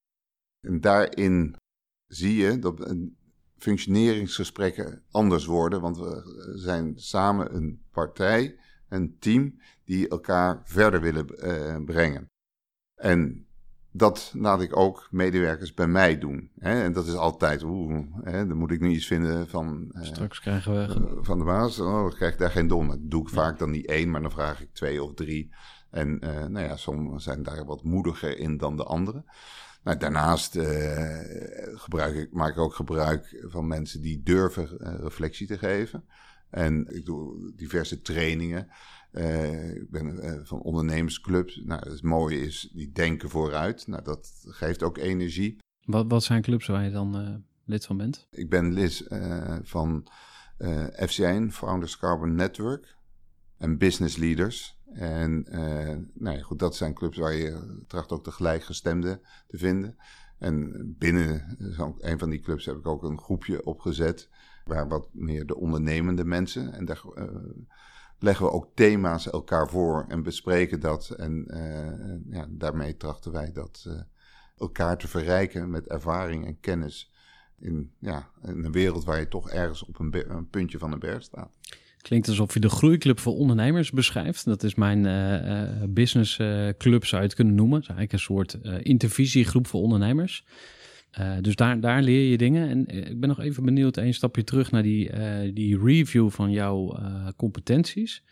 En 0.60 0.80
daarin 0.80 1.56
zie 2.06 2.36
je 2.36 2.58
dat 2.58 2.94
functioneringsgesprekken 3.58 5.02
anders 5.10 5.44
worden, 5.44 5.80
want 5.80 5.98
we 5.98 6.52
zijn 6.54 6.92
samen 6.96 7.54
een 7.54 7.82
partij, 7.92 8.58
een 8.88 9.16
team, 9.18 9.58
die 9.84 10.08
elkaar 10.08 10.60
verder 10.64 11.00
willen 11.00 11.28
eh, 11.38 11.84
brengen. 11.84 12.30
En 12.94 13.46
dat 13.90 14.32
laat 14.36 14.62
ik 14.62 14.76
ook 14.76 15.08
medewerkers 15.10 15.74
bij 15.74 15.86
mij 15.86 16.18
doen. 16.18 16.50
Hè? 16.58 16.82
En 16.82 16.92
dat 16.92 17.06
is 17.06 17.14
altijd, 17.14 17.62
oeh, 17.62 18.06
hè, 18.22 18.46
dan 18.46 18.56
moet 18.56 18.70
ik 18.70 18.80
nu 18.80 18.90
iets 18.90 19.06
vinden 19.06 19.48
van, 19.48 19.90
eh, 19.92 20.02
Straks 20.02 20.40
krijgen 20.40 20.72
we... 20.72 20.94
eh, 20.94 21.18
van 21.20 21.38
de 21.38 21.44
baas. 21.44 21.80
Oh, 21.80 22.02
dan 22.02 22.14
krijg 22.14 22.32
ik 22.32 22.38
daar 22.38 22.50
geen 22.50 22.68
dom. 22.68 22.88
Dat 22.88 22.98
doe 23.00 23.22
ik 23.22 23.28
vaak 23.28 23.58
dan 23.58 23.70
niet 23.70 23.86
één, 23.86 24.10
maar 24.10 24.22
dan 24.22 24.30
vraag 24.30 24.60
ik 24.60 24.72
twee 24.72 25.02
of 25.02 25.14
drie. 25.14 25.54
En 25.90 26.18
nou 26.18 26.60
ja, 26.60 26.76
sommigen 26.76 27.20
zijn 27.20 27.42
daar 27.42 27.64
wat 27.64 27.82
moediger 27.82 28.38
in 28.38 28.56
dan 28.56 28.76
de 28.76 28.84
anderen. 28.84 29.24
Nou, 29.86 29.98
daarnaast 29.98 30.56
eh, 30.56 31.18
gebruik 31.74 32.14
ik, 32.14 32.32
maak 32.32 32.50
ik 32.50 32.58
ook 32.58 32.74
gebruik 32.74 33.44
van 33.48 33.66
mensen 33.66 34.00
die 34.00 34.22
durven 34.22 34.80
eh, 34.80 34.94
reflectie 34.98 35.46
te 35.46 35.58
geven. 35.58 36.04
En 36.50 36.86
ik 36.94 37.04
doe 37.04 37.52
diverse 37.56 38.00
trainingen. 38.00 38.68
Eh, 39.10 39.74
ik 39.74 39.90
ben 39.90 40.40
van 40.46 40.60
ondernemersclubs. 40.60 41.60
Nou, 41.64 41.90
het 41.90 42.02
mooie 42.02 42.40
is, 42.40 42.70
die 42.72 42.92
denken 42.92 43.30
vooruit. 43.30 43.86
Nou, 43.86 44.02
dat 44.02 44.44
geeft 44.46 44.82
ook 44.82 44.98
energie. 44.98 45.58
Wat, 45.84 46.04
wat 46.08 46.24
zijn 46.24 46.42
clubs 46.42 46.66
waar 46.66 46.84
je 46.84 46.90
dan 46.90 47.44
lid 47.64 47.86
van 47.86 47.96
bent? 47.96 48.26
Ik 48.30 48.50
ben 48.50 48.72
lid 48.72 49.06
van 49.62 50.08
FCN, 51.06 51.48
Founders 51.50 51.98
Carbon 51.98 52.34
Network 52.34 52.96
en 53.58 53.78
Business 53.78 54.16
Leaders. 54.16 54.75
En 54.92 55.46
eh, 55.46 55.96
nou 56.14 56.36
ja, 56.36 56.42
goed, 56.42 56.58
dat 56.58 56.76
zijn 56.76 56.94
clubs 56.94 57.18
waar 57.18 57.34
je 57.34 57.82
tracht 57.86 58.12
ook 58.12 58.24
de 58.24 58.32
gelijkgestemden 58.32 59.20
te 59.46 59.58
vinden. 59.58 59.96
En 60.38 60.72
binnen 60.98 61.56
een 61.98 62.18
van 62.18 62.30
die 62.30 62.40
clubs 62.40 62.64
heb 62.64 62.76
ik 62.76 62.86
ook 62.86 63.02
een 63.02 63.18
groepje 63.18 63.64
opgezet 63.64 64.28
waar 64.64 64.88
wat 64.88 65.08
meer 65.12 65.46
de 65.46 65.56
ondernemende 65.56 66.24
mensen. 66.24 66.72
En 66.72 66.84
daar 66.84 67.02
eh, 67.14 67.24
leggen 68.18 68.46
we 68.46 68.52
ook 68.52 68.68
thema's 68.74 69.30
elkaar 69.30 69.68
voor 69.68 70.04
en 70.08 70.22
bespreken 70.22 70.80
dat. 70.80 71.10
En 71.10 71.46
eh, 71.46 72.34
ja, 72.34 72.46
daarmee 72.50 72.96
trachten 72.96 73.32
wij 73.32 73.52
dat 73.52 73.88
elkaar 74.58 74.98
te 74.98 75.08
verrijken 75.08 75.70
met 75.70 75.86
ervaring 75.86 76.46
en 76.46 76.60
kennis 76.60 77.12
in, 77.58 77.92
ja, 77.98 78.30
een 78.42 78.72
wereld 78.72 79.04
waar 79.04 79.18
je 79.18 79.28
toch 79.28 79.50
ergens 79.50 79.84
op 79.84 79.98
een, 79.98 80.36
een 80.36 80.50
puntje 80.50 80.78
van 80.78 80.92
een 80.92 80.98
berg 80.98 81.22
staat. 81.22 81.58
Klinkt 82.06 82.28
alsof 82.28 82.54
je 82.54 82.60
de 82.60 82.68
groeiclub 82.68 83.20
voor 83.20 83.36
ondernemers 83.36 83.90
beschrijft. 83.90 84.44
Dat 84.44 84.62
is 84.62 84.74
mijn 84.74 85.06
eh 85.06 85.62
eh 85.62 85.68
businessclub, 85.88 87.04
zou 87.04 87.22
je 87.22 87.26
het 87.26 87.36
kunnen 87.36 87.54
noemen. 87.54 87.80
Eigenlijk 87.80 88.12
een 88.12 88.18
soort 88.18 88.60
eh, 88.60 88.74
intervisiegroep 88.82 89.66
voor 89.66 89.80
ondernemers. 89.80 90.44
Eh, 91.10 91.36
dus 91.40 91.56
daar, 91.56 91.80
daar 91.80 92.02
leer 92.02 92.30
je 92.30 92.36
dingen. 92.36 92.68
En 92.68 92.86
eh, 92.86 93.10
ik 93.10 93.20
ben 93.20 93.28
nog 93.28 93.40
even 93.40 93.64
benieuwd, 93.64 93.96
een 93.96 94.14
stapje 94.14 94.44
terug 94.44 94.70
naar 94.70 94.82
die, 94.82 95.10
eh, 95.10 95.54
die 95.54 95.78
review 95.78 96.30
van 96.30 96.50
jouw 96.50 96.96
eh, 96.96 97.28
competenties. 97.36 98.24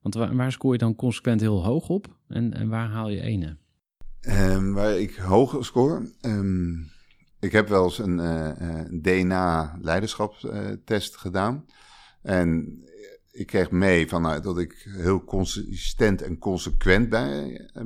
Want 0.00 0.14
waar, 0.14 0.36
waar 0.36 0.52
scoor 0.52 0.72
je 0.72 0.78
dan 0.78 0.94
consequent 0.94 1.40
heel 1.40 1.64
hoog 1.64 1.88
op? 1.88 2.16
En, 2.28 2.54
en 2.54 2.68
waar 2.68 2.88
haal 2.88 3.08
je 3.08 3.20
ene? 3.20 3.56
Ehm, 4.20 4.72
waar 4.72 4.98
ik 4.98 5.14
hoog 5.14 5.64
score, 5.64 6.12
ehm, 6.20 6.72
Ik 7.40 7.52
heb 7.52 7.68
wel 7.68 7.84
eens 7.84 7.98
een, 7.98 8.18
uh, 8.18 8.50
DNA-leiderschapstest 9.02 11.16
gedaan. 11.16 11.64
En 12.22 12.82
ik 13.32 13.46
kreeg 13.46 13.70
mee 13.70 14.08
vanuit 14.08 14.42
dat 14.42 14.58
ik 14.58 14.86
heel 14.88 15.24
consistent 15.24 16.22
en 16.22 16.38
consequent 16.38 17.08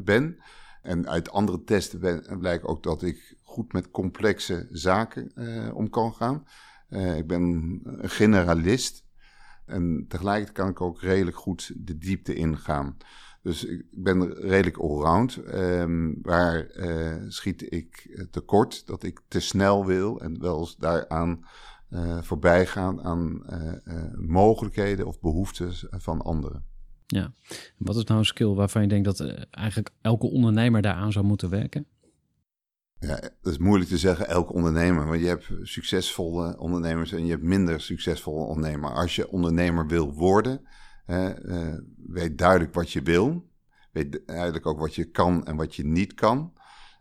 ben. 0.05 0.39
En 0.83 1.09
uit 1.09 1.31
andere 1.31 1.65
testen 1.65 2.39
blijkt 2.39 2.65
ook 2.65 2.83
dat 2.83 3.03
ik 3.03 3.37
goed 3.43 3.73
met 3.73 3.91
complexe 3.91 4.67
zaken 4.71 5.33
om 5.75 5.91
kan 5.91 6.15
gaan. 6.15 6.47
ik 7.17 7.27
ben 7.27 7.43
een 7.43 8.11
generalist. 8.11 9.05
En 9.67 10.05
tegelijkertijd 10.09 10.57
kan 10.57 10.69
ik 10.69 10.81
ook 10.81 11.01
redelijk 11.01 11.37
goed 11.37 11.73
de 11.77 11.99
diepte 11.99 12.35
ingaan. 12.35 12.97
Dus 13.43 13.65
ik 13.65 13.85
ben 13.91 14.35
redelijk 14.35 14.77
allround. 14.77 15.37
Um, 15.55 16.19
waar 16.23 16.77
uh, 16.77 17.15
schiet 17.29 17.73
ik 17.73 18.19
tekort 18.31 18.87
dat 18.87 19.03
ik 19.03 19.21
te 19.29 19.41
snel 19.41 19.87
wil 19.87 20.21
en 20.21 20.41
wel 20.41 20.59
eens 20.59 20.77
daaraan 20.77 21.45
uh, 21.91 22.23
voorbij 22.23 22.67
gaan 22.67 23.03
aan 23.03 23.43
uh, 23.51 24.03
mogelijkheden 24.15 25.07
of 25.07 25.21
behoeftes 25.21 25.87
van 25.91 26.23
anderen. 26.23 26.65
Ja, 27.07 27.33
wat 27.79 27.97
is 27.97 28.05
nou 28.05 28.19
een 28.19 28.25
skill 28.25 28.55
waarvan 28.55 28.83
je 28.83 28.89
denkt 28.89 29.05
dat 29.05 29.21
eigenlijk 29.51 29.91
elke 30.01 30.27
ondernemer 30.27 30.83
daaraan 30.83 31.13
zou 31.13 31.25
moeten 31.25 31.51
werken? 31.51 31.87
Ja, 32.99 33.21
dat 33.21 33.53
is 33.53 33.59
moeilijk 33.59 33.91
te 33.91 33.99
zeggen, 33.99 34.29
elke 34.29 34.53
ondernemer. 34.53 35.07
Want 35.07 35.21
je 35.21 35.27
hebt 35.27 35.53
succesvolle 35.63 36.59
ondernemers 36.59 37.13
en 37.13 37.25
je 37.25 37.31
hebt 37.31 37.43
minder 37.43 37.81
succesvolle 37.81 38.45
ondernemers. 38.45 38.93
Als 38.93 39.17
je 39.17 39.31
ondernemer 39.31 39.87
wil 39.87 40.13
worden, 40.13 40.67
uh, 41.07 41.75
weet 42.07 42.39
duidelijk 42.39 42.75
wat 42.75 42.91
je 42.91 43.03
wil. 43.03 43.51
Weet 43.93 44.21
duidelijk 44.27 44.67
ook 44.67 44.79
wat 44.79 44.95
je 44.95 45.05
kan 45.05 45.47
en 45.47 45.57
wat 45.57 45.75
je 45.75 45.85
niet 45.85 46.15
kan. 46.15 46.53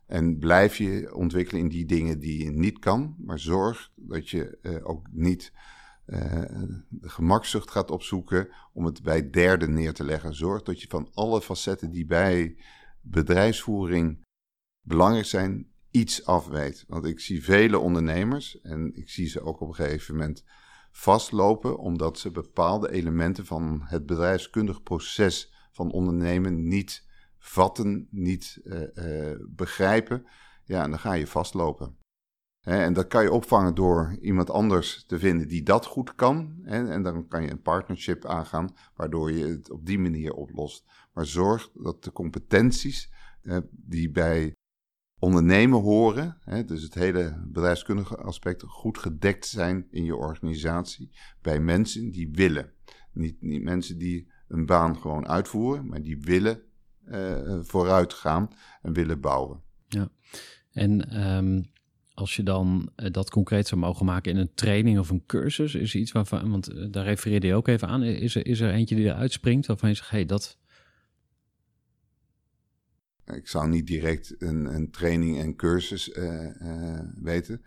En 0.08 0.38
blijf 0.38 0.78
je 0.78 1.16
ontwikkelen 1.16 1.62
in 1.62 1.70
die 1.70 1.86
dingen 1.86 2.20
die 2.20 2.43
je 2.43 2.51
niet 2.51 2.80
kan. 2.80 3.16
Maar 3.18 3.39
zorg 3.39 3.91
dat 3.95 4.30
je 4.30 4.58
uh, 4.62 4.89
ook 4.89 5.08
niet 5.12 5.53
uh, 6.08 6.20
de 6.89 7.10
gemakzucht 7.10 7.72
gaat 7.72 7.91
opzoeken 7.91 8.49
om 8.74 8.86
het 8.86 9.03
bij 9.03 9.30
derden 9.30 9.74
neer 9.74 9.93
te 9.93 10.03
leggen. 10.03 10.36
Zorg 10.36 10.64
dat 10.64 10.82
je 10.82 10.88
van 10.88 11.10
alle 11.14 11.41
facetten 11.41 11.91
die 11.91 12.06
bij 12.06 12.58
bedrijfsvoering 13.01 14.24
belangrijk 14.82 15.26
zijn, 15.26 15.68
iets 15.91 16.26
afweet. 16.26 16.86
Want 16.88 17.06
ik 17.06 17.20
zie 17.20 17.43
vele 17.43 17.80
ondernemers 17.80 18.62
en 18.62 18.95
ik 18.95 19.10
zie 19.10 19.28
ze 19.28 19.41
ook 19.41 19.60
op 19.62 19.68
een 19.68 19.76
gegeven 19.76 20.16
moment 20.16 20.43
vastlopen 20.91 21.78
omdat 21.78 22.20
ze 22.20 22.32
bepaalde 22.32 22.91
elementen 22.91 23.45
van 23.45 23.82
het 23.84 24.06
bedrijfskundig 24.06 24.84
proces 24.84 25.53
van 25.72 25.91
ondernemen 25.91 26.68
niet 26.68 27.05
vatten, 27.46 28.08
niet 28.12 28.60
uh, 28.64 28.82
uh, 28.93 29.38
begrijpen. 29.50 30.26
Ja, 30.64 30.84
en 30.84 30.89
dan 30.89 31.00
ga 31.00 31.14
je 31.14 31.28
vastlopen. 31.28 31.98
En 32.62 32.93
dat 32.93 33.08
kan 33.08 33.24
je 33.24 33.32
opvangen 33.32 33.76
door 33.76 34.18
iemand 34.22 34.50
anders 34.50 35.06
te 35.06 35.20
vinden 35.20 35.48
die 35.48 35.64
dat 35.64 35.86
goed 35.86 36.16
kan. 36.16 36.60
En 36.64 37.04
dan 37.04 37.28
kan 37.28 37.43
je 37.43 37.52
een 37.52 37.62
partnership 37.62 38.26
aangaan, 38.26 38.76
waardoor 38.96 39.32
je 39.32 39.46
het 39.46 39.72
op 39.72 39.86
die 39.86 40.00
manier 40.00 40.34
oplost. 40.34 40.86
Maar 41.14 41.26
zorg 41.26 41.72
dat 41.74 42.04
de 42.04 42.12
competenties 42.12 43.12
die 43.70 44.12
bij 44.12 44.54
ondernemen 45.20 45.82
horen, 45.82 46.38
dus 46.66 46.84
het 46.84 46.93
hele 46.93 47.43
bedrijfskundige 47.48 48.18
aspect, 48.18 48.64
goed 48.64 48.98
gedekt 48.98 49.46
zijn 49.46 49.88
in 49.89 50.04
je 50.04 50.16
organisatie 50.16 51.12
bij 51.41 51.60
mensen 51.60 52.12
die 52.12 52.30
willen. 52.32 52.74
Niet, 53.12 53.41
niet 53.41 53.64
mensen 53.64 53.98
die 53.98 54.32
een 54.48 54.66
baan 54.66 54.98
gewoon 54.98 55.28
uitvoeren, 55.28 55.88
maar 55.88 56.02
die 56.02 56.20
willen 56.20 56.62
uh, 57.12 57.60
vooruit 57.62 58.14
gaan 58.14 58.49
en 58.82 58.93
willen 58.93 59.20
bouwen. 59.20 59.62
Ja, 59.88 60.10
en 60.72 61.26
um, 61.28 61.66
als 62.14 62.36
je 62.36 62.43
dan 62.43 62.89
uh, 62.97 63.12
dat 63.12 63.30
concreet 63.30 63.68
zou 63.68 63.82
mogen 63.82 64.06
maken 64.06 64.32
in 64.32 64.38
een 64.38 64.53
training 64.53 64.99
of 64.99 65.10
een 65.10 65.26
cursus, 65.26 65.76
is 65.76 65.93
er 65.93 65.99
iets 65.99 66.12
waarvan, 66.12 66.49
want 66.49 66.93
daar 66.93 67.06
refereerde 67.06 67.47
je 67.47 67.53
ook 67.53 67.68
even 67.68 67.88
aan, 67.88 68.03
is 68.03 68.36
er, 68.36 68.45
is 68.45 68.60
er 68.60 68.72
eentje 68.72 68.95
die 68.95 69.06
eruit 69.06 69.32
springt 69.32 69.68
waarvan 69.68 69.89
je 69.89 69.95
zegt, 69.95 70.10
hé, 70.10 70.18
hey, 70.18 70.26
dat 70.26 70.58
ik 73.34 73.47
zou 73.47 73.68
niet 73.68 73.88
direct 73.88 74.36
een, 74.38 74.66
een 74.66 74.91
training 74.91 75.39
en 75.39 75.56
cursus 75.56 76.10
uh, 76.10 76.62
uh, 76.62 76.99
weten. 77.22 77.62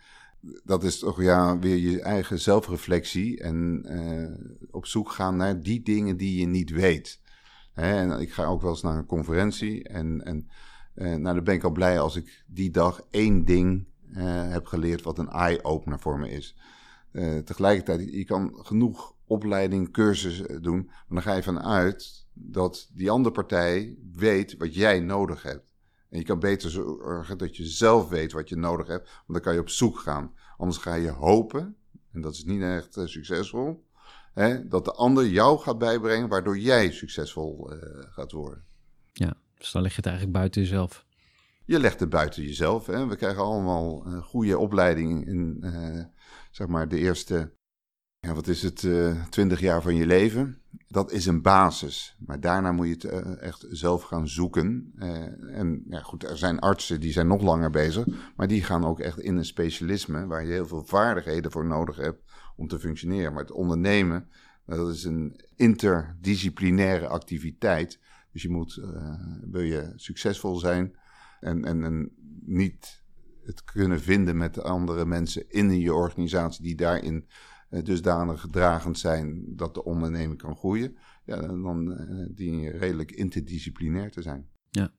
Dat 0.64 0.84
is 0.84 0.98
toch 0.98 1.22
ja, 1.22 1.58
weer 1.58 1.76
je 1.76 2.02
eigen 2.02 2.38
zelfreflectie 2.38 3.40
en 3.40 3.84
uh, 3.86 4.66
op 4.70 4.86
zoek 4.86 5.10
gaan 5.10 5.36
naar 5.36 5.62
die 5.62 5.82
dingen 5.82 6.16
die 6.16 6.40
je 6.40 6.46
niet 6.46 6.70
weet. 6.70 7.20
En 7.78 8.20
ik 8.20 8.32
ga 8.32 8.44
ook 8.44 8.60
wel 8.60 8.70
eens 8.70 8.82
naar 8.82 8.96
een 8.96 9.06
conferentie 9.06 9.88
en, 9.88 10.24
en 10.24 10.48
nou, 10.94 11.34
dan 11.34 11.44
ben 11.44 11.54
ik 11.54 11.64
al 11.64 11.70
blij 11.70 12.00
als 12.00 12.16
ik 12.16 12.44
die 12.46 12.70
dag 12.70 13.02
één 13.10 13.44
ding 13.44 13.86
heb 14.48 14.66
geleerd 14.66 15.02
wat 15.02 15.18
een 15.18 15.28
eye-opener 15.28 15.98
voor 16.00 16.18
me 16.18 16.30
is. 16.30 16.56
tegelijkertijd, 17.44 18.12
je 18.12 18.24
kan 18.24 18.52
genoeg 18.54 19.14
opleiding, 19.26 19.92
cursus 19.92 20.42
doen, 20.60 20.84
maar 20.86 21.04
dan 21.08 21.22
ga 21.22 21.34
je 21.34 21.42
vanuit 21.42 22.26
dat 22.32 22.90
die 22.92 23.10
andere 23.10 23.34
partij 23.34 23.96
weet 24.12 24.56
wat 24.56 24.74
jij 24.74 25.00
nodig 25.00 25.42
hebt. 25.42 25.66
En 26.10 26.18
je 26.18 26.24
kan 26.24 26.38
beter 26.38 26.70
zorgen 26.70 27.38
dat 27.38 27.56
je 27.56 27.66
zelf 27.66 28.08
weet 28.08 28.32
wat 28.32 28.48
je 28.48 28.56
nodig 28.56 28.86
hebt, 28.86 29.04
want 29.08 29.24
dan 29.26 29.40
kan 29.40 29.54
je 29.54 29.60
op 29.60 29.68
zoek 29.68 29.98
gaan. 29.98 30.32
Anders 30.56 30.78
ga 30.78 30.94
je 30.94 31.10
hopen, 31.10 31.76
en 32.12 32.20
dat 32.20 32.32
is 32.32 32.44
niet 32.44 32.62
echt 32.62 33.00
succesvol, 33.04 33.86
hè, 34.34 34.68
dat 34.68 34.84
de 34.84 34.92
ander 34.92 35.26
jou 35.26 35.58
gaat 35.58 35.78
bijbrengen, 35.78 36.28
waardoor 36.28 36.58
jij 36.58 36.90
succesvol 36.90 37.72
uh, 37.72 37.78
gaat 38.10 38.32
worden. 38.32 38.64
Ja, 39.12 39.34
dus 39.58 39.72
dan 39.72 39.82
leg 39.82 39.90
je 39.90 39.96
het 39.96 40.06
eigenlijk 40.06 40.36
buiten 40.36 40.62
jezelf. 40.62 41.06
Je 41.64 41.80
legt 41.80 42.00
het 42.00 42.08
buiten 42.08 42.42
jezelf. 42.42 42.86
Hè. 42.86 43.06
We 43.06 43.16
krijgen 43.16 43.42
allemaal 43.42 44.06
een 44.06 44.22
goede 44.22 44.58
opleiding 44.58 45.26
in 45.26 45.58
uh, 45.60 46.04
zeg 46.50 46.66
maar 46.66 46.88
de 46.88 46.98
eerste 46.98 47.56
ja, 48.20 48.34
wat 48.34 48.46
is 48.46 48.62
het, 48.62 48.82
uh, 48.82 49.24
twintig 49.28 49.60
jaar 49.60 49.82
van 49.82 49.94
je 49.94 50.06
leven. 50.06 50.62
Dat 50.88 51.12
is 51.12 51.26
een 51.26 51.42
basis. 51.42 52.16
Maar 52.18 52.40
daarna 52.40 52.72
moet 52.72 52.86
je 52.86 53.08
het 53.08 53.38
echt 53.38 53.66
zelf 53.70 54.02
gaan 54.02 54.28
zoeken. 54.28 54.92
En 55.52 55.84
ja, 55.88 56.00
goed, 56.00 56.24
er 56.24 56.38
zijn 56.38 56.58
artsen 56.58 57.00
die 57.00 57.12
zijn 57.12 57.26
nog 57.26 57.42
langer 57.42 57.70
bezig. 57.70 58.06
Maar 58.36 58.48
die 58.48 58.62
gaan 58.62 58.84
ook 58.84 59.00
echt 59.00 59.18
in 59.18 59.36
een 59.36 59.44
specialisme 59.44 60.26
waar 60.26 60.44
je 60.44 60.52
heel 60.52 60.66
veel 60.66 60.84
vaardigheden 60.84 61.50
voor 61.50 61.66
nodig 61.66 61.96
hebt 61.96 62.22
om 62.58 62.68
te 62.68 62.78
functioneren. 62.78 63.32
Maar 63.32 63.42
het 63.42 63.52
ondernemen, 63.52 64.28
dat 64.66 64.94
is 64.94 65.04
een 65.04 65.40
interdisciplinaire 65.56 67.06
activiteit. 67.06 68.00
Dus 68.32 68.42
je 68.42 68.50
moet, 68.50 68.82
wil 69.50 69.62
je 69.62 69.92
succesvol 69.96 70.56
zijn 70.56 70.96
en, 71.40 71.64
en, 71.64 71.84
en 71.84 72.10
niet 72.44 73.02
het 73.42 73.64
kunnen 73.64 74.00
vinden 74.00 74.36
met 74.36 74.62
andere 74.62 75.04
mensen 75.04 75.50
in 75.50 75.80
je 75.80 75.94
organisatie 75.94 76.62
die 76.62 76.74
daarin 76.74 77.26
uh, 77.70 77.84
dusdanig 77.84 78.40
gedragend 78.40 78.98
zijn 78.98 79.44
dat 79.56 79.74
de 79.74 79.84
onderneming 79.84 80.38
kan 80.38 80.56
groeien, 80.56 80.96
ja, 81.24 81.40
dan 81.40 81.90
uh, 81.90 82.26
dien 82.34 82.60
je 82.60 82.70
redelijk 82.70 83.12
interdisciplinair 83.12 84.10
te 84.10 84.22
zijn. 84.22 84.48
Ja. 84.70 84.92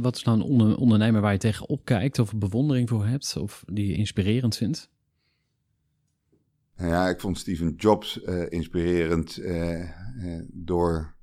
Wat 0.00 0.16
is 0.16 0.22
nou 0.24 0.38
een 0.38 0.44
onder 0.44 0.76
ondernemer 0.76 1.20
waar 1.20 1.32
je 1.32 1.38
tegen 1.38 1.68
opkijkt 1.68 2.18
of 2.18 2.34
bewondering 2.36 2.88
voor 2.88 3.06
hebt 3.06 3.36
of 3.36 3.64
die 3.66 3.86
je 3.86 3.94
inspirerend 3.94 4.56
vindt? 4.56 4.90
Ja, 6.80 7.08
ik 7.08 7.20
vond 7.20 7.38
Steven 7.38 7.74
Jobs 7.76 8.16
inspirerend 8.48 9.40
door 10.46 11.14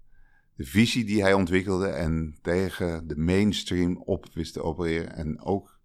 de 0.56 0.66
visie 0.66 1.06
die 1.06 1.22
hij 1.22 1.34
ontwikkelde 1.34 1.88
en 1.88 2.38
tegen 2.42 3.08
de 3.08 3.18
mainstream 3.18 3.98
op 3.98 4.26
wist 4.34 4.54
te 4.54 4.64
opereren. 4.64 5.16
En 5.16 5.42
ook 5.42 5.80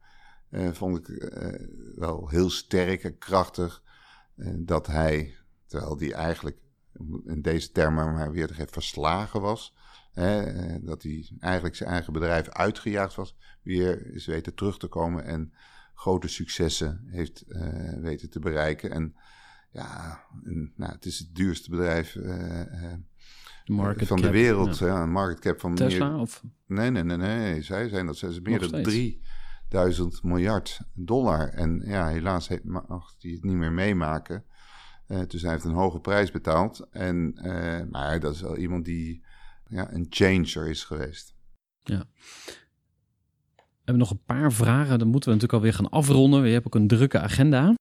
vond 0.50 0.98
ik 0.98 1.32
wel 1.96 2.28
heel 2.28 2.50
sterk 2.50 3.04
en 3.04 3.18
krachtig 3.18 3.82
eh, 4.36 4.52
dat 4.56 4.86
hij, 4.86 5.34
terwijl 5.66 5.98
hij 5.98 6.12
eigenlijk 6.12 6.56
in 7.24 7.42
deze 7.42 7.70
termen 7.70 8.12
maar 8.12 8.32
weer 8.32 8.46
te 8.46 8.54
geven, 8.54 8.72
verslagen 8.72 9.40
was. 9.40 9.74
Eh, 10.12 10.74
dat 10.80 11.02
hij 11.02 11.30
eigenlijk 11.38 11.76
zijn 11.76 11.90
eigen 11.90 12.12
bedrijf 12.12 12.48
uitgejaagd 12.48 13.14
was, 13.14 13.36
weer 13.62 14.14
is 14.14 14.26
weten 14.26 14.54
terug 14.54 14.78
te 14.78 14.86
komen 14.86 15.24
en 15.24 15.52
grote 15.94 16.28
successen 16.28 17.04
heeft 17.06 17.44
weten 18.00 18.30
te 18.30 18.38
bereiken. 18.38 18.90
En 18.90 19.14
ja, 19.72 20.24
en, 20.44 20.72
nou, 20.76 20.92
het 20.92 21.04
is 21.04 21.18
het 21.18 21.34
duurste 21.34 21.70
bedrijf 21.70 22.14
uh, 22.14 22.62
de 23.64 24.06
van 24.06 24.20
de 24.20 24.30
wereld. 24.30 24.78
Ja. 24.78 25.02
een 25.02 25.10
market 25.10 25.40
cap 25.40 25.60
van 25.60 25.74
Tesla? 25.74 26.08
Meer, 26.08 26.20
of? 26.20 26.42
Nee, 26.66 26.90
nee, 26.90 27.04
nee, 27.04 27.16
nee. 27.16 27.62
Zij 27.62 27.88
zijn 27.88 28.06
dat. 28.06 28.16
Ze 28.16 28.40
meer 28.42 28.70
dan 28.70 28.82
drie 28.82 29.22
1000 29.68 30.22
miljard 30.22 30.80
dollar. 30.94 31.48
En 31.48 31.82
ja, 31.84 32.08
helaas 32.08 32.48
mag 32.62 33.14
hij 33.18 33.30
het 33.30 33.44
niet 33.44 33.56
meer 33.56 33.72
meemaken. 33.72 34.44
Uh, 35.08 35.20
dus 35.26 35.42
hij 35.42 35.50
heeft 35.50 35.64
een 35.64 35.72
hoge 35.72 36.00
prijs 36.00 36.30
betaald. 36.30 36.86
En, 36.90 37.32
uh, 37.36 37.80
maar 37.90 38.20
dat 38.20 38.34
is 38.34 38.40
wel 38.40 38.56
iemand 38.56 38.84
die 38.84 39.24
ja, 39.68 39.92
een 39.92 40.06
changer 40.10 40.68
is 40.68 40.84
geweest. 40.84 41.34
Ja. 41.82 42.04
We 43.56 43.88
hebben 43.88 44.08
nog 44.08 44.10
een 44.10 44.24
paar 44.24 44.52
vragen. 44.52 44.98
Dan 44.98 45.08
moeten 45.08 45.28
we 45.28 45.34
natuurlijk 45.34 45.52
alweer 45.52 45.74
gaan 45.74 45.90
afronden. 45.90 46.46
Je 46.46 46.52
hebt 46.52 46.66
ook 46.66 46.74
een 46.74 46.86
drukke 46.86 47.20
agenda. 47.20 47.74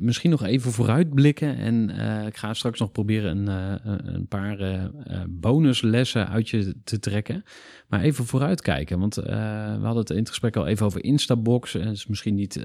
Misschien 0.00 0.30
nog 0.30 0.42
even 0.42 0.72
vooruitblikken. 0.72 1.56
En 1.56 1.90
eh, 1.90 2.26
ik 2.26 2.36
ga 2.36 2.54
straks 2.54 2.78
nog 2.78 2.92
proberen 2.92 3.48
een, 3.48 3.80
uh, 3.84 4.14
een 4.14 4.26
paar 4.26 4.60
uh, 4.60 4.84
bonuslessen 5.28 6.28
uit 6.28 6.48
je 6.48 6.74
te 6.84 6.98
trekken. 6.98 7.44
Maar 7.88 8.00
even 8.00 8.26
vooruitkijken. 8.26 8.98
Want 8.98 9.14
we 9.14 9.78
hadden 9.82 9.96
het 9.96 10.10
in 10.10 10.16
het 10.16 10.28
gesprek 10.28 10.56
al 10.56 10.66
even 10.66 10.86
over 10.86 11.04
Instabox. 11.04 11.72
Het 11.72 11.92
is 11.92 12.06
misschien 12.06 12.34
niet 12.34 12.58
100% 12.58 12.64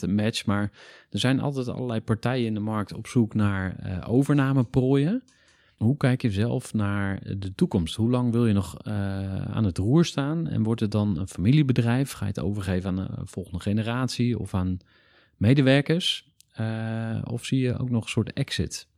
een 0.00 0.14
match. 0.14 0.46
Maar 0.46 0.70
er 1.10 1.18
zijn 1.18 1.40
altijd 1.40 1.68
allerlei 1.68 2.00
partijen 2.00 2.46
in 2.46 2.54
de 2.54 2.60
markt 2.60 2.94
op 2.94 3.06
zoek 3.06 3.34
naar 3.34 3.76
overnameprooien. 4.06 5.22
Hoe 5.76 5.96
kijk 5.96 6.22
je 6.22 6.30
zelf 6.30 6.74
naar 6.74 7.20
de 7.38 7.54
toekomst? 7.54 7.94
Hoe 7.94 8.10
lang 8.10 8.32
wil 8.32 8.46
je 8.46 8.52
nog 8.52 8.84
aan 9.50 9.64
het 9.64 9.78
roer 9.78 10.04
staan? 10.04 10.48
En 10.48 10.62
wordt 10.62 10.80
het 10.80 10.90
dan 10.90 11.18
een 11.18 11.28
familiebedrijf? 11.28 12.12
Ga 12.12 12.24
je 12.24 12.30
het 12.30 12.40
overgeven 12.40 12.88
aan 12.88 12.96
de 12.96 13.08
volgende 13.24 13.60
generatie 13.60 14.38
of 14.38 14.54
aan 14.54 14.78
medewerkers? 15.36 16.27
Uh, 16.60 17.22
of 17.24 17.44
zie 17.44 17.60
je 17.60 17.78
ook 17.78 17.90
nog 17.90 18.02
een 18.02 18.10
soort 18.10 18.32
exit? 18.32 18.88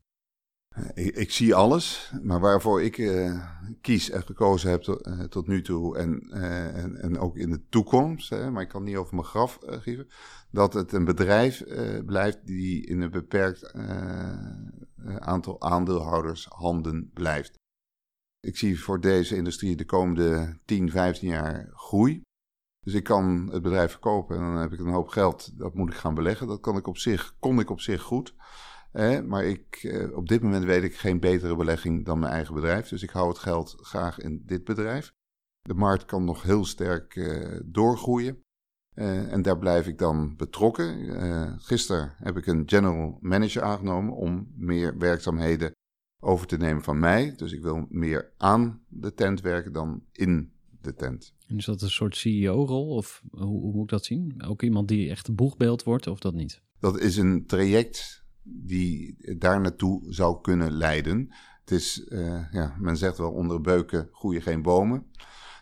Ik, 0.95 1.17
ik 1.17 1.31
zie 1.31 1.55
alles, 1.55 2.13
maar 2.23 2.41
waarvoor 2.41 2.83
ik 2.83 2.99
uh, 2.99 3.47
kies 3.81 4.11
en 4.11 4.23
gekozen 4.23 4.71
heb 4.71 4.83
tot, 4.83 5.11
tot 5.29 5.47
nu 5.47 5.63
toe 5.63 5.99
en, 5.99 6.21
en, 6.75 6.97
en, 6.97 7.19
ook 7.19 7.37
in 7.37 7.51
de 7.51 7.63
toekomst, 7.69 8.31
hè, 8.31 8.51
maar 8.51 8.63
ik 8.63 8.69
kan 8.69 8.83
niet 8.83 8.97
over 8.97 9.15
mijn 9.15 9.27
graf 9.27 9.59
geven, 9.61 10.09
dat 10.51 10.75
het 10.75 10.93
een 10.93 11.05
bedrijf 11.05 11.65
blijft 12.07 12.47
die 12.47 12.87
in 12.87 13.01
een 13.01 13.11
beperkt 13.11 13.73
aantal 15.19 15.61
aandeelhouders 15.61 16.47
handen 16.49 17.11
blijft. 17.15 17.59
Ik 18.41 18.57
zie 18.57 18.81
voor 18.81 19.01
deze 19.01 19.37
industrie 19.37 19.77
de 19.77 19.85
komende 19.85 20.59
10, 20.65 20.91
15 20.91 21.29
jaar 21.29 21.71
groei. 21.73 22.23
Dus 22.81 22.95
ik 22.95 23.05
kan 23.05 23.49
het 23.53 23.63
bedrijf 23.63 23.91
verkopen 23.91 24.37
en 24.37 24.43
dan 24.43 24.57
heb 24.57 24.73
ik 24.73 24.79
een 24.79 24.93
hoop 24.93 25.09
geld. 25.09 25.59
Dat 25.59 25.75
moet 25.75 25.91
ik 25.91 25.97
gaan 25.97 26.15
beleggen. 26.15 26.47
Dat 26.47 26.61
kan 26.61 26.77
ik 26.77 26.87
op 26.87 26.99
zich, 26.99 27.37
kon 27.39 27.61
ik 27.61 27.71
op 27.71 27.81
zich 27.81 28.03
goed. 28.03 28.35
maar 29.27 29.45
ik, 29.45 29.77
eh, 29.83 30.17
op 30.17 30.29
dit 30.29 30.43
moment 30.43 30.65
weet 30.65 30.83
ik 30.83 30.95
geen 30.95 31.21
betere 31.21 31.57
belegging 31.57 32.05
dan 32.05 32.19
mijn 32.19 32.33
eigen 32.33 32.55
bedrijf. 32.55 32.89
Dus 32.89 33.03
ik 33.03 33.11
hou 33.11 33.29
het 33.29 33.39
geld 33.39 33.77
graag 33.81 34.19
in 34.19 34.43
dit 34.47 34.65
bedrijf. 34.65 35.13
De 35.61 35.75
markt 35.75 36.05
kan 36.05 36.25
nog 36.25 36.43
heel 36.43 36.65
sterk 36.65 37.15
uh, 37.15 37.61
doorgroeien. 37.65 38.43
Uh, 38.95 39.33
en 39.33 39.43
daar 39.43 39.59
blijf 39.59 39.87
ik 39.87 39.99
dan 39.99 40.37
betrokken. 40.37 40.99
Uh, 40.99 41.53
gisteren 41.57 42.13
heb 42.17 42.37
ik 42.37 42.47
een 42.47 42.63
general 42.67 43.19
manager 43.21 43.63
aangenomen 43.63 44.15
om 44.15 44.53
meer 44.57 44.99
werkzaamheden 44.99 45.73
over 46.21 46.47
te 46.47 46.57
nemen 46.57 46.83
van 46.83 46.99
mij. 46.99 47.35
Dus 47.37 47.53
ik 47.53 47.63
wil 47.63 47.87
meer 47.89 48.33
aan 48.37 48.85
de 48.89 49.15
tent 49.15 49.41
werken 49.41 49.73
dan 49.73 50.05
in 50.13 50.53
de 50.81 50.95
tent. 50.95 51.35
En 51.51 51.57
is 51.57 51.65
dat 51.65 51.83
een 51.83 51.91
soort 51.91 52.17
CEO-rol 52.17 52.89
of 52.89 53.23
hoe, 53.31 53.61
hoe, 53.61 53.73
moet 53.73 53.83
ik 53.83 53.89
dat 53.89 54.05
zien? 54.05 54.43
Ook 54.47 54.63
iemand 54.63 54.89
die 54.89 55.11
echt 55.11 55.35
boegbeeld 55.35 55.83
wordt 55.83 56.07
of 56.07 56.19
dat 56.19 56.35
niet? 56.35 56.63
Dat 56.79 56.99
is 56.99 57.17
een 57.17 57.47
traject 57.47 58.25
die 58.43 59.17
daar 59.39 59.61
naartoe 59.61 60.13
zou 60.13 60.41
kunnen 60.41 60.73
leiden. 60.73 61.29
Het 61.61 61.71
is, 61.71 62.07
uh, 62.09 62.53
ja, 62.53 62.77
men 62.79 62.97
zegt 62.97 63.19
wel 63.19 63.33
onder 63.33 63.61
beuken 63.61 64.09
groeien 64.13 64.43
geen 64.43 64.63
bomen. 64.63 65.07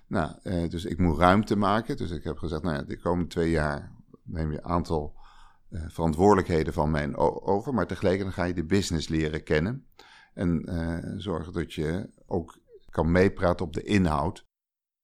Nou, 0.07 0.35
uh, 0.43 0.69
dus 0.69 0.85
ik 0.85 0.99
moet 0.99 1.19
ruimte 1.19 1.57
maken. 1.57 1.97
Dus 1.97 2.11
ik 2.11 2.25
heb 2.25 2.39
gezegd, 2.39 2.63
nou 2.63 2.77
ja, 2.77 2.83
de 2.83 2.99
komende 2.99 3.29
twee 3.29 3.51
jaar 3.51 3.93
neem 4.23 4.51
je 4.51 4.59
een 4.59 4.65
aantal 4.65 5.17
uh, 5.71 5.85
verantwoordelijkheden 5.89 6.73
van 6.73 6.91
mij 6.91 7.17
over. 7.17 7.75
Maar 7.75 7.87
tegelijkertijd 7.87 8.35
ga 8.35 8.45
je 8.45 8.55
de 8.55 8.65
business 8.65 9.09
leren 9.09 9.43
kennen. 9.43 9.87
En 10.35 10.63
zorgen 11.17 11.53
dat 11.53 11.73
je 11.73 12.11
ook 12.27 12.59
kan 12.91 13.13
meepraten 13.13 13.67
op 13.67 13.73
de 13.73 13.83
inhoud. 13.83 14.48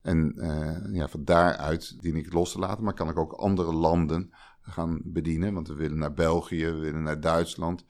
En 0.04 0.32
uh, 0.36 0.94
ja, 0.94 1.08
van 1.08 1.24
daaruit 1.24 2.02
dien 2.02 2.16
ik 2.16 2.24
het 2.24 2.34
los 2.34 2.52
te 2.52 2.58
laten, 2.58 2.84
maar 2.84 2.94
kan 2.94 3.08
ik 3.08 3.18
ook 3.18 3.32
andere 3.32 3.72
landen 3.72 4.32
gaan 4.60 5.00
bedienen. 5.04 5.54
Want 5.54 5.68
we 5.68 5.74
willen 5.74 5.98
naar 5.98 6.14
België, 6.14 6.64
we 6.64 6.78
willen 6.78 7.02
naar 7.02 7.20
Duitsland. 7.20 7.84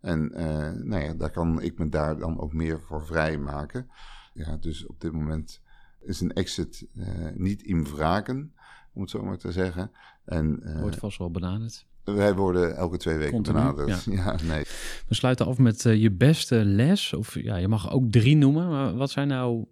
En 0.00 0.32
uh, 0.34 0.70
nou 0.84 1.02
ja, 1.02 1.14
daar 1.14 1.30
kan 1.30 1.62
ik 1.62 1.78
me 1.78 1.88
daar 1.88 2.18
dan 2.18 2.40
ook 2.40 2.52
meer 2.52 2.80
voor 2.80 3.06
vrijmaken. 3.06 3.90
Ja, 4.32 4.56
dus 4.56 4.86
op 4.86 5.00
dit 5.00 5.12
moment 5.12 5.60
is 6.00 6.20
een 6.20 6.32
exit 6.32 6.86
uh, 6.94 7.06
niet 7.34 7.62
in 7.62 7.86
vragen, 7.86 8.54
om 8.92 9.00
het 9.00 9.10
zo 9.10 9.22
maar 9.22 9.38
te 9.38 9.52
zeggen. 9.52 9.90
En, 10.24 10.78
Wordt 10.80 10.96
vast 10.96 11.18
wel 11.18 11.30
benaderd. 11.30 11.86
Wij 12.04 12.34
worden 12.34 12.76
elke 12.76 12.96
twee 12.96 13.16
weken 13.16 13.32
Continu, 13.32 13.58
benaderd. 13.58 14.04
Ja. 14.04 14.12
ja. 14.12 14.36
nee. 14.42 14.64
We 15.08 15.14
sluiten 15.14 15.46
af 15.46 15.58
met 15.58 15.82
je 15.82 16.10
beste 16.10 16.64
les. 16.64 17.12
Of 17.12 17.34
ja, 17.34 17.56
je 17.56 17.68
mag 17.68 17.90
ook 17.90 18.10
drie 18.10 18.36
noemen. 18.36 18.68
Maar 18.68 18.96
wat 18.96 19.10
zijn 19.10 19.28
nou 19.28 19.66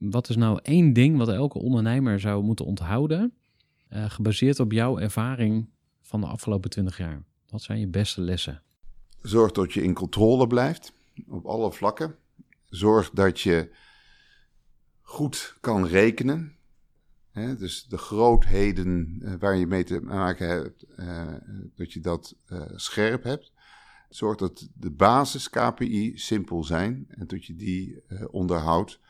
wat 0.00 0.28
is 0.28 0.36
nou 0.36 0.58
één 0.62 0.92
ding 0.92 1.16
wat 1.16 1.28
elke 1.28 1.58
ondernemer 1.58 2.20
zou 2.20 2.42
moeten 2.42 2.64
onthouden, 2.64 3.34
uh, 3.92 4.10
gebaseerd 4.10 4.60
op 4.60 4.72
jouw 4.72 4.98
ervaring 4.98 5.68
van 6.02 6.20
de 6.20 6.26
afgelopen 6.26 6.70
20 6.70 6.98
jaar? 6.98 7.22
Wat 7.48 7.62
zijn 7.62 7.80
je 7.80 7.86
beste 7.86 8.20
lessen? 8.20 8.62
Zorg 9.22 9.52
dat 9.52 9.72
je 9.72 9.82
in 9.82 9.94
controle 9.94 10.46
blijft 10.46 10.92
op 11.28 11.46
alle 11.46 11.72
vlakken. 11.72 12.16
Zorg 12.68 13.10
dat 13.10 13.40
je 13.40 13.70
goed 15.00 15.56
kan 15.60 15.86
rekenen. 15.86 16.54
Dus 17.32 17.86
de 17.88 17.98
grootheden 17.98 19.20
uh, 19.22 19.34
waar 19.38 19.56
je 19.56 19.66
mee 19.66 19.84
te 19.84 20.00
maken 20.00 20.48
hebt, 20.48 20.84
uh, 20.96 21.32
dat 21.74 21.92
je 21.92 22.00
dat 22.00 22.36
scherp 22.76 23.22
hebt. 23.22 23.52
Zorg 24.08 24.36
dat 24.36 24.68
de 24.74 24.90
basis 24.90 25.50
KPI 25.50 26.12
simpel 26.18 26.64
zijn 26.64 27.06
en 27.08 27.26
dat 27.26 27.44
je 27.44 27.56
die 27.56 28.02
onderhoudt. 28.30 29.00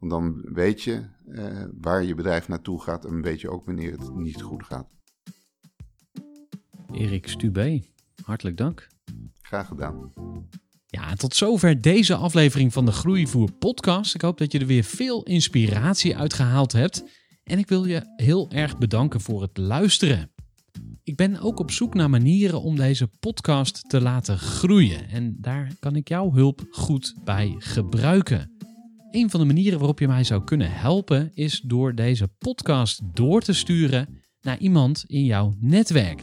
Want 0.00 0.12
dan 0.12 0.40
weet 0.52 0.82
je 0.82 1.02
uh, 1.28 1.64
waar 1.80 2.04
je 2.04 2.14
bedrijf 2.14 2.48
naartoe 2.48 2.82
gaat 2.82 3.04
en 3.04 3.22
weet 3.22 3.40
je 3.40 3.50
ook 3.50 3.64
wanneer 3.64 3.92
het 3.92 4.14
niet 4.14 4.42
goed 4.42 4.64
gaat. 4.64 4.88
Erik 6.92 7.28
Stubé, 7.28 7.82
hartelijk 8.22 8.56
dank. 8.56 8.88
Graag 9.42 9.66
gedaan. 9.66 10.12
Ja, 10.86 11.14
tot 11.14 11.34
zover 11.34 11.80
deze 11.80 12.14
aflevering 12.14 12.72
van 12.72 12.84
de 12.84 12.92
Groeivoer 12.92 13.52
podcast. 13.52 14.14
Ik 14.14 14.20
hoop 14.20 14.38
dat 14.38 14.52
je 14.52 14.58
er 14.58 14.66
weer 14.66 14.84
veel 14.84 15.22
inspiratie 15.22 16.16
uit 16.16 16.34
gehaald 16.34 16.72
hebt. 16.72 17.04
En 17.44 17.58
ik 17.58 17.68
wil 17.68 17.84
je 17.84 18.12
heel 18.16 18.50
erg 18.50 18.78
bedanken 18.78 19.20
voor 19.20 19.42
het 19.42 19.56
luisteren. 19.56 20.30
Ik 21.02 21.16
ben 21.16 21.40
ook 21.40 21.58
op 21.58 21.70
zoek 21.70 21.94
naar 21.94 22.10
manieren 22.10 22.62
om 22.62 22.76
deze 22.76 23.10
podcast 23.20 23.88
te 23.88 24.00
laten 24.00 24.38
groeien. 24.38 25.08
En 25.08 25.36
daar 25.40 25.72
kan 25.80 25.96
ik 25.96 26.08
jouw 26.08 26.32
hulp 26.32 26.66
goed 26.70 27.14
bij 27.24 27.54
gebruiken. 27.58 28.59
Een 29.10 29.30
van 29.30 29.40
de 29.40 29.46
manieren 29.46 29.78
waarop 29.78 29.98
je 29.98 30.08
mij 30.08 30.24
zou 30.24 30.44
kunnen 30.44 30.72
helpen 30.72 31.30
is 31.34 31.60
door 31.60 31.94
deze 31.94 32.28
podcast 32.28 33.00
door 33.14 33.40
te 33.40 33.52
sturen 33.52 34.22
naar 34.40 34.58
iemand 34.58 35.04
in 35.06 35.24
jouw 35.24 35.54
netwerk. 35.58 36.22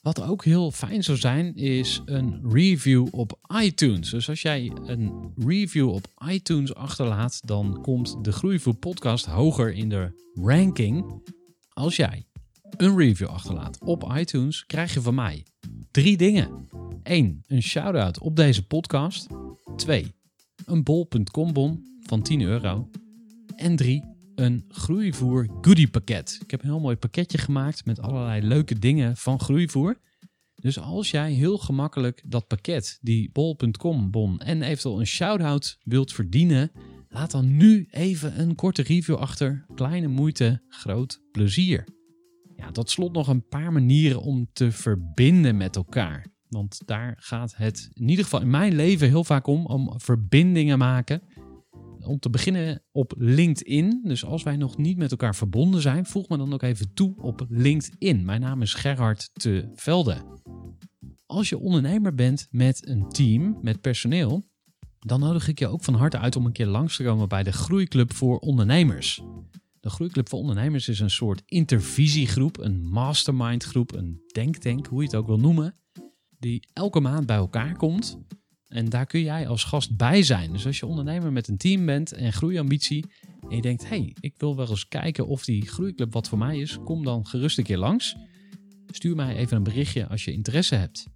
Wat 0.00 0.22
ook 0.22 0.44
heel 0.44 0.70
fijn 0.70 1.04
zou 1.04 1.18
zijn, 1.18 1.54
is 1.54 2.02
een 2.04 2.40
review 2.52 3.06
op 3.10 3.38
iTunes. 3.62 4.10
Dus 4.10 4.28
als 4.28 4.42
jij 4.42 4.72
een 4.84 5.32
review 5.36 5.88
op 5.88 6.06
iTunes 6.28 6.74
achterlaat, 6.74 7.40
dan 7.46 7.78
komt 7.82 8.24
de 8.24 8.32
Groeivoer 8.32 8.74
podcast 8.74 9.26
hoger 9.26 9.72
in 9.72 9.88
de 9.88 10.30
ranking. 10.34 11.22
Als 11.68 11.96
jij 11.96 12.26
een 12.76 12.96
review 12.96 13.28
achterlaat 13.28 13.78
op 13.84 14.12
iTunes, 14.16 14.66
krijg 14.66 14.94
je 14.94 15.00
van 15.00 15.14
mij 15.14 15.46
drie 15.90 16.16
dingen. 16.16 16.68
1. 17.02 17.44
Een 17.46 17.62
shout-out 17.62 18.18
op 18.18 18.36
deze 18.36 18.66
podcast. 18.66 19.26
2 19.76 20.20
een 20.72 20.82
bol.com 20.82 21.52
bon 21.52 21.84
van 22.00 22.22
10 22.22 22.40
euro. 22.40 22.88
En 23.56 23.76
3. 23.76 24.04
Een 24.34 24.64
groeivoer 24.68 25.48
goodie 25.60 25.88
pakket. 25.88 26.38
Ik 26.42 26.50
heb 26.50 26.62
een 26.62 26.68
heel 26.68 26.80
mooi 26.80 26.96
pakketje 26.96 27.38
gemaakt 27.38 27.84
met 27.84 28.00
allerlei 28.00 28.46
leuke 28.46 28.78
dingen 28.78 29.16
van 29.16 29.40
groeivoer. 29.40 30.00
Dus 30.54 30.78
als 30.78 31.10
jij 31.10 31.32
heel 31.32 31.58
gemakkelijk 31.58 32.22
dat 32.26 32.46
pakket, 32.46 32.98
die 33.00 33.30
bol.com 33.32 34.10
bon 34.10 34.40
en 34.40 34.62
eventueel 34.62 35.00
een 35.00 35.06
shout-out 35.06 35.78
wilt 35.82 36.12
verdienen, 36.12 36.72
laat 37.08 37.30
dan 37.30 37.56
nu 37.56 37.86
even 37.90 38.40
een 38.40 38.54
korte 38.54 38.82
review 38.82 39.16
achter. 39.16 39.64
Kleine 39.74 40.08
moeite, 40.08 40.62
groot 40.68 41.20
plezier. 41.32 41.84
Ja, 42.56 42.70
tot 42.70 42.90
slot 42.90 43.12
nog 43.12 43.28
een 43.28 43.48
paar 43.48 43.72
manieren 43.72 44.22
om 44.22 44.48
te 44.52 44.72
verbinden 44.72 45.56
met 45.56 45.76
elkaar. 45.76 46.31
Want 46.52 46.82
daar 46.84 47.16
gaat 47.18 47.56
het 47.56 47.90
in 47.92 48.08
ieder 48.08 48.24
geval 48.24 48.40
in 48.40 48.50
mijn 48.50 48.74
leven 48.74 49.08
heel 49.08 49.24
vaak 49.24 49.46
om, 49.46 49.66
om 49.66 50.00
verbindingen 50.00 50.78
maken. 50.78 51.22
Om 52.00 52.18
te 52.18 52.30
beginnen 52.30 52.82
op 52.90 53.14
LinkedIn. 53.16 54.00
Dus 54.04 54.24
als 54.24 54.42
wij 54.42 54.56
nog 54.56 54.76
niet 54.76 54.96
met 54.96 55.10
elkaar 55.10 55.34
verbonden 55.34 55.80
zijn, 55.80 56.06
voeg 56.06 56.28
me 56.28 56.36
dan 56.36 56.52
ook 56.52 56.62
even 56.62 56.94
toe 56.94 57.14
op 57.16 57.46
LinkedIn. 57.48 58.24
Mijn 58.24 58.40
naam 58.40 58.62
is 58.62 58.74
Gerhard 58.74 59.30
te 59.32 59.70
Velde. 59.74 60.16
Als 61.26 61.48
je 61.48 61.58
ondernemer 61.58 62.14
bent 62.14 62.48
met 62.50 62.88
een 62.88 63.08
team, 63.08 63.58
met 63.62 63.80
personeel, 63.80 64.44
dan 64.98 65.20
nodig 65.20 65.48
ik 65.48 65.58
je 65.58 65.68
ook 65.68 65.84
van 65.84 65.94
harte 65.94 66.18
uit 66.18 66.36
om 66.36 66.46
een 66.46 66.52
keer 66.52 66.66
langs 66.66 66.96
te 66.96 67.04
komen 67.04 67.28
bij 67.28 67.42
de 67.42 67.52
Groeiclub 67.52 68.12
voor 68.12 68.38
Ondernemers. 68.38 69.22
De 69.80 69.90
Groeiclub 69.90 70.28
voor 70.28 70.38
Ondernemers 70.38 70.88
is 70.88 71.00
een 71.00 71.10
soort 71.10 71.42
intervisiegroep, 71.46 72.58
een 72.58 72.88
mastermindgroep, 72.88 73.94
een 73.94 74.22
denktank, 74.32 74.86
hoe 74.86 75.00
je 75.00 75.06
het 75.06 75.16
ook 75.16 75.26
wil 75.26 75.38
noemen 75.38 75.76
die 76.42 76.68
elke 76.72 77.00
maand 77.00 77.26
bij 77.26 77.36
elkaar 77.36 77.76
komt. 77.76 78.18
En 78.68 78.88
daar 78.88 79.06
kun 79.06 79.20
jij 79.20 79.48
als 79.48 79.64
gast 79.64 79.96
bij 79.96 80.22
zijn. 80.22 80.52
Dus 80.52 80.66
als 80.66 80.78
je 80.78 80.86
ondernemer 80.86 81.32
met 81.32 81.48
een 81.48 81.56
team 81.56 81.86
bent 81.86 82.12
en 82.12 82.32
groeiambitie. 82.32 83.04
En 83.48 83.56
je 83.56 83.62
denkt, 83.62 83.88
hey, 83.88 84.16
ik 84.20 84.34
wil 84.36 84.56
wel 84.56 84.68
eens 84.68 84.88
kijken 84.88 85.26
of 85.26 85.44
die 85.44 85.66
groeiclub 85.66 86.12
wat 86.12 86.28
voor 86.28 86.38
mij 86.38 86.58
is. 86.58 86.78
Kom 86.84 87.04
dan 87.04 87.26
gerust 87.26 87.58
een 87.58 87.64
keer 87.64 87.78
langs. 87.78 88.16
Stuur 88.86 89.16
mij 89.16 89.36
even 89.36 89.56
een 89.56 89.62
berichtje 89.62 90.08
als 90.08 90.24
je 90.24 90.32
interesse 90.32 90.74
hebt. 90.74 91.06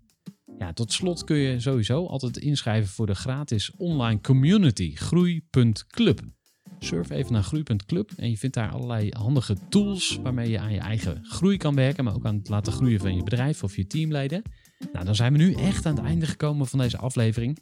Ja, 0.59 0.72
tot 0.72 0.93
slot 0.93 1.24
kun 1.24 1.37
je 1.37 1.61
sowieso 1.61 2.07
altijd 2.07 2.37
inschrijven 2.37 2.91
voor 2.91 3.07
de 3.07 3.14
gratis 3.14 3.70
online 3.77 4.20
community 4.20 4.95
groei.club. 4.95 6.20
Surf 6.79 7.11
even 7.11 7.33
naar 7.33 7.43
groei.club 7.43 8.11
en 8.16 8.31
je 8.31 8.37
vindt 8.37 8.55
daar 8.55 8.70
allerlei 8.70 9.11
handige 9.11 9.57
tools 9.68 10.18
waarmee 10.22 10.51
je 10.51 10.59
aan 10.59 10.72
je 10.72 10.79
eigen 10.79 11.24
groei 11.24 11.57
kan 11.57 11.74
werken, 11.74 12.05
maar 12.05 12.14
ook 12.14 12.24
aan 12.24 12.37
het 12.37 12.49
laten 12.49 12.72
groeien 12.72 13.01
van 13.01 13.16
je 13.16 13.22
bedrijf 13.22 13.62
of 13.62 13.77
je 13.77 13.87
teamleden. 13.87 14.43
Nou, 14.93 15.05
dan 15.05 15.14
zijn 15.14 15.33
we 15.33 15.39
nu 15.39 15.53
echt 15.53 15.87
aan 15.87 15.97
het 15.97 16.05
einde 16.05 16.27
gekomen 16.27 16.66
van 16.66 16.79
deze 16.79 16.99
aflevering. 16.99 17.59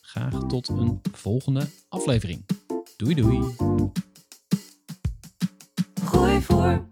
Graag 0.00 0.46
tot 0.46 0.68
een 0.68 1.00
volgende 1.12 1.68
aflevering. 1.88 2.46
Doei 2.96 3.14
doei. 3.14 3.54
Gooi 6.04 6.40
voor. 6.40 6.90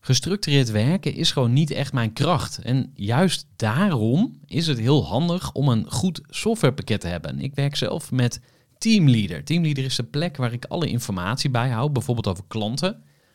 Gestructureerd 0.00 0.70
werken 0.70 1.14
is 1.14 1.32
gewoon 1.32 1.52
niet 1.52 1.70
echt 1.70 1.92
mijn 1.92 2.12
kracht. 2.12 2.58
En 2.58 2.90
juist 2.94 3.46
daarom 3.56 4.40
is 4.46 4.66
het 4.66 4.78
heel 4.78 5.06
handig 5.06 5.52
om 5.52 5.68
een 5.68 5.90
goed 5.90 6.20
softwarepakket 6.28 7.00
te 7.00 7.08
hebben. 7.08 7.40
Ik 7.40 7.54
werk 7.54 7.76
zelf 7.76 8.10
met 8.10 8.40
Teamleader. 8.78 9.44
Teamleader 9.44 9.84
is 9.84 9.96
de 9.96 10.02
plek 10.02 10.36
waar 10.36 10.52
ik 10.52 10.64
alle 10.64 10.88
informatie 10.88 11.50
bijhoud, 11.50 11.92
bijvoorbeeld 11.92 12.26
over 12.26 12.44
klanten. 12.48 13.02